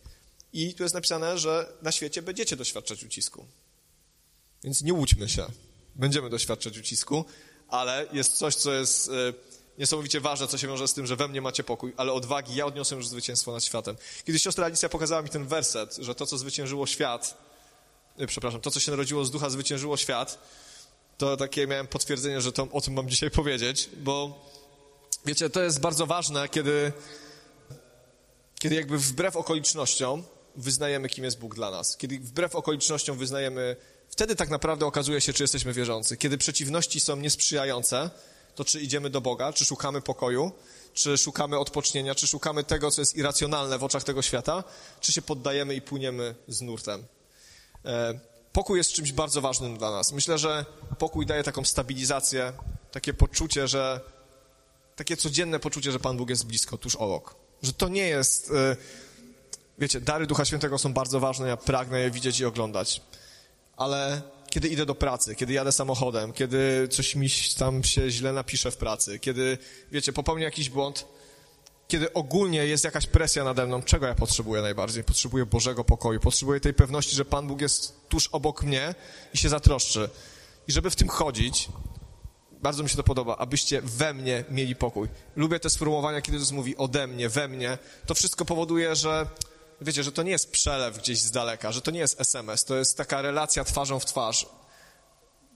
I 0.56 0.74
tu 0.74 0.84
jest 0.84 0.96
napisane, 0.96 1.38
że 1.38 1.74
na 1.82 1.92
świecie 1.92 2.22
będziecie 2.22 2.56
doświadczać 2.56 3.04
ucisku. 3.04 3.46
Więc 4.64 4.82
nie 4.82 4.94
łudźmy 4.94 5.30
się. 5.30 5.46
Będziemy 5.96 6.30
doświadczać 6.30 6.78
ucisku, 6.78 7.26
ale 7.68 8.08
jest 8.14 8.34
coś, 8.34 8.56
co 8.56 8.74
jest 8.74 9.10
e, 9.10 9.12
niesamowicie 9.78 10.22
ważne, 10.22 10.48
co 10.48 10.58
się 10.58 10.68
wiąże 10.68 10.88
z 10.88 10.94
tym, 10.94 11.08
że 11.08 11.16
we 11.16 11.28
mnie 11.28 11.42
macie 11.42 11.64
pokój, 11.64 11.94
ale 11.98 12.14
odwagi 12.14 12.56
ja 12.56 12.66
odniosłem 12.66 13.00
już 13.00 13.08
zwycięstwo 13.08 13.52
nad 13.52 13.64
światem. 13.64 13.96
Kiedy 14.26 14.40
siostra 14.40 14.66
Alicja 14.66 14.90
pokazała 14.90 15.22
mi 15.22 15.30
ten 15.30 15.48
werset, 15.48 15.96
że 15.96 16.16
to, 16.16 16.26
co 16.26 16.38
zwyciężyło 16.38 16.88
świat, 16.88 17.38
e, 18.18 18.28
przepraszam, 18.28 18.62
to, 18.62 18.72
co 18.72 18.80
się 18.80 18.92
narodziło 18.92 19.26
z 19.26 19.32
ducha, 19.32 19.50
zwyciężyło 19.50 19.98
świat, 19.98 20.40
to 21.18 21.38
takie 21.38 21.68
miałem 21.68 21.88
potwierdzenie, 21.88 22.42
że 22.42 22.52
to, 22.52 22.68
o 22.72 22.82
tym 22.82 22.94
mam 22.94 23.10
dzisiaj 23.10 23.32
powiedzieć, 23.32 23.90
bo 23.98 24.46
wiecie, 25.26 25.50
to 25.50 25.64
jest 25.64 25.80
bardzo 25.80 26.06
ważne, 26.06 26.50
kiedy, 26.50 26.92
kiedy 28.60 28.76
jakby 28.76 28.98
wbrew 28.98 29.36
okolicznościom 29.36 30.24
wyznajemy, 30.58 31.10
kim 31.10 31.24
jest 31.24 31.40
Bóg 31.40 31.56
dla 31.56 31.72
nas. 31.72 31.98
Kiedy 31.98 32.20
wbrew 32.20 32.56
okolicznościom 32.56 33.18
wyznajemy, 33.18 33.76
wtedy 34.10 34.36
tak 34.36 34.50
naprawdę 34.50 34.86
okazuje 34.86 35.22
się, 35.22 35.34
czy 35.34 35.44
jesteśmy 35.44 35.74
wierzący. 35.74 36.18
Kiedy 36.18 36.38
przeciwności 36.38 37.00
są 37.00 37.16
niesprzyjające, 37.16 38.10
to 38.56 38.66
czy 38.66 38.82
idziemy 38.82 39.10
do 39.10 39.22
Boga, 39.22 39.54
czy 39.54 39.66
szukamy 39.66 40.02
pokoju, 40.02 40.52
czy 40.94 41.18
szukamy 41.18 41.60
odpocznienia, 41.60 42.16
czy 42.16 42.28
szukamy 42.28 42.64
tego, 42.64 42.92
co 42.92 43.02
jest 43.02 43.16
irracjonalne 43.16 43.78
w 43.78 43.84
oczach 43.84 44.04
tego 44.04 44.22
świata, 44.22 44.64
czy 45.02 45.12
się 45.12 45.22
poddajemy 45.22 45.76
i 45.76 45.82
płyniemy 45.82 46.36
z 46.48 46.62
nurtem. 46.62 47.04
E, 47.86 48.20
pokój 48.54 48.78
jest 48.78 48.92
czymś 48.92 49.12
bardzo 49.12 49.42
ważnym 49.42 49.78
dla 49.78 49.92
nas. 49.92 50.12
Myślę, 50.12 50.38
że 50.38 50.66
pokój 51.00 51.26
daje 51.26 51.44
taką 51.44 51.66
stabilizację, 51.66 52.54
takie 52.92 53.14
poczucie, 53.14 53.68
że 53.68 54.00
takie 54.96 55.18
codzienne 55.18 55.60
poczucie, 55.60 55.92
że 55.92 56.00
Pan 56.00 56.18
Bóg 56.18 56.30
jest 56.30 56.46
blisko, 56.46 56.78
tuż 56.78 56.96
obok. 56.96 57.36
Że 57.62 57.74
to 57.74 57.88
nie 57.88 58.08
jest... 58.08 58.52
Wiecie, 59.80 60.02
dary 60.02 60.28
Ducha 60.28 60.46
Świętego 60.46 60.78
są 60.78 60.94
bardzo 60.94 61.20
ważne, 61.20 61.48
ja 61.48 61.58
pragnę 61.58 62.00
je 62.00 62.12
widzieć 62.12 62.40
i 62.40 62.46
oglądać. 62.46 63.02
Ale 63.78 64.22
kiedy 64.50 64.68
idę 64.68 64.86
do 64.86 64.96
pracy, 64.96 65.36
kiedy 65.36 65.54
jadę 65.54 65.72
samochodem, 65.72 66.34
kiedy 66.34 66.88
coś 66.92 67.16
mi 67.16 67.28
tam 67.58 67.84
się 67.84 68.10
źle 68.10 68.34
napisze 68.34 68.72
w 68.72 68.78
pracy, 68.78 69.20
kiedy, 69.20 69.58
wiecie, 69.92 70.14
popełnię 70.14 70.44
jakiś 70.44 70.70
błąd, 70.70 71.06
kiedy 71.88 72.14
ogólnie 72.14 72.66
jest 72.66 72.84
jakaś 72.84 73.08
presja 73.08 73.44
nade 73.44 73.66
mną, 73.66 73.82
czego 73.82 74.06
ja 74.06 74.16
potrzebuję 74.16 74.62
najbardziej? 74.62 75.04
Potrzebuję 75.04 75.46
Bożego 75.46 75.84
pokoju, 75.84 76.20
potrzebuję 76.20 76.60
tej 76.60 76.74
pewności, 76.74 77.16
że 77.16 77.26
Pan 77.26 77.48
Bóg 77.48 77.62
jest 77.62 78.10
tuż 78.10 78.28
obok 78.28 78.64
mnie 78.64 78.96
i 79.34 79.38
się 79.38 79.50
zatroszczy. 79.50 80.10
I 80.68 80.72
żeby 80.72 80.90
w 80.90 80.96
tym 80.96 81.08
chodzić, 81.08 81.70
bardzo 82.52 82.84
mi 82.84 82.90
się 82.90 82.98
to 82.98 83.04
podoba, 83.04 83.38
abyście 83.38 83.82
we 83.82 84.14
mnie 84.14 84.44
mieli 84.50 84.76
pokój. 84.76 85.08
Lubię 85.36 85.60
te 85.60 85.70
sformułowania, 85.70 86.22
kiedy 86.22 86.38
Jezus 86.38 86.52
mówi 86.52 86.78
ode 86.78 87.08
mnie, 87.08 87.30
we 87.30 87.48
mnie. 87.48 87.78
To 88.06 88.16
wszystko 88.16 88.46
powoduje, 88.46 88.96
że 88.96 89.28
wiecie, 89.82 90.04
że 90.04 90.12
to 90.12 90.24
nie 90.24 90.32
jest 90.32 90.52
przelew 90.52 90.98
gdzieś 90.98 91.20
z 91.20 91.32
daleka, 91.32 91.72
że 91.72 91.82
to 91.82 91.92
nie 91.92 92.00
jest 92.00 92.22
SMS, 92.22 92.66
to 92.66 92.76
jest 92.76 92.98
taka 92.98 93.22
relacja 93.22 93.64
twarzą 93.64 94.00
w 94.00 94.06
twarz. 94.06 94.46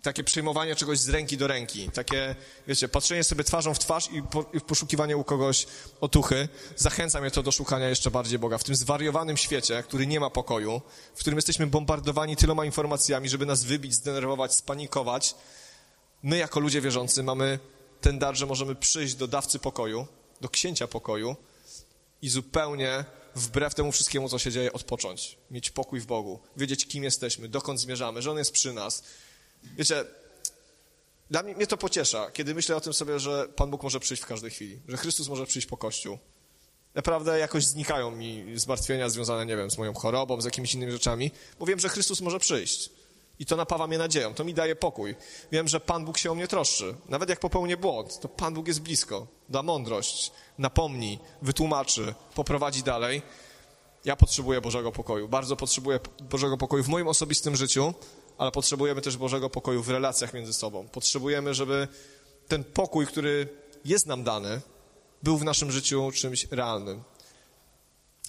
Takie 0.01 0.23
przyjmowanie 0.23 0.75
czegoś 0.75 0.99
z 0.99 1.09
ręki 1.09 1.37
do 1.37 1.47
ręki, 1.47 1.89
takie, 1.91 2.35
wiecie, 2.67 2.89
patrzenie 2.89 3.23
sobie 3.23 3.43
twarzą 3.43 3.73
w 3.73 3.79
twarz 3.79 4.11
i, 4.11 4.23
po, 4.23 4.45
i 4.53 4.61
poszukiwanie 4.61 5.17
u 5.17 5.23
kogoś 5.23 5.67
otuchy. 6.01 6.47
Zachęca 6.75 7.21
mnie 7.21 7.31
to 7.31 7.43
do 7.43 7.51
szukania 7.51 7.89
jeszcze 7.89 8.11
bardziej 8.11 8.39
Boga. 8.39 8.57
W 8.57 8.63
tym 8.63 8.75
zwariowanym 8.75 9.37
świecie, 9.37 9.83
który 9.83 10.07
nie 10.07 10.19
ma 10.19 10.29
pokoju, 10.29 10.81
w 11.15 11.19
którym 11.19 11.37
jesteśmy 11.37 11.67
bombardowani 11.67 12.35
tyloma 12.35 12.65
informacjami, 12.65 13.29
żeby 13.29 13.45
nas 13.45 13.63
wybić, 13.63 13.93
zdenerwować, 13.93 14.55
spanikować, 14.55 15.35
my 16.23 16.37
jako 16.37 16.59
ludzie 16.59 16.81
wierzący 16.81 17.23
mamy 17.23 17.59
ten 18.01 18.19
dar, 18.19 18.35
że 18.35 18.45
możemy 18.45 18.75
przyjść 18.75 19.15
do 19.15 19.27
dawcy 19.27 19.59
pokoju, 19.59 20.07
do 20.41 20.49
księcia 20.49 20.87
pokoju 20.87 21.35
i 22.21 22.29
zupełnie 22.29 23.05
wbrew 23.35 23.75
temu 23.75 23.91
wszystkiemu, 23.91 24.29
co 24.29 24.39
się 24.39 24.51
dzieje, 24.51 24.73
odpocząć, 24.73 25.37
mieć 25.51 25.69
pokój 25.69 25.99
w 25.99 26.05
Bogu, 26.05 26.39
wiedzieć, 26.57 26.87
kim 26.87 27.03
jesteśmy, 27.03 27.49
dokąd 27.49 27.79
zmierzamy, 27.79 28.21
że 28.21 28.31
On 28.31 28.37
jest 28.37 28.51
przy 28.51 28.73
nas. 28.73 29.03
Wiecie, 29.63 30.05
dla 31.29 31.43
mnie, 31.43 31.55
mnie 31.55 31.67
to 31.67 31.77
pociesza, 31.77 32.31
kiedy 32.31 32.55
myślę 32.55 32.75
o 32.75 32.81
tym 32.81 32.93
sobie, 32.93 33.19
że 33.19 33.47
Pan 33.55 33.71
Bóg 33.71 33.83
może 33.83 33.99
przyjść 33.99 34.23
w 34.23 34.25
każdej 34.25 34.51
chwili, 34.51 34.79
że 34.87 34.97
Chrystus 34.97 35.27
może 35.27 35.45
przyjść 35.45 35.67
po 35.67 35.77
Kościół. 35.77 36.17
Naprawdę 36.95 37.39
jakoś 37.39 37.65
znikają 37.65 38.11
mi 38.11 38.45
zmartwienia 38.55 39.09
związane, 39.09 39.45
nie 39.45 39.57
wiem, 39.57 39.71
z 39.71 39.77
moją 39.77 39.93
chorobą, 39.93 40.41
z 40.41 40.45
jakimiś 40.45 40.73
innymi 40.73 40.91
rzeczami, 40.91 41.31
bo 41.59 41.65
wiem, 41.65 41.79
że 41.79 41.89
Chrystus 41.89 42.21
może 42.21 42.39
przyjść. 42.39 42.89
I 43.39 43.45
to 43.45 43.55
napawa 43.55 43.87
mnie 43.87 43.97
nadzieją, 43.97 44.33
to 44.33 44.43
mi 44.43 44.53
daje 44.53 44.75
pokój. 44.75 45.15
Wiem, 45.51 45.67
że 45.67 45.79
Pan 45.79 46.05
Bóg 46.05 46.17
się 46.17 46.31
o 46.31 46.35
mnie 46.35 46.47
troszczy. 46.47 46.95
Nawet 47.09 47.29
jak 47.29 47.39
popełnię 47.39 47.77
błąd, 47.77 48.19
to 48.19 48.27
Pan 48.27 48.53
Bóg 48.53 48.67
jest 48.67 48.81
blisko, 48.81 49.27
da 49.49 49.63
mądrość, 49.63 50.31
napomni, 50.59 51.19
wytłumaczy, 51.41 52.15
poprowadzi 52.35 52.83
dalej. 52.83 53.21
Ja 54.05 54.15
potrzebuję 54.15 54.61
Bożego 54.61 54.91
pokoju, 54.91 55.27
bardzo 55.27 55.55
potrzebuję 55.55 55.99
Bożego 56.29 56.57
pokoju 56.57 56.83
w 56.83 56.87
moim 56.87 57.07
osobistym 57.07 57.55
życiu, 57.55 57.93
ale 58.37 58.51
potrzebujemy 58.51 59.01
też 59.01 59.17
Bożego 59.17 59.49
pokoju 59.49 59.83
w 59.83 59.89
relacjach 59.89 60.33
między 60.33 60.53
sobą. 60.53 60.87
Potrzebujemy, 60.87 61.53
żeby 61.53 61.87
ten 62.47 62.63
pokój, 62.63 63.07
który 63.07 63.47
jest 63.85 64.05
nam 64.05 64.23
dany, 64.23 64.61
był 65.23 65.37
w 65.37 65.43
naszym 65.43 65.71
życiu 65.71 66.11
czymś 66.11 66.47
realnym. 66.51 67.03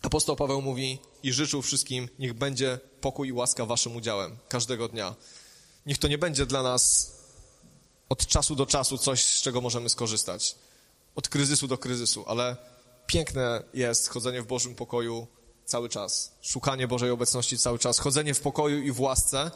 Apostoł 0.03 0.37
Paweł 0.37 0.63
mówi 0.63 0.99
i 1.23 1.33
życzył 1.33 1.63
wszystkim, 1.63 2.09
niech 2.19 2.35
będzie 2.35 2.79
pokój 3.01 3.29
i 3.29 3.33
łaska 3.33 3.67
waszym 3.67 3.97
udziałem 3.97 4.37
każdego 4.49 4.89
dnia. 4.89 5.15
Niech 5.87 5.99
to 5.99 6.09
nie 6.09 6.19
będzie 6.19 6.47
dla 6.47 6.63
nas 6.63 7.13
od 8.09 8.27
czasu 8.27 8.55
do 8.55 8.67
czasu 8.67 8.99
coś, 8.99 9.25
z 9.25 9.43
czego 9.43 9.61
możemy 9.61 9.89
skorzystać. 9.89 10.55
Od 11.15 11.29
kryzysu 11.29 11.67
do 11.69 11.79
kryzysu, 11.79 12.25
ale 12.27 12.57
piękne 13.07 13.63
jest 13.75 14.09
chodzenie 14.09 14.43
w 14.43 14.47
Bożym 14.47 14.75
pokoju 14.75 15.27
cały 15.65 15.89
czas. 15.89 16.33
Szukanie 16.43 16.89
Bożej 16.89 17.11
obecności 17.11 17.59
cały 17.59 17.79
czas. 17.79 17.99
Chodzenie 17.99 18.35
w 18.35 18.41
pokoju 18.41 18.83
i 18.83 18.93
w 18.93 19.01
łasce 19.01 19.51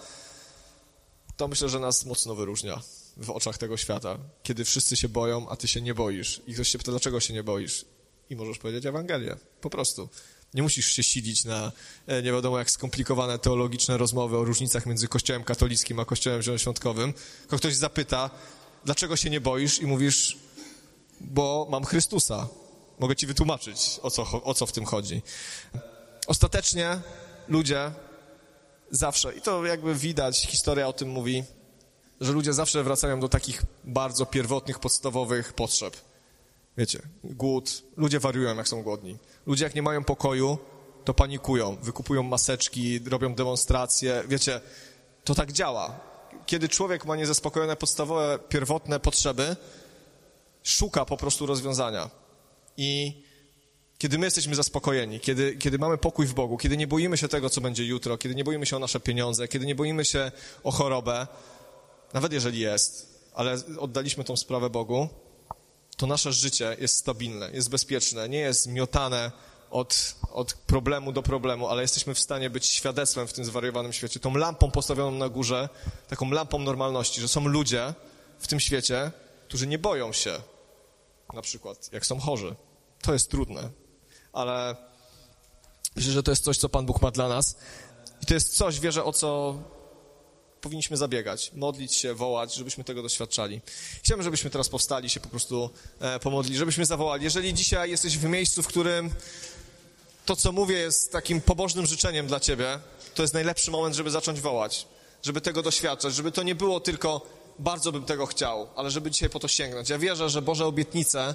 to 1.36 1.48
myślę, 1.48 1.68
że 1.68 1.80
nas 1.80 2.04
mocno 2.04 2.34
wyróżnia 2.34 2.80
w 3.16 3.30
oczach 3.30 3.58
tego 3.58 3.76
świata. 3.76 4.18
Kiedy 4.42 4.64
wszyscy 4.64 4.96
się 4.96 5.08
boją, 5.08 5.48
a 5.48 5.56
ty 5.56 5.68
się 5.68 5.80
nie 5.80 5.94
boisz. 5.94 6.40
I 6.46 6.54
ktoś 6.54 6.68
się 6.68 6.78
pyta, 6.78 6.90
dlaczego 6.90 7.20
się 7.20 7.34
nie 7.34 7.42
boisz? 7.42 7.84
I 8.30 8.36
możesz 8.36 8.58
powiedzieć 8.58 8.86
Ewangelię. 8.86 9.36
Po 9.60 9.70
prostu. 9.70 10.08
Nie 10.54 10.62
musisz 10.62 10.86
się 10.86 11.02
silić 11.02 11.44
na 11.44 11.72
e, 12.06 12.22
nie 12.22 12.32
wiadomo 12.32 12.58
jak 12.58 12.70
skomplikowane 12.70 13.38
teologiczne 13.38 13.96
rozmowy 13.96 14.38
o 14.38 14.44
różnicach 14.44 14.86
między 14.86 15.08
Kościołem 15.08 15.44
katolickim 15.44 16.00
a 16.00 16.04
Kościołem 16.04 16.42
zielonoświątkowym. 16.42 17.12
Tylko 17.40 17.56
ktoś 17.56 17.74
zapyta, 17.74 18.30
dlaczego 18.84 19.16
się 19.16 19.30
nie 19.30 19.40
boisz? 19.40 19.78
I 19.78 19.86
mówisz, 19.86 20.38
bo 21.20 21.66
mam 21.70 21.84
Chrystusa. 21.84 22.48
Mogę 22.98 23.16
ci 23.16 23.26
wytłumaczyć, 23.26 24.00
o 24.02 24.10
co, 24.10 24.42
o 24.44 24.54
co 24.54 24.66
w 24.66 24.72
tym 24.72 24.84
chodzi. 24.84 25.22
Ostatecznie 26.26 27.00
ludzie 27.48 27.90
zawsze, 28.90 29.34
i 29.34 29.40
to 29.40 29.64
jakby 29.64 29.94
widać, 29.94 30.46
historia 30.46 30.88
o 30.88 30.92
tym 30.92 31.08
mówi, 31.08 31.44
że 32.20 32.32
ludzie 32.32 32.52
zawsze 32.52 32.82
wracają 32.82 33.20
do 33.20 33.28
takich 33.28 33.62
bardzo 33.84 34.26
pierwotnych, 34.26 34.78
podstawowych 34.78 35.52
potrzeb 35.52 35.96
Wiecie, 36.78 37.02
głód. 37.24 37.82
Ludzie 37.96 38.20
wariują, 38.20 38.56
jak 38.56 38.68
są 38.68 38.82
głodni. 38.82 39.16
Ludzie, 39.46 39.64
jak 39.64 39.74
nie 39.74 39.82
mają 39.82 40.04
pokoju, 40.04 40.58
to 41.04 41.14
panikują, 41.14 41.76
wykupują 41.82 42.22
maseczki, 42.22 43.00
robią 43.06 43.34
demonstracje. 43.34 44.24
Wiecie, 44.28 44.60
to 45.24 45.34
tak 45.34 45.52
działa. 45.52 46.00
Kiedy 46.46 46.68
człowiek 46.68 47.04
ma 47.04 47.16
niezaspokojone 47.16 47.76
podstawowe, 47.76 48.38
pierwotne 48.48 49.00
potrzeby, 49.00 49.56
szuka 50.64 51.04
po 51.04 51.16
prostu 51.16 51.46
rozwiązania. 51.46 52.10
I 52.76 53.22
kiedy 53.98 54.18
my 54.18 54.26
jesteśmy 54.26 54.54
zaspokojeni, 54.54 55.20
kiedy, 55.20 55.56
kiedy 55.56 55.78
mamy 55.78 55.98
pokój 55.98 56.26
w 56.26 56.34
Bogu, 56.34 56.58
kiedy 56.58 56.76
nie 56.76 56.86
boimy 56.86 57.16
się 57.16 57.28
tego, 57.28 57.50
co 57.50 57.60
będzie 57.60 57.84
jutro, 57.84 58.18
kiedy 58.18 58.34
nie 58.34 58.44
boimy 58.44 58.66
się 58.66 58.76
o 58.76 58.78
nasze 58.78 59.00
pieniądze, 59.00 59.48
kiedy 59.48 59.66
nie 59.66 59.74
boimy 59.74 60.04
się 60.04 60.32
o 60.64 60.70
chorobę, 60.70 61.26
nawet 62.12 62.32
jeżeli 62.32 62.58
jest, 62.58 63.20
ale 63.34 63.56
oddaliśmy 63.78 64.24
tą 64.24 64.36
sprawę 64.36 64.70
Bogu, 64.70 65.08
to 65.96 66.06
nasze 66.06 66.32
życie 66.32 66.76
jest 66.80 66.96
stabilne, 66.96 67.50
jest 67.52 67.70
bezpieczne, 67.70 68.28
nie 68.28 68.38
jest 68.38 68.66
miotane 68.66 69.32
od, 69.70 70.14
od 70.32 70.54
problemu 70.54 71.12
do 71.12 71.22
problemu, 71.22 71.68
ale 71.68 71.82
jesteśmy 71.82 72.14
w 72.14 72.18
stanie 72.18 72.50
być 72.50 72.66
świadectwem 72.66 73.26
w 73.26 73.32
tym 73.32 73.44
zwariowanym 73.44 73.92
świecie, 73.92 74.20
tą 74.20 74.34
lampą 74.34 74.70
postawioną 74.70 75.10
na 75.10 75.28
górze, 75.28 75.68
taką 76.08 76.30
lampą 76.30 76.58
normalności, 76.58 77.20
że 77.20 77.28
są 77.28 77.48
ludzie 77.48 77.94
w 78.38 78.46
tym 78.46 78.60
świecie, 78.60 79.10
którzy 79.48 79.66
nie 79.66 79.78
boją 79.78 80.12
się, 80.12 80.40
na 81.32 81.42
przykład, 81.42 81.92
jak 81.92 82.06
są 82.06 82.20
chorzy. 82.20 82.54
To 83.02 83.12
jest 83.12 83.30
trudne, 83.30 83.70
ale 84.32 84.76
myślę, 85.96 86.12
że 86.12 86.22
to 86.22 86.30
jest 86.32 86.44
coś, 86.44 86.58
co 86.58 86.68
Pan 86.68 86.86
Bóg 86.86 87.02
ma 87.02 87.10
dla 87.10 87.28
nas 87.28 87.56
i 88.22 88.26
to 88.26 88.34
jest 88.34 88.56
coś, 88.56 88.80
wierzę, 88.80 89.04
o 89.04 89.12
co 89.12 89.58
powinniśmy 90.60 90.96
zabiegać, 90.96 91.52
modlić 91.54 91.94
się, 91.94 92.14
wołać, 92.14 92.54
żebyśmy 92.54 92.84
tego 92.84 93.02
doświadczali. 93.02 93.60
Chciałbym, 94.02 94.24
żebyśmy 94.24 94.50
teraz 94.50 94.68
powstali 94.68 95.10
się 95.10 95.20
po 95.20 95.28
prostu 95.28 95.70
e, 96.00 96.18
pomodli, 96.18 96.56
żebyśmy 96.56 96.86
zawołali. 96.86 97.24
Jeżeli 97.24 97.54
dzisiaj 97.54 97.90
jesteś 97.90 98.18
w 98.18 98.24
miejscu, 98.24 98.62
w 98.62 98.66
którym 98.66 99.10
to, 100.26 100.36
co 100.36 100.52
mówię, 100.52 100.76
jest 100.76 101.12
takim 101.12 101.40
pobożnym 101.40 101.86
życzeniem 101.86 102.26
dla 102.26 102.40
ciebie, 102.40 102.78
to 103.14 103.22
jest 103.22 103.34
najlepszy 103.34 103.70
moment, 103.70 103.96
żeby 103.96 104.10
zacząć 104.10 104.40
wołać. 104.40 104.86
żeby 105.22 105.40
tego 105.40 105.62
doświadczać, 105.62 106.14
żeby 106.14 106.32
to 106.32 106.42
nie 106.42 106.54
było 106.54 106.80
tylko 106.80 107.26
bardzo 107.58 107.92
bym 107.92 108.04
tego 108.04 108.26
chciał, 108.26 108.68
ale 108.76 108.90
żeby 108.90 109.10
dzisiaj 109.10 109.30
po 109.30 109.38
to 109.38 109.48
sięgnąć. 109.48 109.88
Ja 109.88 109.98
wierzę, 109.98 110.30
że 110.30 110.42
Boże 110.42 110.66
obietnice 110.66 111.34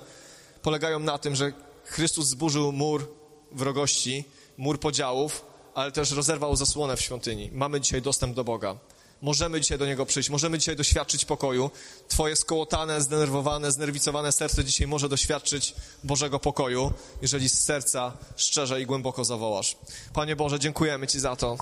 polegają 0.61 0.99
na 0.99 1.17
tym, 1.17 1.36
że 1.36 1.53
Chrystus 1.86 2.28
zburzył 2.28 2.72
mur 2.72 3.07
wrogości, 3.51 4.24
mur 4.57 4.80
podziałów, 4.80 5.45
ale 5.76 5.91
też 5.91 6.11
rozerwał 6.11 6.55
zasłonę 6.55 6.97
w 6.97 7.01
świątyni. 7.01 7.49
Mamy 7.53 7.82
dzisiaj 7.82 8.01
dostęp 8.01 8.36
do 8.36 8.43
Boga. 8.43 8.76
Możemy 9.22 9.61
dzisiaj 9.61 9.78
do 9.78 9.86
Niego 9.86 10.05
przyjść, 10.05 10.30
możemy 10.30 10.59
dzisiaj 10.59 10.76
doświadczyć 10.76 11.26
pokoju. 11.26 11.72
Twoje 12.07 12.36
skołotane, 12.36 13.01
zdenerwowane, 13.01 13.72
znerwicowane 13.72 14.32
serce 14.32 14.65
dzisiaj 14.65 14.88
może 14.88 15.09
doświadczyć 15.09 15.76
Bożego 16.03 16.39
pokoju, 16.39 16.91
jeżeli 17.22 17.49
z 17.49 17.63
serca 17.63 18.13
szczerze 18.36 18.82
i 18.82 18.86
głęboko 18.86 19.26
zawołasz. 19.26 19.78
Panie 20.13 20.36
Boże, 20.36 20.59
dziękujemy 20.59 21.07
Ci 21.07 21.20
za 21.20 21.36
to 21.36 21.57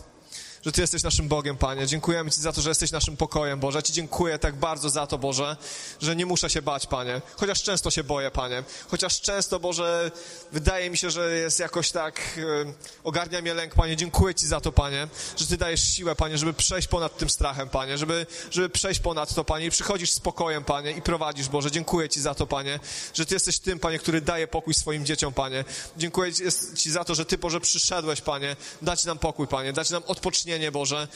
że 0.67 0.71
Ty 0.71 0.81
jesteś 0.81 1.03
naszym 1.03 1.27
Bogiem, 1.27 1.57
Panie. 1.57 1.87
Dziękujemy 1.87 2.31
Ci 2.31 2.41
za 2.41 2.53
to, 2.53 2.61
że 2.61 2.69
jesteś 2.69 2.91
naszym 2.91 3.17
pokojem, 3.17 3.59
Boże. 3.59 3.83
Ci 3.83 3.93
dziękuję 3.93 4.39
tak 4.39 4.55
bardzo 4.55 4.89
za 4.89 5.07
to, 5.07 5.17
Boże, 5.17 5.57
że 6.01 6.15
nie 6.15 6.25
muszę 6.25 6.49
się 6.49 6.61
bać, 6.61 6.87
Panie. 6.87 7.21
Chociaż 7.35 7.63
często 7.63 7.91
się 7.91 8.03
boję, 8.03 8.31
Panie. 8.31 8.63
Chociaż 8.87 9.21
często, 9.21 9.59
Boże, 9.59 10.11
wydaje 10.51 10.89
mi 10.89 10.97
się, 10.97 11.11
że 11.11 11.31
jest 11.31 11.59
jakoś 11.59 11.91
tak, 11.91 12.21
e, 12.37 12.73
ogarnia 13.03 13.41
mnie 13.41 13.53
lęk, 13.53 13.75
Panie. 13.75 13.95
Dziękuję 13.95 14.35
Ci 14.35 14.47
za 14.47 14.61
to, 14.61 14.71
Panie, 14.71 15.07
że 15.37 15.47
Ty 15.47 15.57
dajesz 15.57 15.83
siłę, 15.83 16.15
Panie, 16.15 16.37
żeby 16.37 16.53
przejść 16.53 16.87
ponad 16.87 17.17
tym 17.17 17.29
strachem, 17.29 17.69
Panie, 17.69 17.97
żeby, 17.97 18.25
żeby 18.51 18.69
przejść 18.69 18.99
ponad 18.99 19.33
to, 19.33 19.43
Panie. 19.43 19.65
I 19.65 19.69
przychodzisz 19.69 20.11
z 20.11 20.19
pokojem, 20.19 20.63
Panie, 20.63 20.91
i 20.91 21.01
prowadzisz, 21.01 21.49
Boże. 21.49 21.71
Dziękuję 21.71 22.09
Ci 22.09 22.21
za 22.21 22.35
to, 22.35 22.47
Panie, 22.47 22.79
że 23.13 23.25
Ty 23.25 23.33
jesteś 23.35 23.59
tym, 23.59 23.79
Panie, 23.79 23.99
który 23.99 24.21
daje 24.21 24.47
pokój 24.47 24.73
swoim 24.73 25.05
dzieciom, 25.05 25.33
Panie. 25.33 25.65
Dziękuję 25.97 26.31
Ci 26.77 26.91
za 26.91 27.03
to, 27.03 27.15
że 27.15 27.25
Ty, 27.25 27.37
Boże, 27.37 27.61
przyszedłeś, 27.61 28.21
Panie, 28.21 28.55
dać 28.81 29.05
nam 29.05 29.19
pokój, 29.19 29.47
Panie, 29.47 29.73
dać 29.73 29.89
nam 29.89 30.03
odpocznienie, 30.07 30.56
Boże, 30.71 31.07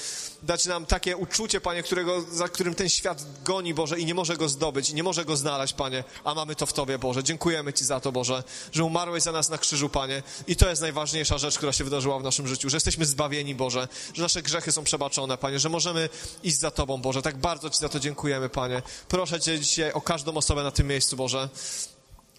dać 0.43 0.65
nam 0.65 0.85
takie 0.85 1.17
uczucie, 1.17 1.61
Panie, 1.61 1.83
którego, 1.83 2.21
za 2.31 2.47
którym 2.47 2.75
ten 2.75 2.89
świat 2.89 3.43
goni, 3.43 3.73
Boże, 3.73 3.99
i 3.99 4.05
nie 4.05 4.13
może 4.13 4.37
go 4.37 4.49
zdobyć, 4.49 4.93
nie 4.93 5.03
może 5.03 5.25
go 5.25 5.37
znaleźć, 5.37 5.73
Panie, 5.73 6.03
a 6.23 6.33
mamy 6.33 6.55
to 6.55 6.65
w 6.65 6.73
Tobie, 6.73 6.97
Boże. 6.97 7.23
Dziękujemy 7.23 7.73
Ci 7.73 7.85
za 7.85 7.99
to, 7.99 8.11
Boże, 8.11 8.43
że 8.71 8.83
umarłeś 8.83 9.23
za 9.23 9.31
nas 9.31 9.49
na 9.49 9.57
krzyżu, 9.57 9.89
Panie, 9.89 10.23
i 10.47 10.55
to 10.55 10.69
jest 10.69 10.81
najważniejsza 10.81 11.37
rzecz, 11.37 11.57
która 11.57 11.71
się 11.73 11.83
wydarzyła 11.83 12.19
w 12.19 12.23
naszym 12.23 12.47
życiu, 12.47 12.69
że 12.69 12.77
jesteśmy 12.77 13.05
zbawieni, 13.05 13.55
Boże, 13.55 13.87
że 14.13 14.23
nasze 14.23 14.41
grzechy 14.41 14.71
są 14.71 14.83
przebaczone, 14.83 15.37
Panie, 15.37 15.59
że 15.59 15.69
możemy 15.69 16.09
iść 16.43 16.59
za 16.59 16.71
Tobą, 16.71 17.01
Boże. 17.01 17.21
Tak 17.21 17.37
bardzo 17.37 17.69
Ci 17.69 17.79
za 17.79 17.89
to 17.89 17.99
dziękujemy, 17.99 18.49
Panie. 18.49 18.81
Proszę 19.07 19.39
Cię 19.39 19.59
dzisiaj 19.59 19.91
o 19.91 20.01
każdą 20.01 20.33
osobę 20.33 20.63
na 20.63 20.71
tym 20.71 20.87
miejscu, 20.87 21.15
Boże 21.15 21.49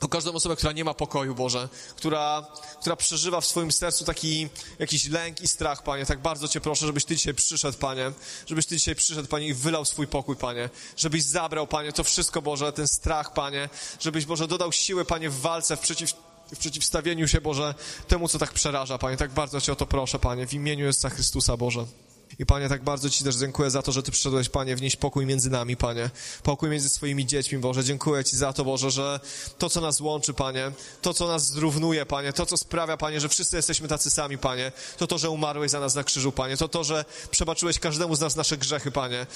o 0.04 0.08
każdą 0.08 0.32
osobę, 0.32 0.56
która 0.56 0.72
nie 0.72 0.84
ma 0.84 0.94
pokoju, 0.94 1.34
Boże, 1.34 1.68
która, 1.96 2.46
która 2.80 2.96
przeżywa 2.96 3.40
w 3.40 3.46
swoim 3.46 3.72
sercu 3.72 4.04
taki 4.04 4.48
jakiś 4.78 5.08
lęk 5.08 5.40
i 5.40 5.48
strach, 5.48 5.82
Panie. 5.82 6.06
Tak 6.06 6.18
bardzo 6.18 6.48
Cię 6.48 6.60
proszę, 6.60 6.86
żebyś 6.86 7.04
Ty 7.04 7.16
dzisiaj 7.16 7.34
przyszedł, 7.34 7.78
Panie, 7.78 8.12
żebyś 8.46 8.66
Ty 8.66 8.76
dzisiaj 8.76 8.94
przyszedł, 8.94 9.28
Panie, 9.28 9.46
i 9.46 9.54
wylał 9.54 9.84
swój 9.84 10.06
pokój, 10.06 10.36
Panie, 10.36 10.70
żebyś 10.96 11.22
zabrał, 11.22 11.66
Panie, 11.66 11.92
to 11.92 12.04
wszystko, 12.04 12.42
Boże, 12.42 12.72
ten 12.72 12.88
strach, 12.88 13.32
Panie, 13.32 13.68
żebyś, 14.00 14.26
Boże, 14.26 14.48
dodał 14.48 14.72
siły, 14.72 15.04
Panie, 15.04 15.30
w 15.30 15.40
walce, 15.40 15.76
w 15.76 15.80
przeciw 15.80 16.12
w 16.54 16.58
przeciwstawieniu 16.58 17.28
się, 17.28 17.40
Boże, 17.40 17.74
temu, 18.08 18.28
co 18.28 18.38
tak 18.38 18.52
przeraża, 18.52 18.98
Panie. 18.98 19.16
Tak 19.16 19.30
bardzo 19.30 19.60
Cię 19.60 19.72
o 19.72 19.76
to 19.76 19.86
proszę, 19.86 20.18
Panie, 20.18 20.46
w 20.46 20.54
imieniu 20.54 20.84
Jezusa 20.84 21.10
Chrystusa, 21.10 21.56
Boże. 21.56 21.86
I 22.38 22.46
Panie, 22.46 22.68
tak 22.68 22.84
bardzo 22.84 23.10
Ci 23.10 23.24
też 23.24 23.36
dziękuję 23.36 23.70
za 23.70 23.82
to, 23.82 23.92
że 23.92 24.02
Ty 24.02 24.10
przyszedłeś, 24.10 24.48
Panie, 24.48 24.76
wnieść 24.76 24.96
pokój 24.96 25.26
między 25.26 25.50
nami, 25.50 25.76
Panie. 25.76 26.10
Pokój 26.42 26.68
między 26.68 26.88
swoimi 26.88 27.26
dziećmi, 27.26 27.58
Boże. 27.58 27.84
Dziękuję 27.84 28.24
Ci 28.24 28.36
za 28.36 28.52
to, 28.52 28.64
Boże, 28.64 28.90
że 28.90 29.20
to, 29.58 29.70
co 29.70 29.80
nas 29.80 30.00
łączy, 30.00 30.34
Panie, 30.34 30.72
to, 31.02 31.14
co 31.14 31.28
nas 31.28 31.46
zrównuje, 31.46 32.06
Panie, 32.06 32.32
to, 32.32 32.46
co 32.46 32.56
sprawia, 32.56 32.96
Panie, 32.96 33.20
że 33.20 33.28
wszyscy 33.28 33.56
jesteśmy 33.56 33.88
tacy 33.88 34.10
sami, 34.10 34.38
Panie, 34.38 34.72
to 34.98 35.06
to, 35.06 35.18
że 35.18 35.30
umarłeś 35.30 35.70
za 35.70 35.80
nas 35.80 35.94
na 35.94 36.04
krzyżu, 36.04 36.32
Panie, 36.32 36.56
to 36.56 36.68
to, 36.68 36.84
że 36.84 37.04
przebaczyłeś 37.30 37.78
każdemu 37.78 38.16
z 38.16 38.20
nas 38.20 38.36
nasze 38.36 38.56
grzechy, 38.56 38.90
Panie 38.90 39.26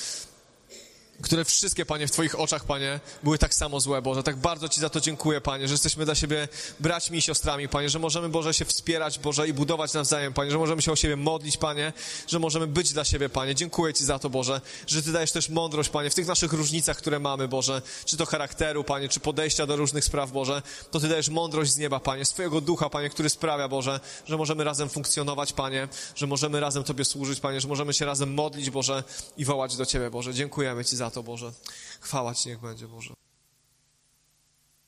które 1.23 1.45
wszystkie, 1.45 1.87
Panie, 1.87 2.07
w 2.07 2.11
Twoich 2.11 2.41
oczach, 2.41 2.64
Panie, 2.64 3.01
były 3.23 3.39
tak 3.39 3.55
samo 3.55 3.81
złe, 3.81 4.03
Boże. 4.03 4.23
Tak 4.23 4.37
bardzo 4.37 4.69
Ci 4.69 4.81
za 4.81 4.91
to 4.91 5.01
dziękuję, 5.01 5.41
Panie, 5.41 5.69
że 5.69 5.75
jesteśmy 5.75 6.05
dla 6.05 6.14
siebie 6.14 6.49
braćmi 6.81 7.19
i 7.19 7.23
siostrami, 7.23 7.69
Panie, 7.69 7.91
że 7.91 7.99
możemy, 7.99 8.29
Boże, 8.29 8.55
się 8.55 8.64
wspierać, 8.64 9.19
Boże, 9.19 9.49
i 9.49 9.53
budować 9.53 9.93
nawzajem, 9.93 10.33
Panie, 10.33 10.51
że 10.51 10.59
możemy 10.59 10.83
się 10.83 10.93
o 10.93 10.97
siebie 10.97 11.17
modlić, 11.17 11.57
Panie, 11.57 11.93
że 12.27 12.39
możemy 12.39 12.67
być 12.67 12.93
dla 12.93 13.05
siebie, 13.05 13.29
Panie. 13.29 13.55
Dziękuję 13.55 13.95
Ci 13.95 14.05
za 14.05 14.19
to, 14.19 14.31
Boże, 14.31 14.61
że 14.87 15.03
Ty 15.03 15.12
dajesz 15.12 15.33
też 15.33 15.49
mądrość, 15.49 15.89
Panie, 15.89 16.11
w 16.11 16.14
tych 16.14 16.27
naszych 16.27 16.53
różnicach, 16.53 16.97
które 16.97 17.19
mamy, 17.19 17.49
Boże, 17.49 17.83
czy 18.05 18.17
to 18.17 18.27
charakteru, 18.27 18.85
Panie, 18.85 19.09
czy 19.09 19.21
podejścia 19.21 19.67
do 19.67 19.77
różnych 19.77 20.05
spraw, 20.05 20.33
Boże, 20.33 20.62
to 20.91 21.01
Ty 21.01 21.09
dajesz 21.09 21.29
mądrość 21.29 21.73
z 21.73 21.77
nieba, 21.77 22.01
Panie, 22.01 22.25
swojego 22.25 22.61
ducha, 22.61 22.91
Panie, 22.91 23.11
który 23.11 23.31
sprawia, 23.31 23.69
Boże, 23.69 24.01
że 24.27 24.37
możemy 24.37 24.64
razem 24.64 24.89
funkcjonować, 24.89 25.53
Panie, 25.53 25.89
że 26.14 26.27
możemy 26.27 26.61
razem 26.61 26.85
Tobie 26.85 27.05
służyć, 27.05 27.41
Panie, 27.41 27.61
że 27.61 27.69
możemy 27.69 27.95
się 27.95 28.05
razem 28.05 28.35
modlić, 28.35 28.71
Boże, 28.71 29.05
i 29.37 29.45
wołać 29.45 29.77
do 29.77 29.87
Ciebie, 29.87 30.11
Boże. 30.11 30.35
Dziękujemy 30.35 30.85
Ci 30.85 30.97
za 31.07 31.11
to, 31.11 31.23
Boże. 31.23 31.53
Chwała 32.01 32.35
Ci 32.35 32.49
niech 32.49 32.61
będzie, 32.61 32.89
Boże. 32.89 33.15